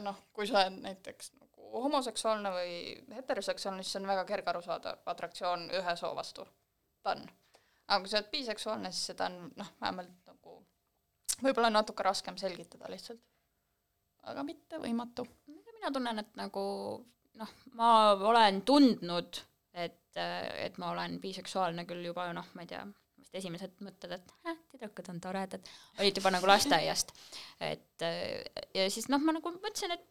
noh, 0.00 0.16
kui 0.32 0.46
sa 0.46 0.64
oled 0.64 0.80
näiteks 0.82 1.32
nagu 1.38 1.70
homoseksuaalne 1.84 2.50
või 2.50 2.74
heteroseksuaalne, 3.14 3.82
siis 3.82 3.96
on 4.00 4.10
väga 4.10 4.24
kerge 4.24 4.50
aru 4.50 4.62
saada, 4.62 4.96
atraktsioon 5.06 5.70
ühe 5.70 5.96
soo 5.96 6.14
vastu 6.16 6.46
ta 7.04 7.12
on 7.12 7.24
aga 7.88 8.00
kui 8.02 8.10
sa 8.10 8.20
oled 8.20 8.30
biseksuaalne, 8.32 8.92
siis 8.92 9.12
seda 9.12 9.28
on 9.30 9.50
noh, 9.60 9.70
vähemalt 9.80 10.12
nagu 10.30 10.58
võib-olla 11.44 11.70
natuke 11.72 12.06
raskem 12.06 12.38
selgitada 12.40 12.90
lihtsalt. 12.92 13.20
aga 14.30 14.42
mitte 14.42 14.80
võimatu. 14.80 15.26
mina 15.46 15.90
tunnen, 15.92 16.18
et 16.18 16.36
nagu 16.40 16.64
noh, 17.40 17.50
ma 17.76 17.88
olen 18.14 18.62
tundnud, 18.64 19.40
et, 19.72 20.16
et 20.16 20.78
ma 20.78 20.92
olen 20.94 21.18
biseksuaalne 21.20 21.84
küll 21.84 22.06
juba 22.08 22.30
noh, 22.32 22.48
ma 22.54 22.64
ei 22.64 22.70
tea, 22.72 22.84
vist 23.34 23.42
esimesed 23.42 23.76
mõtted, 23.84 24.14
et 24.14 24.34
äh, 24.46 24.58
tüdrukud 24.72 25.10
on 25.10 25.20
toredad, 25.22 25.70
olid 25.98 26.20
juba 26.20 26.32
nagu 26.34 26.48
lasteaiast. 26.48 27.14
et 27.60 28.06
ja 28.74 28.88
siis 28.90 29.10
noh, 29.10 29.22
ma 29.22 29.34
nagu 29.36 29.54
mõtlesin, 29.58 29.94
et 29.96 30.04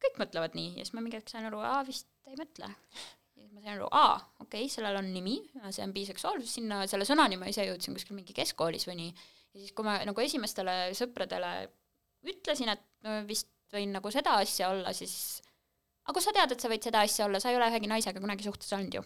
kõik 0.00 0.20
mõtlevad 0.22 0.56
nii 0.56 0.78
ja 0.78 0.84
siis 0.84 0.94
ma 0.96 1.04
mingi 1.04 1.20
hetk 1.20 1.32
sain 1.32 1.48
aru, 1.48 1.60
aa 1.64 1.82
vist 1.86 2.08
ei 2.30 2.38
mõtle 2.40 2.70
ja 2.70 3.42
siis 3.42 3.52
ma 3.52 3.60
sain 3.60 3.74
aru, 3.76 3.90
aa, 3.92 4.16
okei 4.40 4.64
okay,, 4.64 4.72
sellel 4.72 5.00
on 5.00 5.12
nimi, 5.12 5.36
see 5.68 5.84
on 5.84 5.94
biseksuaalsus, 5.96 6.56
sinna 6.56 6.82
selle 6.90 7.08
sõnani 7.08 7.38
ma 7.40 7.50
ise 7.52 7.66
jõudsin 7.68 7.96
kuskil 7.96 8.16
mingi 8.16 8.36
keskkoolis 8.36 8.88
või 8.88 8.98
nii. 9.02 9.14
ja 9.54 9.62
siis, 9.62 9.76
kui 9.76 9.86
ma 9.86 9.98
nagu 10.08 10.24
esimestele 10.24 10.76
sõpradele 10.96 11.54
ütlesin, 12.30 12.72
et 12.72 12.84
no 13.06 13.20
vist 13.28 13.52
võin 13.74 13.92
nagu 13.94 14.12
seda 14.12 14.36
asja 14.40 14.72
olla, 14.72 14.92
siis 14.96 15.14
aga 16.04 16.16
kust 16.16 16.30
sa 16.30 16.36
tead, 16.36 16.54
et 16.54 16.62
sa 16.62 16.70
võid 16.72 16.86
seda 16.86 17.04
asja 17.06 17.26
olla, 17.28 17.40
sa 17.42 17.52
ei 17.52 17.58
ole 17.58 17.70
ühegi 17.70 17.90
naisega 17.90 18.22
kunagi 18.22 18.46
suhtes 18.46 18.72
olnud 18.76 18.98
ju. 18.98 19.04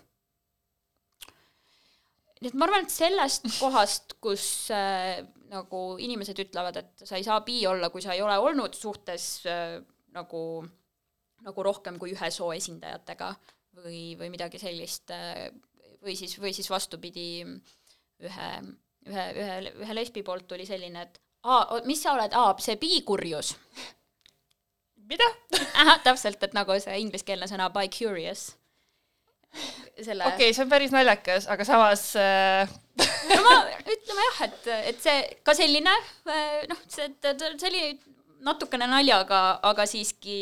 Nii 2.45 2.53
et 2.53 2.61
ma 2.61 2.69
arvan, 2.69 2.85
et 2.85 2.93
sellest 2.93 3.49
kohast, 3.63 4.17
kus 4.25 4.45
äh, 4.75 5.25
nagu 5.51 5.83
inimesed 6.03 6.45
ütlevad, 6.45 6.79
et 6.83 7.05
sa 7.09 7.17
ei 7.17 7.27
saa 7.27 7.41
bi 7.47 7.63
olla, 7.71 7.89
kui 7.93 8.05
sa 8.05 8.15
ei 8.15 8.23
ole 8.25 8.37
olnud 8.41 8.77
suhtes 8.77 9.29
äh, 9.49 9.79
nagu, 10.15 10.45
nagu 11.45 11.67
rohkem 11.67 11.99
kui 12.01 12.13
ühe 12.15 12.31
soo 12.35 12.53
esindajatega 12.55 13.33
või, 13.81 14.15
või 14.21 14.31
midagi 14.31 14.61
sellist, 14.63 15.11
või 16.05 16.15
siis, 16.19 16.37
või 16.39 16.53
siis 16.55 16.69
vastupidi, 16.71 17.43
ühe, 18.23 18.51
ühe, 19.09 19.27
ühe, 19.43 19.57
ühe 19.83 19.97
lesbi 19.97 20.23
poolt 20.23 20.47
tuli 20.53 20.67
selline, 20.69 21.09
et 21.09 21.19
aa, 21.45 21.81
mis 21.89 22.03
sa 22.03 22.15
oled, 22.15 22.35
aa, 22.37 22.55
see 22.63 22.77
bikurjus. 22.81 23.55
mida? 25.11 25.29
täpselt, 26.07 26.43
et 26.43 26.55
nagu 26.57 26.77
see 26.81 27.01
ingliskeelne 27.03 27.49
sõna 27.51 27.71
bi-curious. 27.75 28.53
Selle 30.03 30.27
okei 30.27 30.49
okay,, 30.49 30.57
see 30.57 30.65
on 30.65 30.73
päris 30.73 30.95
naljakas, 30.95 31.49
aga 31.53 31.67
samas 31.69 32.07
äh, 32.21 32.71
no 33.31 33.43
ma, 33.47 33.59
ütleme 33.95 34.29
jah, 34.31 34.41
et, 34.49 34.71
et 34.93 35.03
see 35.05 35.19
ka 35.47 35.57
selline 35.57 35.99
noh, 36.71 36.87
see, 36.91 37.11
see 37.23 37.71
oli 37.71 37.85
natukene 38.45 38.89
naljaga, 38.91 39.45
aga 39.65 39.87
siiski 39.89 40.41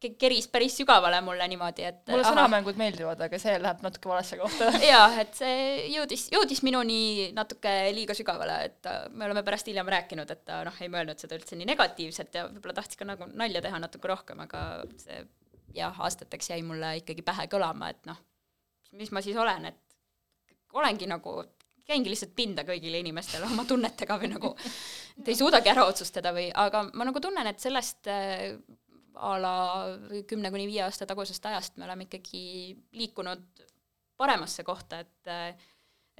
ke- 0.00 0.14
keris 0.18 0.48
päris 0.48 0.76
sügavale 0.80 1.20
mulle 1.24 1.46
niimoodi, 1.52 1.84
et 1.84 2.00
mulle 2.08 2.24
aha. 2.24 2.32
sõnamängud 2.32 2.78
meeldivad, 2.80 3.20
aga 3.26 3.40
see 3.40 3.56
läheb 3.60 3.82
natuke 3.84 4.10
valesse 4.10 4.38
kohta. 4.40 4.70
jah, 4.84 5.18
et 5.22 5.36
see 5.36 5.90
jõudis, 5.94 6.26
jõudis 6.32 6.62
minuni 6.66 7.00
natuke 7.36 7.74
liiga 7.96 8.16
sügavale, 8.16 8.56
et 8.70 8.90
äh, 8.90 9.02
me 9.12 9.28
oleme 9.28 9.44
pärast 9.46 9.68
hiljem 9.70 9.90
rääkinud, 9.92 10.32
et 10.32 10.44
ta 10.48 10.62
noh, 10.66 10.80
ei 10.80 10.92
mõelnud 10.92 11.20
seda 11.20 11.36
üldse 11.38 11.58
nii 11.58 11.68
negatiivselt 11.72 12.40
ja 12.40 12.46
võib-olla 12.48 12.80
tahtis 12.80 13.00
ka 13.00 13.08
nagu 13.08 13.28
nalja 13.34 13.62
teha 13.64 13.82
natuke 13.82 14.10
rohkem, 14.10 14.40
aga 14.46 14.64
see 15.00 15.20
jah, 15.74 15.96
aastateks 16.06 16.50
jäi 16.52 16.62
mulle 16.66 16.96
ikkagi 17.00 17.24
pähe 17.26 17.46
kõlama, 17.52 17.90
et 17.92 18.04
noh, 18.08 18.18
mis 18.98 19.12
ma 19.14 19.22
siis 19.24 19.38
olen, 19.38 19.70
et 19.70 20.76
olengi 20.76 21.08
nagu 21.10 21.40
käingi 21.90 22.12
lihtsalt 22.12 22.36
pinda 22.38 22.62
kõigile 22.66 23.00
inimestele 23.02 23.48
oma 23.50 23.64
tunnetega 23.66 24.18
või 24.20 24.30
nagu, 24.34 24.52
et 25.18 25.32
ei 25.32 25.38
suudagi 25.38 25.72
ära 25.72 25.86
otsustada 25.90 26.34
või, 26.36 26.48
aga 26.54 26.84
ma 26.92 27.06
nagu 27.08 27.22
tunnen, 27.22 27.50
et 27.50 27.62
sellest 27.62 28.10
äh, 28.10 28.52
a 29.20 29.32
la 29.40 29.54
kümne 30.28 30.52
kuni 30.52 30.68
viie 30.70 30.84
aasta 30.84 31.08
tagusest 31.08 31.46
ajast 31.50 31.76
me 31.76 31.84
oleme 31.88 32.06
ikkagi 32.06 32.76
liikunud 32.96 33.64
paremasse 34.20 34.64
kohta, 34.64 35.00
et 35.00 35.32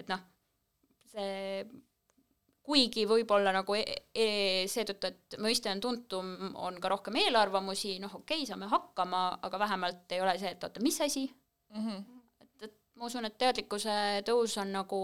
et 0.01 0.09
noh, 0.09 0.21
see 1.13 1.65
kuigi 2.63 3.07
võib-olla 3.09 3.53
nagu 3.57 3.75
e 3.75 3.83
e 4.15 4.27
seetõttu, 4.71 5.09
et 5.09 5.37
mõiste 5.43 5.71
on 5.73 5.81
tuntum, 5.81 6.31
on 6.61 6.77
ka 6.81 6.91
rohkem 6.93 7.17
eelarvamusi, 7.23 7.99
noh 8.03 8.15
okei 8.21 8.43
okay,, 8.43 8.47
saame 8.49 8.69
hakkama, 8.71 9.39
aga 9.43 9.59
vähemalt 9.59 10.13
ei 10.13 10.21
ole 10.21 10.37
see, 10.39 10.53
et 10.57 10.65
oota, 10.65 10.83
mis 10.85 11.01
asi, 11.01 11.27
Mhm. 11.71 12.01
et, 12.43 12.63
et 12.67 12.75
ma 12.99 13.07
usun, 13.07 13.25
et 13.25 13.37
teadlikkuse 13.39 13.93
tõus 14.27 14.57
on 14.59 14.73
nagu 14.75 15.01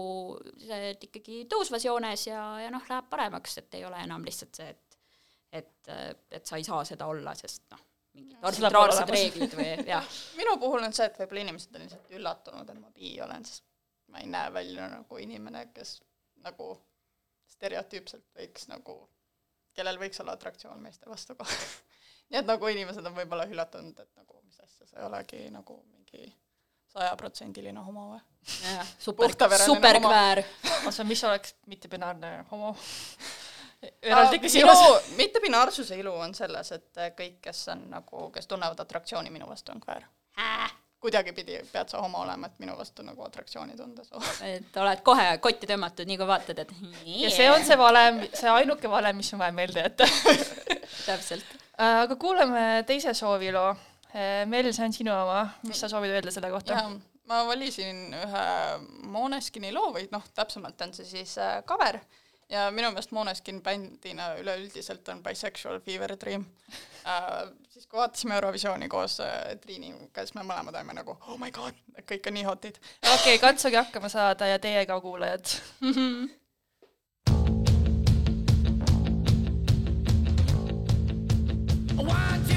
see, 0.59 0.89
et 0.91 1.03
ikkagi 1.07 1.45
tõusvas 1.47 1.85
joones 1.87 2.27
ja, 2.27 2.41
ja 2.59 2.71
noh, 2.73 2.83
läheb 2.89 3.07
paremaks, 3.09 3.57
et 3.61 3.77
ei 3.79 3.85
ole 3.87 4.01
enam 4.03 4.25
lihtsalt 4.27 4.55
see, 4.61 4.69
et 4.69 4.83
et, 5.57 5.87
et 6.31 6.45
sa 6.45 6.57
ei 6.59 6.63
saa 6.67 6.81
seda 6.85 7.05
olla, 7.07 7.31
sest 7.39 7.63
noh, 7.71 7.79
mingid 8.17 8.43
arbitraarsed 8.43 9.09
reeglid 9.15 9.53
või 9.55 9.69
jah, 9.87 10.03
minu 10.39 10.57
puhul 10.59 10.83
on 10.83 10.93
see, 10.93 11.07
et 11.07 11.15
võib-olla 11.21 11.45
inimesed 11.45 11.75
on 11.77 11.85
lihtsalt 11.85 12.11
üllatunud, 12.19 12.69
et 12.69 12.79
ma 12.81 12.91
bi 12.91 13.13
olen, 13.23 13.45
sest 13.47 13.63
ma 14.11 14.19
ei 14.19 14.27
näe 14.27 14.51
välja 14.53 14.89
nagu 14.91 15.17
inimene, 15.23 15.69
kes 15.73 16.01
nagu 16.43 16.73
stereotüüpselt 17.57 18.25
võiks 18.37 18.67
nagu, 18.71 18.97
kellel 19.77 19.99
võiks 20.01 20.21
olla 20.23 20.37
atraktsioon 20.37 20.81
meeste 20.81 21.09
vastu 21.09 21.35
ka. 21.37 21.47
nii 22.31 22.41
et 22.41 22.49
nagu 22.49 22.73
inimesed 22.73 23.05
on 23.05 23.15
võib-olla 23.17 23.47
üllatunud, 23.49 23.97
et 23.99 24.11
nagu 24.19 24.41
mis 24.45 24.59
asja, 24.63 24.87
sa 24.87 25.01
ei 25.01 25.07
olegi 25.07 25.41
nagu 25.53 25.79
mingi 25.91 26.31
sajaprotsendiline 26.93 27.83
homo 27.83 28.07
või? 28.13 28.21
jah, 28.63 28.93
super, 29.07 29.35
superkväär. 29.65 30.43
oota, 30.85 31.03
mis 31.07 31.23
oleks 31.27 31.55
mittebinaarne 31.67 32.33
homo? 32.51 32.75
eraldi 34.11 34.39
küsimus. 34.39 34.81
ilu- 34.81 35.17
mittepinaarsuse 35.19 35.97
ilu 35.99 36.13
on 36.13 36.35
selles, 36.37 36.71
et 36.71 37.03
kõik, 37.17 37.39
kes 37.49 37.67
on 37.73 37.87
nagu, 37.93 38.29
kes 38.33 38.49
tunnevad 38.49 38.79
atraktsiooni 38.85 39.33
minu 39.33 39.49
vastu, 39.49 39.73
on 39.75 39.81
kväär. 39.83 40.07
Kuidagipidi 41.07 41.59
pead 41.71 41.91
sa 41.91 42.01
homo 42.03 42.21
olema, 42.25 42.49
et 42.51 42.61
minu 42.63 42.75
vastu 42.77 43.05
nagu 43.07 43.23
atraktsiooni 43.25 43.77
tunda 43.79 44.05
soo. 44.05 44.21
et 44.45 44.79
oled 44.83 45.03
kohe 45.07 45.27
kotti 45.43 45.69
tõmmatud, 45.69 46.09
nii 46.09 46.19
kui 46.19 46.29
vaatad, 46.29 46.63
et 46.63 46.73
ja 47.17 47.31
see 47.33 47.49
on 47.51 47.65
see 47.67 47.79
valem, 47.79 48.21
see 48.35 48.51
ainuke 48.51 48.91
valem, 48.91 49.19
mis 49.19 49.33
on 49.33 49.43
vaja 49.43 49.55
meelde 49.55 49.85
jätta. 49.85 50.07
täpselt. 51.09 51.57
aga 51.77 52.19
kuulame 52.19 52.65
teise 52.87 53.15
sooviloo. 53.17 53.69
Mel, 54.49 54.71
see 54.73 54.85
on 54.85 54.93
sinu 54.95 55.11
oma, 55.13 55.43
mis 55.67 55.79
sa 55.83 55.89
soovid 55.91 56.15
öelda 56.15 56.31
selle 56.33 56.49
kohta? 56.49 56.79
ma 57.27 57.41
valisin 57.43 58.13
ühe 58.15 58.45
Måneskini 59.11 59.73
loo 59.75 59.91
või 59.95 60.05
noh, 60.13 60.23
täpsemalt 60.35 60.79
on 60.85 60.93
see 60.95 61.07
siis 61.09 61.33
äh, 61.43 61.59
cover 61.67 61.99
ja 62.49 62.71
minu 62.71 62.91
meelest 62.91 63.11
Måneskin 63.11 63.61
bändina 63.63 64.33
üleüldiselt 64.39 65.07
on 65.09 65.23
bisexual 65.23 65.79
fever 65.79 66.15
dream 66.19 66.45
äh,. 67.05 67.51
siis 67.69 67.87
kui 67.87 67.99
vaatasime 67.99 68.35
Eurovisiooni 68.35 68.89
koos 68.89 69.19
äh, 69.19 69.55
Triiniga, 69.61 70.23
siis 70.23 70.35
me 70.35 70.45
mõlemad 70.47 70.75
olime 70.79 70.97
nagu 71.01 71.17
oh 71.27 71.37
my 71.39 71.51
god, 71.51 71.77
kõik 72.07 72.27
on 72.27 72.37
nii 72.39 72.47
hotid. 72.47 72.81
okei 73.03 73.35
okay,, 73.35 73.37
katsuge 73.43 73.77
hakkama 73.77 74.09
saada 74.09 74.47
ja 74.47 74.59
teie 74.59 74.85
ka, 74.85 75.01
kuulajad. 75.01 75.57
One, 81.97 82.39
two, 82.47 82.56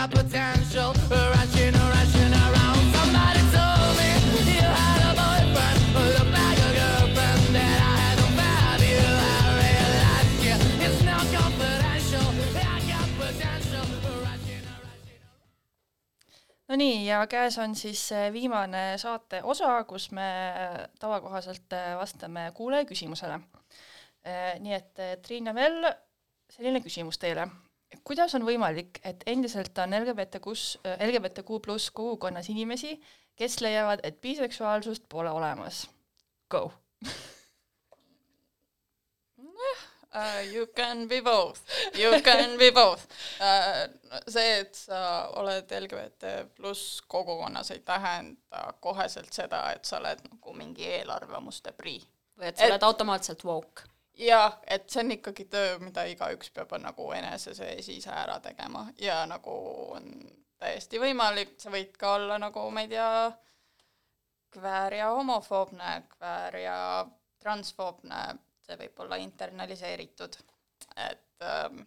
got 0.00 0.10
potential, 0.10 0.94
rushing, 1.10 1.74
rushing 1.92 2.32
around. 2.44 2.84
Somebody 2.96 3.42
told 3.52 3.92
me 4.00 4.10
you 4.48 4.64
had 4.64 5.00
a 5.04 5.12
boyfriend 5.20 5.80
looked 6.16 6.32
like 6.40 6.60
a 6.68 6.70
girlfriend 6.78 7.44
that 7.56 7.78
I 7.90 7.94
hadn't 8.02 8.32
fab 8.38 8.80
you. 8.80 9.04
I 9.28 9.44
realized 9.60 10.40
you 10.46 10.56
it's 10.86 11.02
not 11.04 11.24
confidential. 11.36 12.28
I 12.56 12.80
got 12.88 13.08
potential, 13.20 13.86
rushing, 14.24 14.64
rushing. 14.84 15.20
no 16.68 16.76
nii, 16.80 17.06
ja 17.06 17.26
käes 17.26 17.58
on 17.58 17.76
siis 17.76 18.08
see 18.08 18.32
viimane 18.32 18.84
saate 18.96 19.42
osa, 19.42 19.84
kus 19.84 20.10
me 20.16 20.30
tavakohaselt 21.00 21.72
äh, 21.76 21.96
vastame 22.00 22.52
kuulaja 22.54 22.88
küsimusele. 22.88 23.40
nii 24.60 24.74
et 24.74 25.08
Triin 25.22 25.46
ja 25.46 25.54
Vel, 25.54 25.92
selline 26.52 26.80
küsimus 26.80 27.18
teile. 27.18 27.50
Kuidas 28.04 28.34
on 28.34 28.44
võimalik, 28.46 29.00
et 29.04 29.22
endiselt 29.26 29.78
on 29.78 29.94
LGBTQ-s, 30.00 30.78
LGBTQ 31.08 31.60
pluss 31.64 31.90
kogukonnas 31.90 32.48
inimesi, 32.52 32.96
kes 33.36 33.60
leiavad, 33.60 34.00
et 34.02 34.20
biseksuaalsust 34.20 35.08
pole 35.08 35.30
olemas? 35.30 35.86
Go! 36.50 36.70
Uh, 40.12 40.40
you 40.52 40.66
can 40.74 41.06
be 41.08 41.20
both, 41.20 41.60
you 41.94 42.10
can 42.22 42.58
be 42.58 42.72
both 42.74 43.06
uh,. 43.40 43.86
see, 44.26 44.56
et 44.58 44.74
sa 44.74 45.28
oled 45.38 45.70
LGBT 45.70 46.32
pluss 46.56 46.98
kogukonnas, 47.06 47.70
ei 47.70 47.78
tähenda 47.86 48.72
koheselt 48.82 49.30
seda, 49.32 49.60
et 49.76 49.86
sa 49.86 50.00
oled 50.00 50.24
nagu 50.26 50.54
mingi 50.58 50.88
eelarvamuste 50.96 51.70
prii. 51.78 52.02
või 52.34 52.50
et 52.50 52.58
sa 52.58 52.66
Et- 52.66 52.72
oled 52.72 52.88
automaatselt 52.88 53.44
woke. 53.46 53.86
Jah, 54.20 54.58
et 54.66 54.90
see 54.90 55.04
on 55.04 55.14
ikkagi 55.16 55.46
töö, 55.50 55.78
mida 55.82 56.04
igaüks 56.10 56.52
peab 56.54 56.74
nagu 56.82 57.10
enese 57.16 57.54
sees 57.56 57.88
ise 57.88 58.12
ära 58.12 58.38
tegema 58.44 58.86
ja 59.00 59.22
nagu 59.28 59.54
on 59.96 60.10
täiesti 60.60 61.00
võimalik, 61.00 61.54
sa 61.60 61.72
võid 61.72 61.96
ka 61.98 62.16
olla 62.18 62.36
nagu, 62.40 62.66
ma 62.74 62.84
ei 62.84 62.90
tea, 62.90 63.30
kväär 64.52 64.98
ja 64.98 65.08
homofoobne, 65.14 65.94
kväär 66.16 66.58
ja 66.64 66.76
transfoobne, 67.40 68.20
see 68.66 68.76
võib 68.82 69.02
olla 69.04 69.16
internaliseeritud. 69.22 70.36
et 70.96 71.44
ähm, 71.46 71.82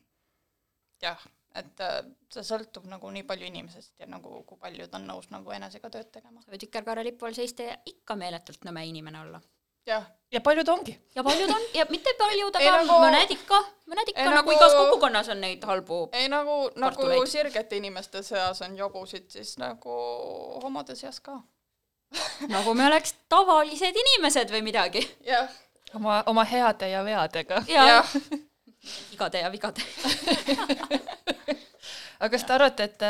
jah, 1.01 1.19
et 1.59 1.81
äh, 1.85 1.99
see 2.33 2.45
sõltub 2.47 2.87
nagu 2.89 3.09
nii 3.13 3.25
palju 3.29 3.49
inimesest 3.49 3.99
ja 4.01 4.07
nagu 4.09 4.41
kui 4.47 4.57
palju 4.61 4.87
ta 4.87 4.97
on 4.97 5.09
nõus 5.09 5.29
nagu 5.33 5.51
enesega 5.53 5.91
tööd 5.93 6.09
tegema. 6.11 6.41
sa 6.41 6.51
võid 6.51 6.65
vikerkaarelipu 6.65 7.27
all 7.27 7.37
seista 7.37 7.67
ja 7.67 7.75
ikka 7.85 8.15
meeletult 8.15 8.65
nõme 8.65 8.85
inimene 8.89 9.21
olla. 9.25 9.41
Jah, 9.87 10.03
ja 10.31 10.41
paljud 10.41 10.69
ongi. 10.69 10.95
ja 11.15 11.23
paljud 11.23 11.49
on 11.49 11.61
ja 11.73 11.85
mitte 11.89 12.13
paljud, 12.19 12.55
aga 12.55 12.71
nagu- 12.83 12.99
mõned 13.05 13.31
ikka, 13.35 13.59
mõned 13.87 14.07
ikka 14.13 14.21
ei, 14.21 14.27
nagu 14.29 14.35
nagu- 14.35 14.51
igas 14.57 14.73
kogukonnas 14.73 15.29
on 15.29 15.41
neid 15.41 15.63
halbu. 15.63 16.09
ei 16.11 16.29
nagu, 16.29 16.69
nagu 16.75 17.25
sirgete 17.25 17.77
inimeste 17.77 18.23
seas 18.23 18.61
on 18.61 18.77
jobusid, 18.77 19.29
siis 19.29 19.57
nagu 19.57 19.97
homode 20.63 20.95
seas 20.95 21.19
ka 21.19 21.41
nagu 22.55 22.73
me 22.73 22.85
oleks 22.85 23.15
tavalised 23.29 23.95
inimesed 24.05 24.51
või 24.53 24.61
midagi. 24.61 25.01
jah, 25.25 25.49
oma, 25.95 26.23
oma 26.25 26.43
heade 26.43 26.89
ja 26.89 27.03
veadega. 27.03 27.63
ja 27.67 27.87
jah, 27.87 28.15
vigade 29.11 29.39
ja 29.39 29.49
vigade. 29.51 29.81
aga 32.23 32.31
kas 32.31 32.45
te 32.47 32.55
arvate, 32.55 32.87
et, 32.87 33.03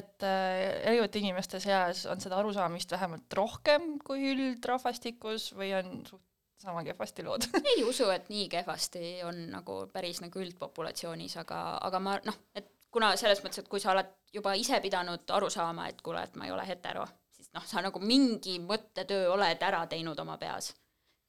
et 0.00 0.24
erinevate 0.24 1.20
inimeste 1.20 1.60
seas 1.60 2.06
on 2.08 2.22
seda 2.22 2.38
arusaamist 2.40 2.96
vähemalt 2.96 3.36
rohkem 3.36 3.98
kui 4.04 4.32
üldrahvastikus 4.32 5.50
või 5.58 5.74
on 5.76 6.00
suht 6.08 6.24
sama 6.60 6.84
kehvasti 6.84 7.24
lood? 7.24 7.46
ei 7.74 7.84
usu, 7.84 8.08
et 8.12 8.28
nii 8.32 8.48
kehvasti 8.52 9.20
on 9.28 9.46
nagu 9.52 9.82
päris 9.92 10.20
nagu 10.24 10.40
üldpopulatsioonis, 10.40 11.36
aga, 11.44 11.60
aga 11.84 12.02
ma 12.02 12.16
noh, 12.26 12.40
et 12.56 12.68
kuna 12.92 13.12
selles 13.20 13.42
mõttes, 13.44 13.62
et 13.62 13.70
kui 13.70 13.82
sa 13.82 13.94
oled 13.94 14.10
juba 14.34 14.54
ise 14.58 14.80
pidanud 14.82 15.36
aru 15.36 15.50
saama, 15.52 15.88
et 15.90 16.00
kuule, 16.04 16.22
et 16.24 16.36
ma 16.40 16.48
ei 16.48 16.54
ole 16.54 16.66
hetero, 16.68 17.06
siis 17.36 17.50
noh, 17.56 17.64
sa 17.66 17.82
nagu 17.84 18.02
mingi 18.02 18.58
mõttetöö 18.64 19.30
oled 19.34 19.66
ära 19.66 19.84
teinud 19.90 20.18
oma 20.24 20.36
peas. 20.40 20.74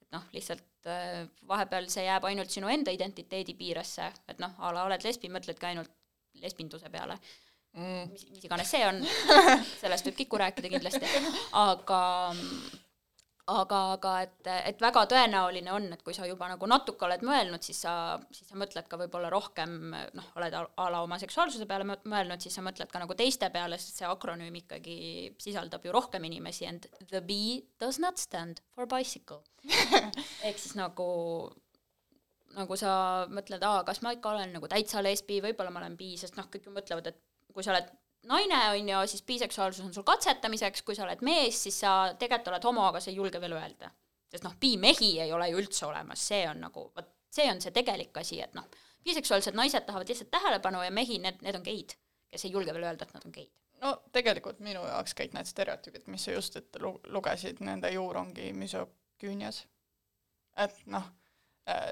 et 0.01 0.11
noh, 0.11 0.27
lihtsalt 0.35 0.89
äh, 0.91 1.23
vahepeal 1.47 1.87
see 1.91 2.03
jääb 2.07 2.25
ainult 2.27 2.51
sinu 2.51 2.71
enda 2.71 2.91
identiteedi 2.91 3.55
piiresse, 3.55 4.11
et 4.27 4.39
noh, 4.43 4.55
a 4.59 4.73
la 4.75 4.85
oled 4.87 5.03
lesbi, 5.05 5.31
mõtledki 5.31 5.69
ainult 5.71 5.91
lesbinduse 6.41 6.89
peale 6.89 7.19
Mm. 7.71 8.09
mis, 8.11 8.25
mis 8.27 8.43
iganes 8.43 8.67
see 8.67 8.81
on, 8.83 8.97
sellest 9.79 10.03
võib 10.03 10.17
Kiku 10.17 10.35
rääkida 10.41 10.67
kindlasti, 10.73 11.07
aga 11.55 11.99
aga, 13.51 13.77
aga 13.95 14.11
et, 14.25 14.49
et 14.71 14.81
väga 14.83 15.03
tõenäoline 15.11 15.71
on, 15.71 15.87
et 15.95 16.03
kui 16.05 16.13
sa 16.15 16.27
juba 16.27 16.49
nagu 16.51 16.67
natuke 16.69 17.07
oled 17.07 17.23
mõelnud, 17.23 17.63
siis 17.65 17.79
sa, 17.85 17.93
siis 18.35 18.51
sa 18.51 18.59
mõtled 18.59 18.87
ka 18.91 18.99
võib-olla 19.01 19.31
rohkem 19.31 19.73
noh, 19.91 20.27
oled 20.39 20.55
a 20.59 20.89
la 20.91 21.01
oma 21.03 21.15
seksuaalsuse 21.21 21.67
peale 21.69 21.87
mõ- 21.87 21.99
mõelnud, 22.11 22.43
siis 22.43 22.55
sa 22.59 22.63
mõtled 22.65 22.91
ka 22.91 23.01
nagu 23.03 23.15
teiste 23.15 23.49
peale, 23.55 23.79
sest 23.81 24.01
see 24.01 24.07
akronüüm 24.11 24.59
ikkagi 24.61 24.99
sisaldab 25.41 25.87
ju 25.87 25.95
rohkem 25.95 26.27
inimesi 26.27 26.67
and 26.69 26.87
the 27.09 27.23
B 27.23 27.63
does 27.81 27.99
not 28.03 28.19
stand 28.21 28.59
for 28.75 28.87
bicycle. 28.87 29.41
ehk 30.47 30.59
siis 30.59 30.75
nagu 30.75 31.07
nagu 32.55 32.77
sa 32.79 32.93
mõtled, 33.31 33.63
aa, 33.63 33.83
kas 33.87 34.01
ma 34.05 34.13
ikka 34.15 34.33
olen 34.35 34.53
nagu 34.57 34.69
täitsa 34.71 35.03
lesbi, 35.03 35.39
võib-olla 35.43 35.73
ma 35.73 35.81
olen 35.83 35.97
bi, 35.99 36.13
sest 36.19 36.37
noh, 36.39 36.47
kõik 36.51 36.67
ju 36.67 36.73
mõtlevad, 36.75 37.11
et 37.11 37.53
kui 37.53 37.63
sa 37.63 37.73
oled 37.73 37.89
naine, 38.29 38.59
on 38.75 38.91
ju, 38.93 38.99
siis 39.07 39.23
biseksuaalsus 39.27 39.85
on 39.85 39.93
sul 39.93 40.05
katsetamiseks, 40.07 40.83
kui 40.85 40.95
sa 40.97 41.05
oled 41.07 41.23
mees, 41.25 41.57
siis 41.65 41.79
sa 41.83 42.13
tegelikult 42.19 42.53
oled 42.53 42.67
homo, 42.69 42.85
aga 42.89 43.01
sa 43.01 43.11
ei 43.11 43.17
julge 43.17 43.41
veel 43.41 43.57
öelda. 43.57 43.91
sest 44.31 44.45
noh, 44.45 44.53
bimehi 44.59 45.17
ei 45.19 45.31
ole 45.35 45.49
ju 45.49 45.57
üldse 45.59 45.83
olemas, 45.85 46.21
see 46.23 46.45
on 46.47 46.61
nagu, 46.63 46.85
vot 46.95 47.09
see 47.35 47.47
on 47.51 47.59
see 47.63 47.73
tegelik 47.75 48.17
asi, 48.17 48.39
et 48.43 48.53
noh, 48.55 48.67
biseksuaalsed 49.03 49.57
naised 49.57 49.83
tahavad 49.87 50.07
lihtsalt 50.07 50.31
tähelepanu 50.31 50.83
ja 50.85 50.91
mehi, 50.91 51.17
need, 51.19 51.41
need 51.43 51.57
on 51.57 51.65
geid, 51.65 51.95
kes 52.31 52.45
ei 52.45 52.53
julge 52.53 52.73
veel 52.75 52.85
öelda, 52.87 53.07
et 53.07 53.13
nad 53.15 53.25
on 53.27 53.35
geid. 53.35 53.51
no 53.81 53.95
tegelikult 54.13 54.59
minu 54.63 54.83
jaoks 54.85 55.15
kõik 55.17 55.33
need 55.35 55.49
stereotüübid, 55.49 56.07
mis 56.13 56.27
sa 56.27 56.35
just 56.35 56.55
ette 56.59 56.79
lu- 56.79 56.99
lugesid, 57.09 57.59
nende 57.65 57.91
juur 57.91 58.19
ongi 58.21 58.51
misoküünias. 58.53 59.65
et 60.57 60.79
noh, 60.85 61.07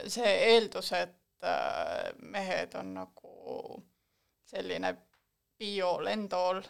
see 0.07 0.31
eeldus, 0.53 0.91
et 0.97 1.45
äh, 1.45 2.09
mehed 2.21 2.75
on 2.79 2.93
nagu 2.97 3.83
selline 4.49 4.95
biolendool 5.59 6.63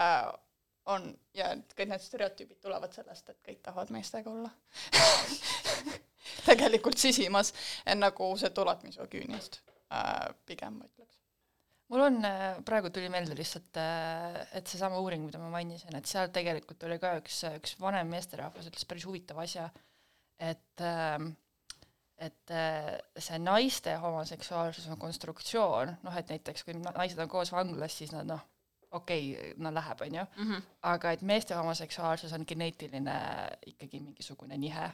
äh, 0.00 0.32
on 0.86 1.08
ja 1.36 1.50
kõik 1.76 1.90
need 1.90 2.04
stereotüübid 2.04 2.60
tulevad 2.62 2.92
sellest, 2.96 3.30
et 3.30 3.40
kõik 3.44 3.62
tahavad 3.64 3.92
meestega 3.94 4.30
olla. 4.30 4.50
tegelikult 6.48 7.00
sisimas, 7.00 7.52
nagu 7.96 8.30
see 8.40 8.50
tuleb 8.56 8.84
misoküüniast 8.88 9.60
äh, 9.92 10.28
pigem 10.48 10.80
ma 10.80 10.88
ütleks. 10.88 11.20
mul 11.92 12.04
on, 12.06 12.18
praegu 12.66 12.90
tuli 12.92 13.08
meelde 13.12 13.36
lihtsalt, 13.38 13.76
et 14.56 14.66
seesama 14.68 15.00
uuring, 15.00 15.24
mida 15.28 15.40
ma 15.40 15.50
mainisin, 15.52 15.94
et 15.96 16.08
seal 16.08 16.32
tegelikult 16.34 16.84
oli 16.88 16.98
ka 17.00 17.14
üks, 17.20 17.42
üks 17.60 17.76
vanem 17.80 18.08
meesterahvas 18.12 18.68
ütles 18.72 18.88
päris 18.88 19.04
huvitava 19.08 19.44
asja, 19.44 19.68
et 20.40 20.84
et 22.24 22.54
äh, 22.54 22.90
see 23.18 23.38
naiste 23.42 23.96
homoseksuaalsus 24.02 24.88
on 24.92 25.00
konstruktsioon, 25.00 25.96
noh 26.02 26.18
et 26.18 26.32
näiteks 26.32 26.66
kui 26.66 26.76
na- 26.78 26.94
naised 26.96 27.20
on 27.20 27.30
koos 27.30 27.52
vanglas, 27.52 27.98
siis 27.98 28.12
nad 28.14 28.28
noh, 28.28 28.42
okei 28.94 29.32
okay,, 29.34 29.54
no 29.62 29.72
läheb, 29.74 30.04
on 30.06 30.20
ju, 30.20 30.26
aga 30.90 31.14
et 31.14 31.22
meeste 31.22 31.56
homoseksuaalsus 31.58 32.32
on 32.32 32.46
geneetiline 32.48 33.18
ikkagi 33.74 34.00
mingisugune 34.00 34.58
nihe 34.58 34.90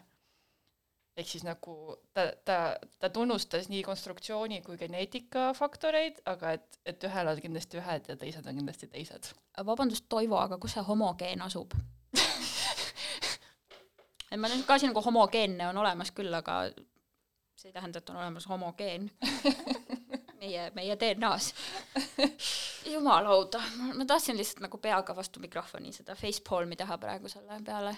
ehk 1.20 1.28
siis 1.28 1.45
nagu 1.45 1.97
ta, 2.14 2.26
ta, 2.45 2.59
ta 2.99 3.11
tunnustas 3.12 3.68
nii 3.70 3.83
konstruktsiooni 3.87 4.61
kui 4.66 4.78
geneetika 4.81 5.51
faktoreid, 5.57 6.20
aga 6.31 6.57
et, 6.59 6.78
et 6.87 7.09
ühel 7.09 7.33
on 7.33 7.43
kindlasti 7.43 7.81
ühed 7.81 8.12
ja 8.12 8.16
teised 8.20 8.47
on 8.47 8.61
kindlasti 8.61 8.91
teised. 8.91 9.33
vabandust, 9.66 10.09
Toivo, 10.09 10.39
aga 10.41 10.59
kus 10.62 10.76
see 10.76 10.87
homogeen 10.87 11.43
asub? 11.45 11.74
et 14.31 14.39
ma 14.39 14.49
nüüd 14.49 14.64
ka 14.68 14.78
siin 14.78 14.95
nagu 14.95 15.05
homogeenne 15.05 15.68
on 15.70 15.83
olemas 15.83 16.14
küll, 16.16 16.33
aga 16.35 16.62
see 17.61 17.69
ei 17.69 17.77
tähenda, 17.77 18.01
et 18.01 18.11
on 18.11 18.17
olemas 18.17 18.47
homogeen 18.49 19.11
meie, 20.41 20.71
meie 20.75 20.97
DNA-s. 21.01 21.51
jumalauda, 22.95 23.61
ma 23.95 24.07
tahtsin 24.09 24.39
lihtsalt 24.39 24.65
nagu 24.65 24.81
peaga 24.81 25.17
vastu 25.17 25.43
mikrofoni 25.43 25.93
seda 25.93 26.17
facepalmi 26.19 26.79
teha 26.81 26.97
praegu 27.03 27.29
selle 27.33 27.61
peale. 27.67 27.93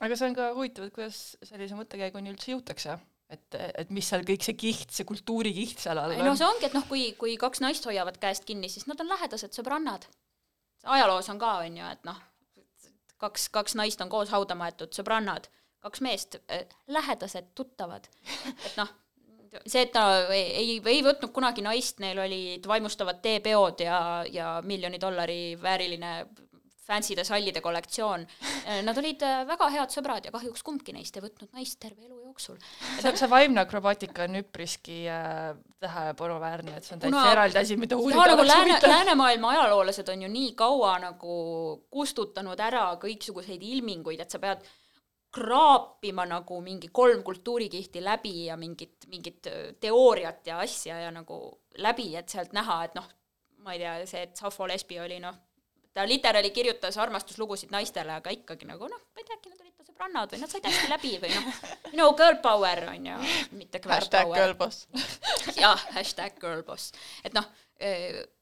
aga 0.00 0.18
see 0.18 0.28
on 0.28 0.36
ka 0.36 0.50
huvitav, 0.56 0.88
et 0.88 0.96
kuidas 0.96 1.22
sellise 1.46 1.78
mõttekäiguni 1.78 2.34
üldse 2.34 2.52
jõutakse, 2.52 2.98
et, 3.32 3.60
et 3.84 3.94
mis 3.94 4.08
seal 4.08 4.26
kõik 4.28 4.44
see 4.44 4.58
kiht, 4.58 4.90
see 4.92 5.08
kultuurikiht 5.08 5.80
seal 5.80 6.00
all 6.02 6.16
no 6.18 6.34
on. 6.34 6.40
see 6.40 6.48
ongi, 6.48 6.68
et 6.68 6.76
noh, 6.76 6.84
kui, 6.90 7.06
kui 7.20 7.38
kaks 7.40 7.64
naist 7.64 7.88
hoiavad 7.88 8.20
käest 8.20 8.44
kinni, 8.48 8.68
siis 8.72 8.88
nad 8.90 9.00
on 9.00 9.08
lähedased 9.14 9.56
sõbrannad. 9.56 10.08
ajaloos 10.84 11.32
on 11.32 11.40
ka, 11.40 11.56
on 11.64 11.80
ju, 11.80 11.88
et 11.96 12.04
noh, 12.08 12.20
kaks, 13.22 13.48
kaks 13.54 13.78
naist 13.80 14.04
on 14.04 14.12
koos 14.12 14.34
hauda 14.34 14.58
maetud 14.58 14.92
sõbrannad, 14.92 15.48
kaks 15.82 16.04
meest 16.04 16.38
äh, 16.46 16.66
lähedased 16.86 17.52
tuttavad. 17.58 18.08
et 18.52 18.76
noh, 18.78 18.90
see, 19.66 19.82
et 19.82 19.92
ta 19.92 20.06
ei, 20.32 20.78
ei, 20.78 21.02
võtnud 21.04 21.32
kunagi 21.34 21.64
naist, 21.64 22.00
neil 22.04 22.22
olid 22.22 22.66
vaimustavad 22.68 23.20
teepeod 23.24 23.84
ja, 23.84 23.98
ja 24.30 24.54
miljoni 24.64 25.00
dollari 25.02 25.42
vääriline 25.60 26.14
fancy'de 26.82 27.24
sallide 27.24 27.60
kollektsioon. 27.62 28.24
Nad 28.86 28.98
olid 28.98 29.22
äh, 29.26 29.42
väga 29.48 29.68
head 29.74 29.94
sõbrad 29.94 30.26
ja 30.26 30.32
kahjuks 30.34 30.64
kumbki 30.66 30.94
neist 30.96 31.16
ei 31.16 31.24
võtnud 31.24 31.52
naist 31.54 31.78
terve 31.82 32.06
elu 32.06 32.18
jooksul. 32.26 32.58
see, 33.00 33.12
see 33.18 33.30
vaimne 33.30 33.62
akrobaatika 33.62 34.26
on 34.26 34.40
üpriski 34.42 35.02
äh, 35.10 35.52
tähelepanuväärne, 35.82 36.76
et 36.76 36.86
see 36.86 36.96
on 36.96 37.04
täitsa 37.04 37.16
Kuna- 37.16 37.32
eraldi 37.36 37.60
asi, 37.62 37.78
mida 37.80 37.98
uurida 37.98 38.26
nagu 38.26 38.40
oleks 38.40 38.54
lääne, 38.54 38.70
huvitav. 38.70 38.94
läänemaailma 38.96 39.54
ajaloolased 39.56 40.12
on 40.14 40.26
ju 40.26 40.30
nii 40.32 40.52
kaua 40.58 40.94
nagu 41.06 41.34
kustutanud 41.90 42.60
ära 42.60 42.86
kõiksuguseid 43.02 43.62
ilminguid, 43.72 44.24
et 44.24 44.34
sa 44.34 44.42
pead 44.42 44.66
kraapima 45.32 46.26
nagu 46.28 46.60
mingi 46.60 46.90
kolm 46.92 47.22
kultuurikihti 47.24 48.04
läbi 48.04 48.34
ja 48.46 48.56
mingit, 48.56 49.06
mingit 49.08 49.48
teooriat 49.80 50.46
ja 50.46 50.58
asja 50.60 50.98
ja 51.00 51.10
nagu 51.10 51.38
läbi, 51.80 52.10
et 52.16 52.28
sealt 52.28 52.52
näha, 52.52 52.82
et 52.84 52.98
noh, 52.98 53.08
ma 53.64 53.72
ei 53.72 53.80
tea, 53.80 53.94
see, 54.06 54.26
et 54.28 54.36
Saffo 54.36 54.68
lesbi 54.68 55.00
oli 55.00 55.18
noh, 55.22 55.38
ta 55.94 56.04
literaali 56.08 56.50
kirjutas 56.50 56.98
armastuslugusid 57.00 57.72
naistele, 57.72 58.12
aga 58.20 58.32
ikkagi 58.34 58.68
nagu 58.68 58.88
noh, 58.92 59.00
ma 59.12 59.22
ei 59.22 59.28
tea, 59.28 59.38
äkki 59.38 59.52
nad 59.52 59.64
olid 59.64 59.74
ta 59.76 59.88
sõbrannad 59.88 60.34
või 60.34 60.42
nad 60.42 60.52
said 60.52 60.68
hästi 60.68 60.92
läbi 60.92 61.14
või 61.24 61.32
noh, 61.34 61.50
no 62.00 62.12
girl 62.18 62.38
power 62.44 62.84
on 62.92 63.10
ju, 63.10 63.18
mitte 63.56 63.80
queer 63.80 64.00
hashtag 64.02 64.32
power. 64.32 64.72
jah, 65.64 65.88
hashtag 65.96 66.36
girlboss, 66.42 66.92
et 67.24 67.36
noh, 67.36 67.48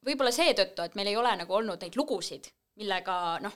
võib-olla 0.06 0.34
seetõttu, 0.34 0.84
et 0.84 0.98
meil 0.98 1.12
ei 1.12 1.18
ole 1.20 1.38
nagu 1.38 1.60
olnud 1.60 1.86
neid 1.86 1.98
lugusid, 1.98 2.50
millega 2.80 3.38
noh, 3.46 3.54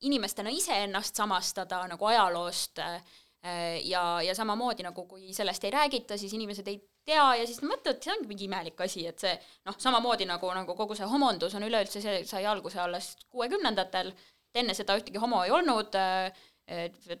inimestena 0.00 0.50
iseennast 0.52 1.16
samastada 1.16 1.82
nagu 1.88 2.04
ajaloost 2.10 2.82
äh, 2.84 3.00
ja, 3.84 4.02
ja 4.22 4.34
samamoodi 4.34 4.84
nagu 4.86 5.06
kui 5.08 5.32
sellest 5.34 5.64
ei 5.64 5.72
räägita, 5.74 6.18
siis 6.18 6.34
inimesed 6.36 6.68
ei 6.68 6.80
tea 7.06 7.26
ja 7.40 7.46
siis 7.46 7.62
mõtlevad, 7.62 8.00
see 8.02 8.12
ongi 8.14 8.30
mingi 8.30 8.48
imelik 8.48 8.80
asi, 8.82 9.06
et 9.06 9.22
see 9.22 9.34
noh, 9.68 9.76
samamoodi 9.78 10.26
nagu, 10.28 10.50
nagu 10.56 10.74
kogu 10.78 10.96
see 10.98 11.06
homondus 11.08 11.54
on 11.54 11.66
üleüldse, 11.66 12.02
see 12.02 12.24
sai 12.26 12.44
alguse 12.50 12.80
alles 12.82 13.14
kuuekümnendatel, 13.30 14.12
et 14.12 14.62
enne 14.62 14.74
seda 14.76 14.96
ühtegi 14.98 15.22
homo 15.22 15.44
ei 15.46 15.54
olnud 15.54 15.94
äh, 16.00 16.44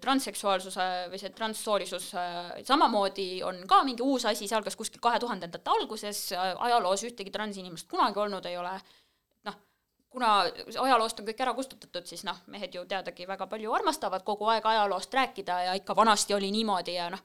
transseksuaalsus 0.02 0.78
äh, 0.82 0.94
või 1.12 1.20
see 1.22 1.30
transsoolisus 1.36 2.10
äh, 2.18 2.52
samamoodi 2.66 3.28
on 3.46 3.62
ka 3.70 3.82
mingi 3.86 4.02
uus 4.02 4.26
asi, 4.26 4.48
see 4.48 4.58
algas 4.58 4.78
kuskil 4.78 5.02
kahe 5.02 5.20
tuhandendate 5.22 5.70
alguses, 5.76 6.28
ajaloos 6.34 7.06
ühtegi 7.06 7.34
transinimest 7.34 7.88
kunagi 7.90 8.24
olnud 8.26 8.50
ei 8.50 8.58
ole. 8.58 8.74
Kuna 10.16 10.30
ajaloost 10.80 11.20
on 11.20 11.26
kõik 11.28 11.42
ära 11.44 11.52
kustutatud, 11.56 12.06
siis 12.08 12.24
noh, 12.24 12.38
mehed 12.52 12.72
ju 12.74 12.86
teadagi 12.88 13.28
väga 13.28 13.48
palju 13.50 13.74
armastavad 13.76 14.24
kogu 14.24 14.48
aeg 14.48 14.64
ajaloost 14.64 15.12
rääkida 15.14 15.58
ja 15.68 15.74
ikka 15.76 15.96
vanasti 15.98 16.36
oli 16.36 16.48
niimoodi 16.54 16.96
ja 16.96 17.10
noh, 17.12 17.20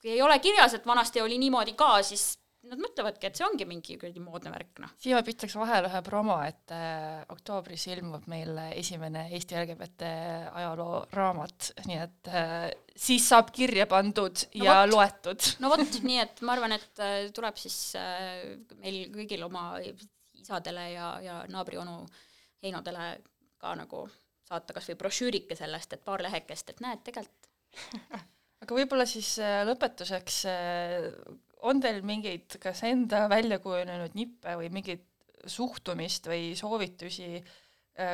kui 0.00 0.12
ei 0.12 0.20
ole 0.24 0.36
kirjas, 0.44 0.76
et 0.76 0.86
vanasti 0.88 1.22
oli 1.24 1.38
niimoodi 1.40 1.72
ka, 1.78 1.94
siis 2.04 2.34
nad 2.68 2.76
mõtlevadki, 2.76 3.24
et 3.24 3.38
see 3.38 3.46
ongi 3.46 3.64
mingi 3.64 3.96
kuradi 3.96 4.20
moodne 4.20 4.50
värk, 4.52 4.82
noh. 4.84 4.92
siia 5.00 5.22
pistaks 5.24 5.56
vahele 5.56 5.88
ühe 5.88 6.02
promo, 6.04 6.36
et 6.44 6.74
äh, 6.76 7.22
oktoobris 7.32 7.86
ilmub 7.94 8.28
meil 8.28 8.52
esimene 8.74 9.30
Eesti 9.32 9.56
LGBT 9.62 10.12
ajaloo 10.60 11.00
raamat, 11.16 11.70
nii 11.88 12.00
et 12.02 12.32
äh, 12.36 12.68
siis 12.92 13.30
saab 13.32 13.48
kirja 13.56 13.88
pandud 13.88 14.44
No 14.52 14.64
ja 14.66 14.78
vot. 14.82 14.92
loetud. 14.92 15.50
no 15.64 15.72
vot, 15.72 16.00
nii 16.04 16.20
et 16.20 16.44
ma 16.44 16.58
arvan, 16.58 16.76
et 16.76 17.00
äh, 17.00 17.18
tuleb 17.32 17.56
siis 17.60 17.80
äh, 17.96 18.58
meil 18.76 19.06
kõigil 19.16 19.48
oma 19.48 19.70
isadele 20.40 20.90
ja, 20.92 21.12
ja 21.24 21.38
naabrionu 21.48 22.02
Heinodele 22.62 23.12
ka 23.60 23.74
nagu 23.78 24.04
saata 24.48 24.74
kas 24.76 24.90
või 24.90 24.98
brošüürike 25.00 25.56
sellest, 25.56 25.94
et 25.94 26.04
paar 26.04 26.22
lehekest, 26.24 26.72
et 26.72 26.82
näed, 26.84 27.02
tegelikult 27.06 27.48
aga 28.64 28.76
võib-olla 28.76 29.06
siis 29.08 29.36
äh, 29.42 29.62
lõpetuseks 29.68 30.40
äh, 30.50 31.08
on 31.66 31.80
teil 31.82 32.02
mingeid 32.06 32.58
kas 32.62 32.82
enda 32.88 33.26
välja 33.30 33.60
kujunenud 33.62 34.16
nippe 34.18 34.56
või 34.58 34.70
mingit 34.72 35.06
suhtumist 35.48 36.26
või 36.28 36.52
soovitusi, 36.56 37.40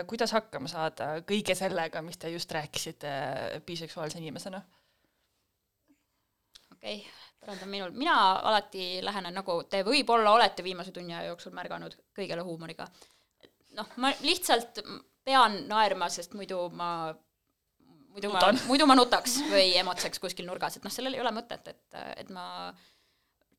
kuidas 0.07 0.33
hakkama 0.35 0.71
saada 0.71 1.09
kõige 1.27 1.55
sellega, 1.59 2.03
mis 2.03 2.19
te 2.19 2.31
just 2.33 2.53
rääkisite 2.55 3.11
äh, 3.11 3.61
biseksuaalse 3.67 4.19
inimesena? 4.19 4.63
okei 6.77 7.01
okay,, 7.01 7.26
parandan 7.41 7.71
minul, 7.71 7.93
mina 7.97 8.17
alati 8.51 9.03
lähenen 9.05 9.37
nagu 9.39 9.61
te 9.71 9.83
võib-olla 9.87 10.33
olete 10.37 10.65
viimase 10.67 10.95
tunni 10.95 11.15
aja 11.15 11.31
jooksul 11.31 11.55
märganud 11.57 11.95
kõigele 12.17 12.45
huumoriga. 12.47 12.89
noh, 13.77 13.93
ma 14.03 14.13
lihtsalt 14.25 14.81
pean 15.27 15.63
naerma, 15.69 16.09
sest 16.13 16.35
muidu 16.39 16.69
ma 16.73 16.91
muidu 18.17 18.33
ma 18.33 18.41
Nutan., 18.41 18.61
muidu 18.71 18.87
ma 18.89 18.97
nutaks 18.97 19.41
või 19.51 19.75
emotseks 19.77 20.23
kuskil 20.23 20.47
nurgas, 20.49 20.79
et 20.79 20.87
noh, 20.87 20.93
sellel 20.93 21.19
ei 21.19 21.21
ole 21.21 21.33
mõtet, 21.37 21.69
et, 21.69 21.99
et 22.17 22.31
ma 22.33 22.47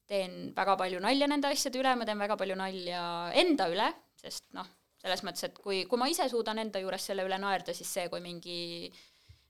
teen 0.09 0.53
väga 0.55 0.77
palju 0.79 1.01
nalja 1.03 1.27
nende 1.29 1.51
asjade 1.51 1.77
üle, 1.81 1.93
ma 1.99 2.07
teen 2.07 2.19
väga 2.19 2.37
palju 2.39 2.55
nalja 2.57 3.03
enda 3.37 3.67
üle, 3.69 3.91
sest 4.17 4.47
noh, 4.57 4.65
selles 5.01 5.21
mõttes, 5.27 5.45
et 5.45 5.59
kui, 5.61 5.83
kui 5.89 5.99
ma 6.01 6.07
ise 6.09 6.25
suudan 6.31 6.63
enda 6.63 6.81
juures 6.81 7.05
selle 7.11 7.27
üle 7.27 7.37
naerda, 7.41 7.75
siis 7.77 7.91
see, 7.99 8.07
kui 8.09 8.23
mingi 8.23 8.57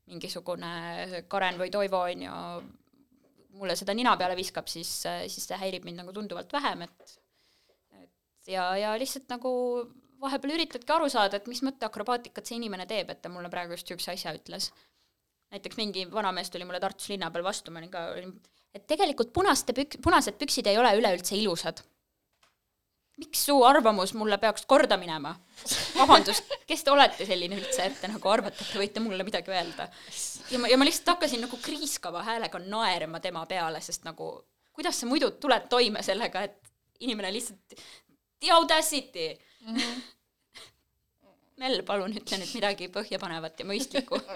mingisugune 0.07 1.23
Karen 1.28 1.57
või 1.59 1.71
Toivo 1.71 2.03
on 2.07 2.21
ju 2.23 2.36
mulle 3.60 3.76
seda 3.80 3.95
nina 3.97 4.16
peale 4.20 4.36
viskab, 4.38 4.68
siis, 4.72 4.89
siis 5.03 5.47
see 5.49 5.58
häirib 5.62 5.88
mind 5.88 6.03
nagu 6.03 6.14
tunduvalt 6.16 6.53
vähem, 6.53 6.86
et 6.88 7.16
et 7.97 8.51
ja, 8.53 8.70
ja 8.80 8.93
lihtsalt 8.99 9.28
nagu 9.34 9.51
vahepeal 10.22 10.55
üritadki 10.58 10.93
aru 10.93 11.10
saada, 11.12 11.38
et 11.38 11.49
mis 11.49 11.62
mõtteakrobaatikat 11.66 12.49
see 12.49 12.58
inimene 12.60 12.88
teeb, 12.89 13.12
et 13.14 13.22
ta 13.22 13.32
mulle 13.32 13.51
praegu 13.53 13.76
just 13.76 13.89
niisuguse 13.89 14.14
asja 14.16 14.34
ütles. 14.38 14.72
näiteks 15.53 15.78
mingi 15.80 16.05
vanamees 16.12 16.49
tuli 16.51 16.66
mulle 16.68 16.80
Tartus 16.84 17.08
linna 17.10 17.30
peal 17.32 17.45
vastu, 17.45 17.72
ma 17.72 17.80
olin 17.80 17.91
ka, 17.91 18.01
et 18.76 18.88
tegelikult 18.88 19.32
punaste 19.34 19.76
pük-, 19.78 19.99
punased 20.03 20.36
püksid 20.39 20.68
ei 20.68 20.78
ole 20.78 20.91
üleüldse 20.99 21.38
ilusad. 21.38 21.84
Miks 23.18 23.45
su 23.45 23.55
arvamus 23.65 24.13
mulle 24.13 24.38
peaks 24.38 24.65
korda 24.70 24.97
minema? 24.97 25.36
vabandust, 25.97 26.51
kes 26.70 26.84
te 26.86 26.93
olete 26.93 27.26
selline 27.26 27.57
üldse, 27.57 27.88
et 27.88 28.01
te 28.01 28.09
nagu 28.11 28.30
arvate, 28.30 28.61
et 28.61 28.74
te 28.74 28.82
võite 28.82 29.01
mulle 29.03 29.26
midagi 29.28 29.53
öelda? 29.53 29.89
ja 30.51 30.59
ma, 30.61 30.70
ja 30.72 30.78
ma 30.78 30.88
lihtsalt 30.88 31.15
hakkasin 31.15 31.41
nagu 31.45 31.57
kriiskava 31.61 32.24
häälega 32.28 32.61
naerma 32.65 33.22
tema 33.24 33.45
peale, 33.49 33.82
sest 33.82 34.05
nagu 34.07 34.32
kuidas 34.78 34.99
sa 35.01 35.09
muidu 35.09 35.32
tuled 35.41 35.65
toime 35.72 36.03
sellega, 36.05 36.45
et 36.45 36.74
inimene 36.99 37.34
lihtsalt 37.34 37.80
the 38.39 38.53
audacity 38.53 39.34
mm. 39.65 39.76
-hmm. 39.76 40.05
Mel, 41.57 41.82
palun 41.82 42.13
ütle 42.13 42.38
nüüd 42.38 42.51
midagi 42.53 42.88
põhjapanevat 42.93 43.59
ja 43.59 43.65
mõistlikku. 43.65 44.20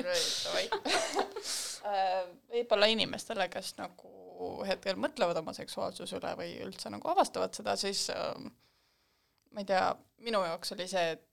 Äh, 1.82 2.28
võib-olla 2.54 2.86
inimestele, 2.86 3.48
kes 3.50 3.72
nagu 3.80 4.62
hetkel 4.68 5.00
mõtlevad 5.02 5.40
oma 5.40 5.50
seksuaalsuse 5.58 6.20
üle 6.20 6.36
või 6.38 6.52
üldse 6.62 6.92
nagu 6.94 7.10
avastavad 7.10 7.58
seda, 7.58 7.74
siis 7.76 8.04
ähm, 8.14 8.52
ma 9.52 9.64
ei 9.64 9.68
tea, 9.68 9.84
minu 10.26 10.44
jaoks 10.46 10.76
oli 10.76 10.88
see, 10.88 11.18
et 11.18 11.28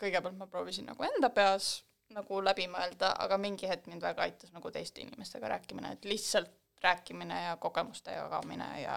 kõigepealt 0.00 0.38
ma 0.38 0.48
proovisin 0.50 0.88
nagu 0.90 1.04
enda 1.06 1.30
peas 1.34 1.80
nagu 2.14 2.40
läbi 2.42 2.66
mõelda, 2.70 3.12
aga 3.22 3.38
mingi 3.38 3.68
hetk 3.70 3.86
mind 3.90 4.02
väga 4.02 4.24
aitas 4.26 4.50
nagu 4.54 4.70
teiste 4.74 5.02
inimestega 5.04 5.50
rääkimine, 5.52 5.92
et 5.94 6.08
lihtsalt 6.08 6.50
rääkimine 6.82 7.42
ja 7.44 7.56
kogemuste 7.60 8.14
jagamine 8.16 8.68
ja 8.82 8.96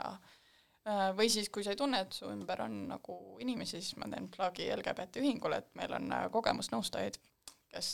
äh, 0.87 1.11
või 1.17 1.29
siis, 1.29 1.49
kui 1.53 1.65
sa 1.65 1.73
ei 1.73 1.79
tunne, 1.79 1.99
et 2.05 2.15
su 2.15 2.29
ümber 2.31 2.63
on 2.65 2.79
nagu 2.93 3.17
inimesi, 3.43 3.81
siis 3.81 3.97
ma 4.01 4.09
teen 4.11 4.29
plagi 4.33 4.69
LGBT 4.75 5.21
ühingule, 5.21 5.59
et 5.61 5.69
meil 5.79 5.93
on 5.99 6.09
äh, 6.15 6.25
kogemusnõustajaid, 6.33 7.19
kes, 7.73 7.91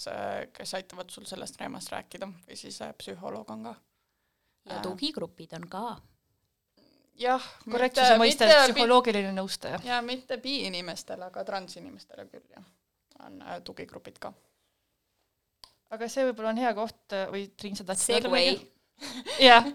kes 0.53 0.73
aitavad 0.75 1.11
sul 1.11 1.27
sellest 1.27 1.57
teemast 1.59 1.91
rääkida 1.93 2.29
või 2.29 2.59
siis 2.59 2.81
äh, 2.85 2.93
psühholoog 2.99 3.51
on 3.55 3.69
ka. 3.71 3.75
ja 4.69 4.79
tugigrupid 4.85 5.57
on 5.59 5.67
ka. 5.71 5.83
jah, 7.19 7.47
korrektsuse 7.69 8.17
mõistes 8.19 8.51
psühholoogiline 8.69 9.31
nõustaja. 9.35 9.79
ja 9.85 9.99
mitte 10.05 10.39
bi-inimestele, 10.41 11.29
aga 11.29 11.43
transinimestele 11.47 12.25
küll 12.29 12.45
jah, 12.55 12.65
on 13.25 13.41
äh, 13.43 13.59
tugigrupid 13.65 14.19
ka. 14.23 14.33
aga 15.95 16.09
see 16.11 16.27
võib-olla 16.29 16.53
on 16.53 16.61
hea 16.63 16.73
koht 16.77 17.17
äh, 17.17 17.27
või 17.33 17.47
Triin, 17.57 17.77
sa 17.79 17.87
tahtsid 17.87 18.15
öelda 18.15 18.29
Segway 18.29 18.51
midagi?. 18.53 19.43
jah. 19.45 19.67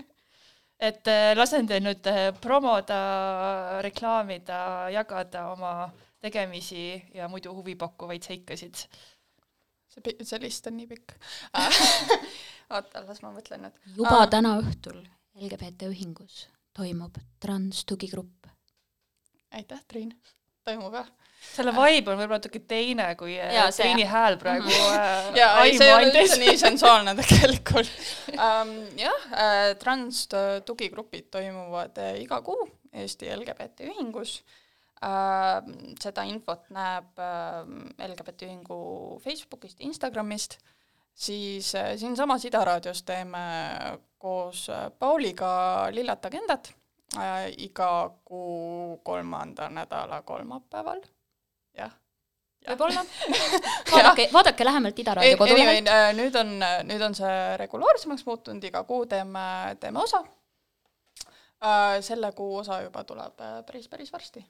et 0.90 1.12
äh, 1.12 1.30
lasen 1.36 1.70
teil 1.70 1.84
nüüd 1.84 2.10
promoda, 2.40 3.00
reklaamida, 3.86 4.60
jagada 4.94 5.48
oma 5.54 5.74
tegemisi 6.20 6.92
ja 7.16 7.28
muidu 7.32 7.54
huvipakkuvaid 7.56 8.26
seikasid. 8.26 8.84
see 9.90 10.16
see 10.22 10.38
list 10.40 10.66
on 10.68 10.76
nii 10.76 10.90
pikk. 10.92 11.16
oota, 12.74 13.06
las 13.06 13.24
ma 13.24 13.32
mõtlen 13.34 13.66
nüüd. 13.66 13.80
juba 13.96 14.20
Aa. 14.20 14.28
täna 14.30 14.58
õhtul 14.60 15.00
LGBT 15.38 15.90
ühingus 15.90 16.46
toimub 16.76 17.16
transtugigrupp. 17.42 18.46
aitäh, 19.50 19.80
Triin. 19.88 20.14
toimub 20.64 20.94
jah? 20.94 21.08
selle 21.40 21.72
vibe 21.72 22.12
on 22.12 22.18
võib-olla 22.20 22.36
natuke 22.36 22.60
teine, 22.68 23.06
kui 23.18 23.34
äh, 23.40 23.54
see, 23.72 23.86
Triini 23.86 24.04
jah. 24.04 24.12
hääl 24.12 24.36
praegu 24.40 24.68
äh, 24.70 25.30
jaa, 25.40 25.52
ei, 25.64 25.76
see 25.78 25.88
ei 25.88 25.94
ole 25.94 26.10
üldse 26.10 26.40
nii 26.42 26.56
sensuaalne 26.60 27.14
tegelikult 27.20 27.92
um,. 28.34 28.74
jah 29.00 29.28
äh,, 29.32 29.60
trans 29.80 30.26
äh, 30.36 30.58
tugigrupid 30.68 31.30
toimuvad 31.32 32.00
äh, 32.02 32.18
iga 32.24 32.42
kuu 32.44 32.68
Eesti 32.92 33.30
LGBT 33.32 33.88
ühingus 33.88 34.40
äh,. 35.00 35.62
seda 36.02 36.26
infot 36.28 36.68
näeb 36.76 37.24
äh, 37.24 37.64
LGBT 38.10 38.50
ühingu 38.50 38.82
Facebookist, 39.24 39.80
Instagramist, 39.80 40.58
siis 41.20 41.74
äh, 41.74 41.96
siinsamas 41.96 42.44
Ida 42.48 42.64
raadios 42.64 43.02
teeme 43.02 43.38
koos 44.20 44.68
äh, 44.70 44.90
Pauliga 44.98 45.88
Lillat 45.90 46.24
Agendat 46.24 46.72
äh, 47.16 47.48
iga 47.58 48.10
kuu 48.24 49.00
kolmanda 49.04 49.68
nädala 49.72 50.22
kolmapäeval, 50.22 51.00
jah. 51.76 51.92
võib-olla. 52.68 53.04
vaadake, 53.92 54.28
vaadake 54.32 54.68
lähemalt 54.68 54.98
Ida 54.98 55.14
raadio 55.16 55.40
kodulehelt. 55.40 55.88
äh, 55.88 56.10
nüüd 56.16 56.36
on, 56.36 56.52
nüüd 56.88 57.06
on 57.08 57.16
see 57.16 57.56
regulaarsemaks 57.64 58.26
muutunud, 58.28 58.68
iga 58.68 58.84
kuu 58.84 59.06
teeme, 59.08 59.46
teeme 59.80 60.04
osa. 60.04 60.22
selle 62.00 62.32
kuu 62.32 62.54
osa 62.56 62.78
juba 62.80 63.02
tuleb 63.04 63.42
päris, 63.66 63.88
päris 63.88 64.12
varsti. 64.12 64.40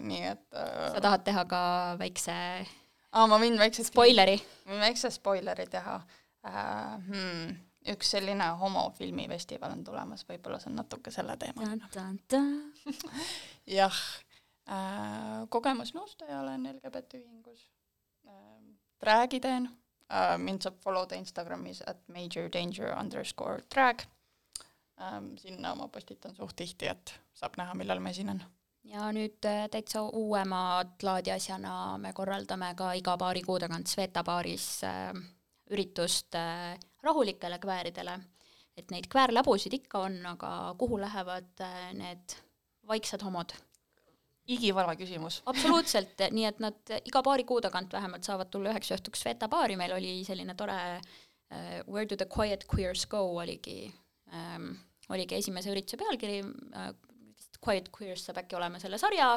nii 0.00 0.22
et 0.26 0.46
sa 0.94 1.00
tahad 1.00 1.22
teha 1.26 1.44
ka 1.44 1.60
väikse 1.98 2.34
aa, 3.14 3.28
ma 3.30 3.38
võin 3.42 3.58
väikse 3.60 3.86
spoileri? 3.86 4.36
võin 4.68 4.82
väikse 4.88 5.12
spoileri 5.14 5.68
teha 5.70 6.00
äh,. 6.46 6.98
Hmm, 7.08 7.54
üks 7.94 8.14
selline 8.14 8.46
homofilmifestival 8.60 9.74
on 9.76 9.84
tulemas, 9.84 10.24
võib-olla 10.28 10.58
see 10.60 10.70
on 10.72 10.78
natuke 10.80 11.12
selle 11.12 11.36
teemaga. 11.40 11.90
jah 13.78 14.02
äh,, 14.68 15.44
kogemusnõustaja 15.52 16.42
olen 16.42 16.68
LGBT 16.74 17.20
ühingus 17.22 17.64
Drag'i 19.04 19.40
teen 19.40 19.68
äh,, 20.08 20.36
mind 20.40 20.64
saab 20.64 20.80
follow 20.84 21.06
da 21.08 21.18
Instagramis 21.20 21.82
at 21.86 22.00
major 22.08 22.48
danger 22.52 22.92
underscore 22.96 23.62
drag 23.74 24.06
ähm,. 25.00 25.34
sinna 25.40 25.74
ma 25.74 25.88
postitan 25.88 26.36
suht 26.36 26.56
tihti, 26.56 26.88
et 26.88 27.14
saab 27.34 27.58
näha, 27.60 27.74
millal 27.78 28.00
ma 28.00 28.14
esinen. 28.14 28.42
Ja 28.90 29.08
nüüd 29.16 29.46
äh, 29.48 29.64
täitsa 29.72 30.02
uuemat 30.12 31.02
laadi 31.02 31.32
asjana 31.34 31.96
me 31.98 32.12
korraldame 32.16 32.72
ka 32.76 32.92
iga 32.98 33.16
paari 33.20 33.42
kuu 33.42 33.58
tagant 33.62 33.90
Sveta 33.90 34.24
baaris 34.26 34.68
äh, 34.84 35.12
üritust 35.72 36.34
äh, 36.38 36.78
rahulikele 37.02 37.58
kvääridele. 37.58 38.18
et 38.76 38.90
neid 38.90 39.06
kväärläbusid 39.06 39.74
ikka 39.76 40.00
on, 40.08 40.16
aga 40.26 40.74
kuhu 40.78 40.98
lähevad 40.98 41.60
äh, 41.62 41.92
need 41.94 42.34
vaiksed 42.86 43.22
homod? 43.22 43.54
igivana 44.46 44.96
küsimus. 44.96 45.40
absoluutselt, 45.50 46.20
nii 46.30 46.44
et 46.44 46.58
nad 46.60 46.96
iga 47.04 47.22
paari 47.22 47.44
kuu 47.48 47.60
tagant 47.64 47.92
vähemalt 47.92 48.26
saavad 48.26 48.50
tulla 48.50 48.74
üheks 48.74 48.92
õhtuks 48.96 49.22
Sveta 49.24 49.48
baari, 49.48 49.76
meil 49.80 49.94
oli 49.96 50.18
selline 50.26 50.54
tore 50.54 50.80
uh, 50.98 51.80
Where 51.86 52.04
do 52.04 52.16
the 52.16 52.26
quiet 52.26 52.66
queers 52.68 53.06
go 53.06 53.22
oligi 53.38 53.86
um,, 54.32 54.74
oligi 55.08 55.38
esimese 55.38 55.72
ürituse 55.72 55.96
pealkiri 56.00 56.42
uh,, 56.42 56.90
Quiet 57.64 57.90
Queers 57.94 58.26
saab 58.28 58.42
äkki 58.44 58.58
olema 58.58 58.80
selle 58.82 59.00
sarja 59.00 59.34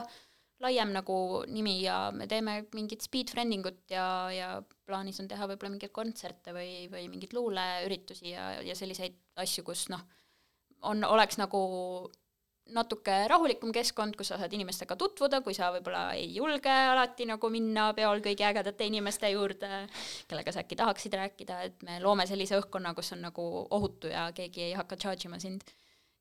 laiem 0.64 0.92
nagu 0.94 1.44
nimi 1.54 1.76
ja 1.84 2.10
me 2.14 2.26
teeme 2.30 2.60
mingit 2.74 3.06
speed 3.06 3.30
friending 3.34 3.66
ut 3.70 3.84
ja, 3.94 4.06
ja 4.34 4.48
plaanis 4.90 5.20
on 5.22 5.28
teha 5.30 5.46
võib-olla 5.50 5.76
mingeid 5.76 5.94
kontserte 5.94 6.54
või, 6.56 6.88
või 6.92 7.06
mingeid 7.12 7.36
luuleüritusi 7.38 8.32
ja, 8.32 8.50
ja 8.66 8.78
selliseid 8.78 9.20
asju, 9.38 9.64
kus 9.68 9.86
noh, 9.94 10.02
on, 10.90 11.04
oleks 11.06 11.38
nagu 11.38 11.62
natuke 12.74 13.14
rahulikum 13.30 13.72
keskkond, 13.76 14.18
kus 14.20 14.32
sa 14.32 14.40
saad 14.42 14.54
inimestega 14.56 14.98
tutvuda, 15.00 15.40
kui 15.46 15.56
sa 15.56 15.70
võib-olla 15.76 16.10
ei 16.18 16.34
julge 16.36 16.72
alati 16.72 17.28
nagu 17.30 17.52
minna 17.54 17.92
peol 17.96 18.20
kõigi 18.26 18.44
ägedate 18.48 18.90
inimeste 18.90 19.30
juurde, 19.32 19.86
kellega 20.28 20.54
sa 20.54 20.64
äkki 20.66 20.80
tahaksid 20.80 21.16
rääkida, 21.22 21.62
et 21.70 21.86
me 21.88 22.02
loome 22.04 22.28
sellise 22.28 22.58
õhkkonna, 22.60 22.96
kus 22.98 23.14
on 23.16 23.24
nagu 23.30 23.46
ohutu 23.78 24.12
ja 24.12 24.28
keegi 24.36 24.66
ei 24.70 24.74
hakka 24.80 25.00
charge 25.00 25.30
ima 25.30 25.40
sind. 25.40 25.64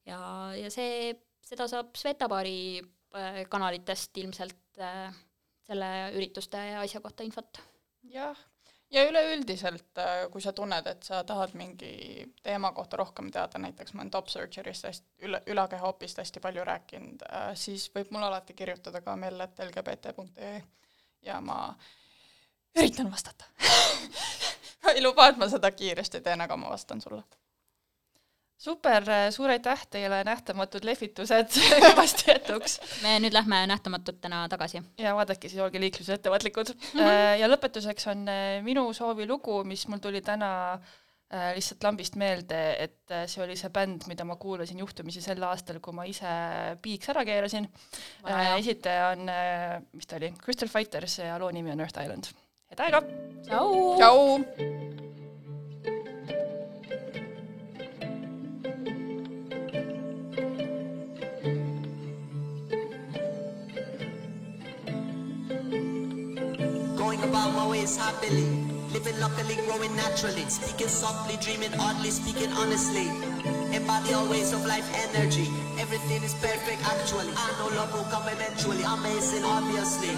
ja, 0.06 0.20
ja 0.54 0.70
see, 0.70 1.16
seda 1.46 1.68
saab 1.70 1.94
Svetabaari 1.98 2.58
äh, 2.80 3.40
kanalitest 3.50 4.18
ilmselt 4.22 4.82
äh, 4.82 5.08
selle 5.66 5.88
ürituste 6.14 6.60
ja 6.72 6.82
asja 6.84 7.00
kohta 7.02 7.26
infot. 7.26 7.60
jah, 8.10 8.38
ja 8.90 9.02
üleüldiselt, 9.08 9.98
kui 10.30 10.42
sa 10.42 10.52
tunned, 10.52 10.86
et 10.86 11.02
sa 11.02 11.22
tahad 11.26 11.56
mingi 11.58 12.26
teema 12.42 12.70
kohta 12.72 13.00
rohkem 13.00 13.30
teada, 13.34 13.58
näiteks 13.58 13.94
ma 13.94 14.04
olen 14.04 14.12
top 14.14 14.30
surgery'st 14.30 14.86
hästi, 14.86 15.06
üle, 15.26 15.42
ülakehaopist 15.46 16.22
hästi 16.22 16.42
palju 16.44 16.64
rääkinud, 16.64 17.26
siis 17.58 17.88
võib 17.94 18.14
mulle 18.14 18.30
alati 18.30 18.54
kirjutada 18.54 19.02
ka 19.02 19.16
mail.lgbt.ee 19.18 20.54
ja 21.26 21.40
ma 21.42 21.60
üritan 22.76 23.10
vastata 23.10 23.50
ma 24.86 24.94
ei 24.94 25.02
luba, 25.02 25.28
et 25.28 25.40
ma 25.40 25.48
seda 25.50 25.70
kiiresti 25.74 26.22
teen, 26.22 26.40
aga 26.40 26.56
ma 26.56 26.70
vastan 26.70 27.00
sulle. 27.02 27.24
super, 28.58 29.04
suur 29.30 29.52
aitäh 29.52 29.86
teile, 29.90 30.22
nähtamatud 30.26 30.84
lehvitused 30.88 31.58
kõvasti 31.86 32.30
jätuks 32.32 32.78
me 33.02 33.16
nüüd 33.22 33.34
lähme 33.36 33.62
nähtamatutena 33.70 34.44
tagasi. 34.48 34.82
ja 34.98 35.14
vaadake 35.16 35.48
siis, 35.48 35.60
olge 35.62 35.80
liikluses 35.80 36.18
ettevaatlikud. 36.18 36.72
ja 37.40 37.48
lõpetuseks 37.50 38.10
on 38.12 38.28
äh, 38.30 38.44
minu 38.66 38.88
soovilugu, 38.96 39.62
mis 39.68 39.86
mul 39.90 40.02
tuli 40.02 40.22
täna 40.24 40.50
äh, 40.74 41.52
lihtsalt 41.56 41.84
lambist 41.86 42.16
meelde, 42.20 42.60
et 42.82 43.14
äh, 43.14 43.26
see 43.30 43.44
oli 43.44 43.58
see 43.58 43.70
bänd, 43.74 44.06
mida 44.10 44.26
ma 44.28 44.38
kuulasin 44.40 44.80
juhtumisi 44.82 45.24
sel 45.24 45.42
aastal, 45.48 45.80
kui 45.84 45.96
ma 45.96 46.06
ise 46.08 46.32
piiks 46.82 47.12
ära 47.14 47.24
keerasin. 47.28 47.68
esitaja 48.58 49.12
on, 49.14 49.28
mis 49.92 50.06
ta 50.08 50.20
oli, 50.20 50.32
Crystal 50.42 50.72
Fighters 50.72 51.20
ja 51.24 51.38
loo 51.42 51.52
nimi 51.54 51.74
on 51.74 51.84
Earth 51.84 52.02
Island. 52.02 52.32
head 52.70 52.86
aega! 52.88 53.04
tšau. 53.46 55.14
About 67.28 67.54
my 67.54 67.66
ways 67.66 67.96
happily, 67.96 68.46
living 68.92 69.18
luckily, 69.18 69.56
growing 69.66 69.94
naturally, 69.96 70.44
speaking 70.46 70.88
softly, 70.88 71.36
dreaming 71.42 71.74
oddly, 71.80 72.10
speaking 72.10 72.50
honestly. 72.52 73.08
Embody 73.74 74.14
all 74.14 74.28
ways 74.30 74.52
of 74.52 74.64
life 74.66 74.86
energy. 75.10 75.50
Everything 75.78 76.22
is 76.22 76.34
perfect 76.38 76.80
actually. 76.86 77.32
I 77.34 77.46
know 77.58 77.68
love 77.74 77.92
will 77.94 78.06
come 78.14 78.26
eventually. 78.28 78.82
Amazing, 78.82 79.44
obviously. 79.44 80.14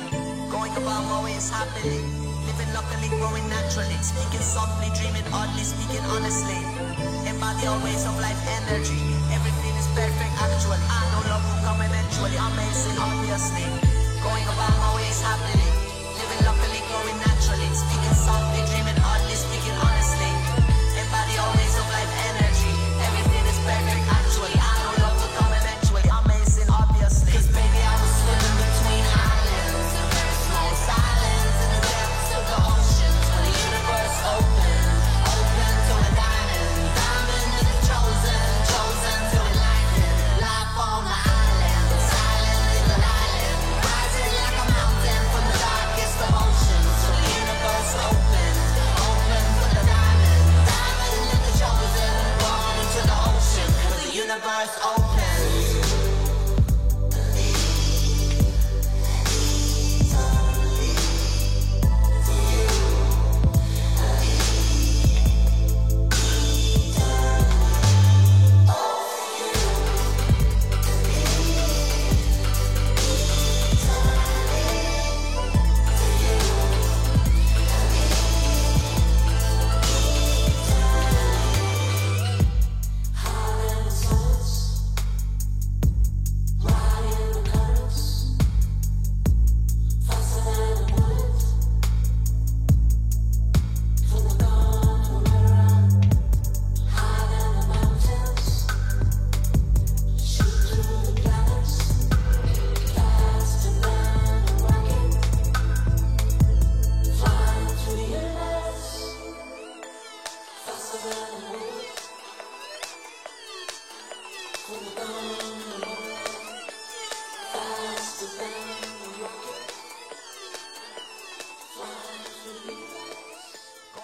Going 0.52 0.72
about 0.76 1.02
my 1.08 1.24
ways 1.24 1.48
happily, 1.50 2.04
living 2.44 2.70
luckily, 2.76 3.08
growing 3.16 3.46
naturally, 3.48 3.98
speaking 4.04 4.44
softly, 4.44 4.88
dreaming 4.96 5.26
oddly, 5.32 5.64
speaking 5.64 6.04
honestly. 6.12 6.60
Embody 7.24 7.66
all 7.66 7.80
ways 7.84 8.04
of 8.04 8.14
life 8.20 8.40
energy. 8.62 9.00
Everything 9.32 9.74
is 9.80 9.88
perfect 9.96 10.34
actually. 10.44 10.80
I 10.88 11.00
know 11.12 11.22
love 11.32 11.44
will 11.46 11.60
come 11.64 11.80
eventually. 11.80 12.36
Amazing, 12.36 12.96
obviously. 13.00 13.98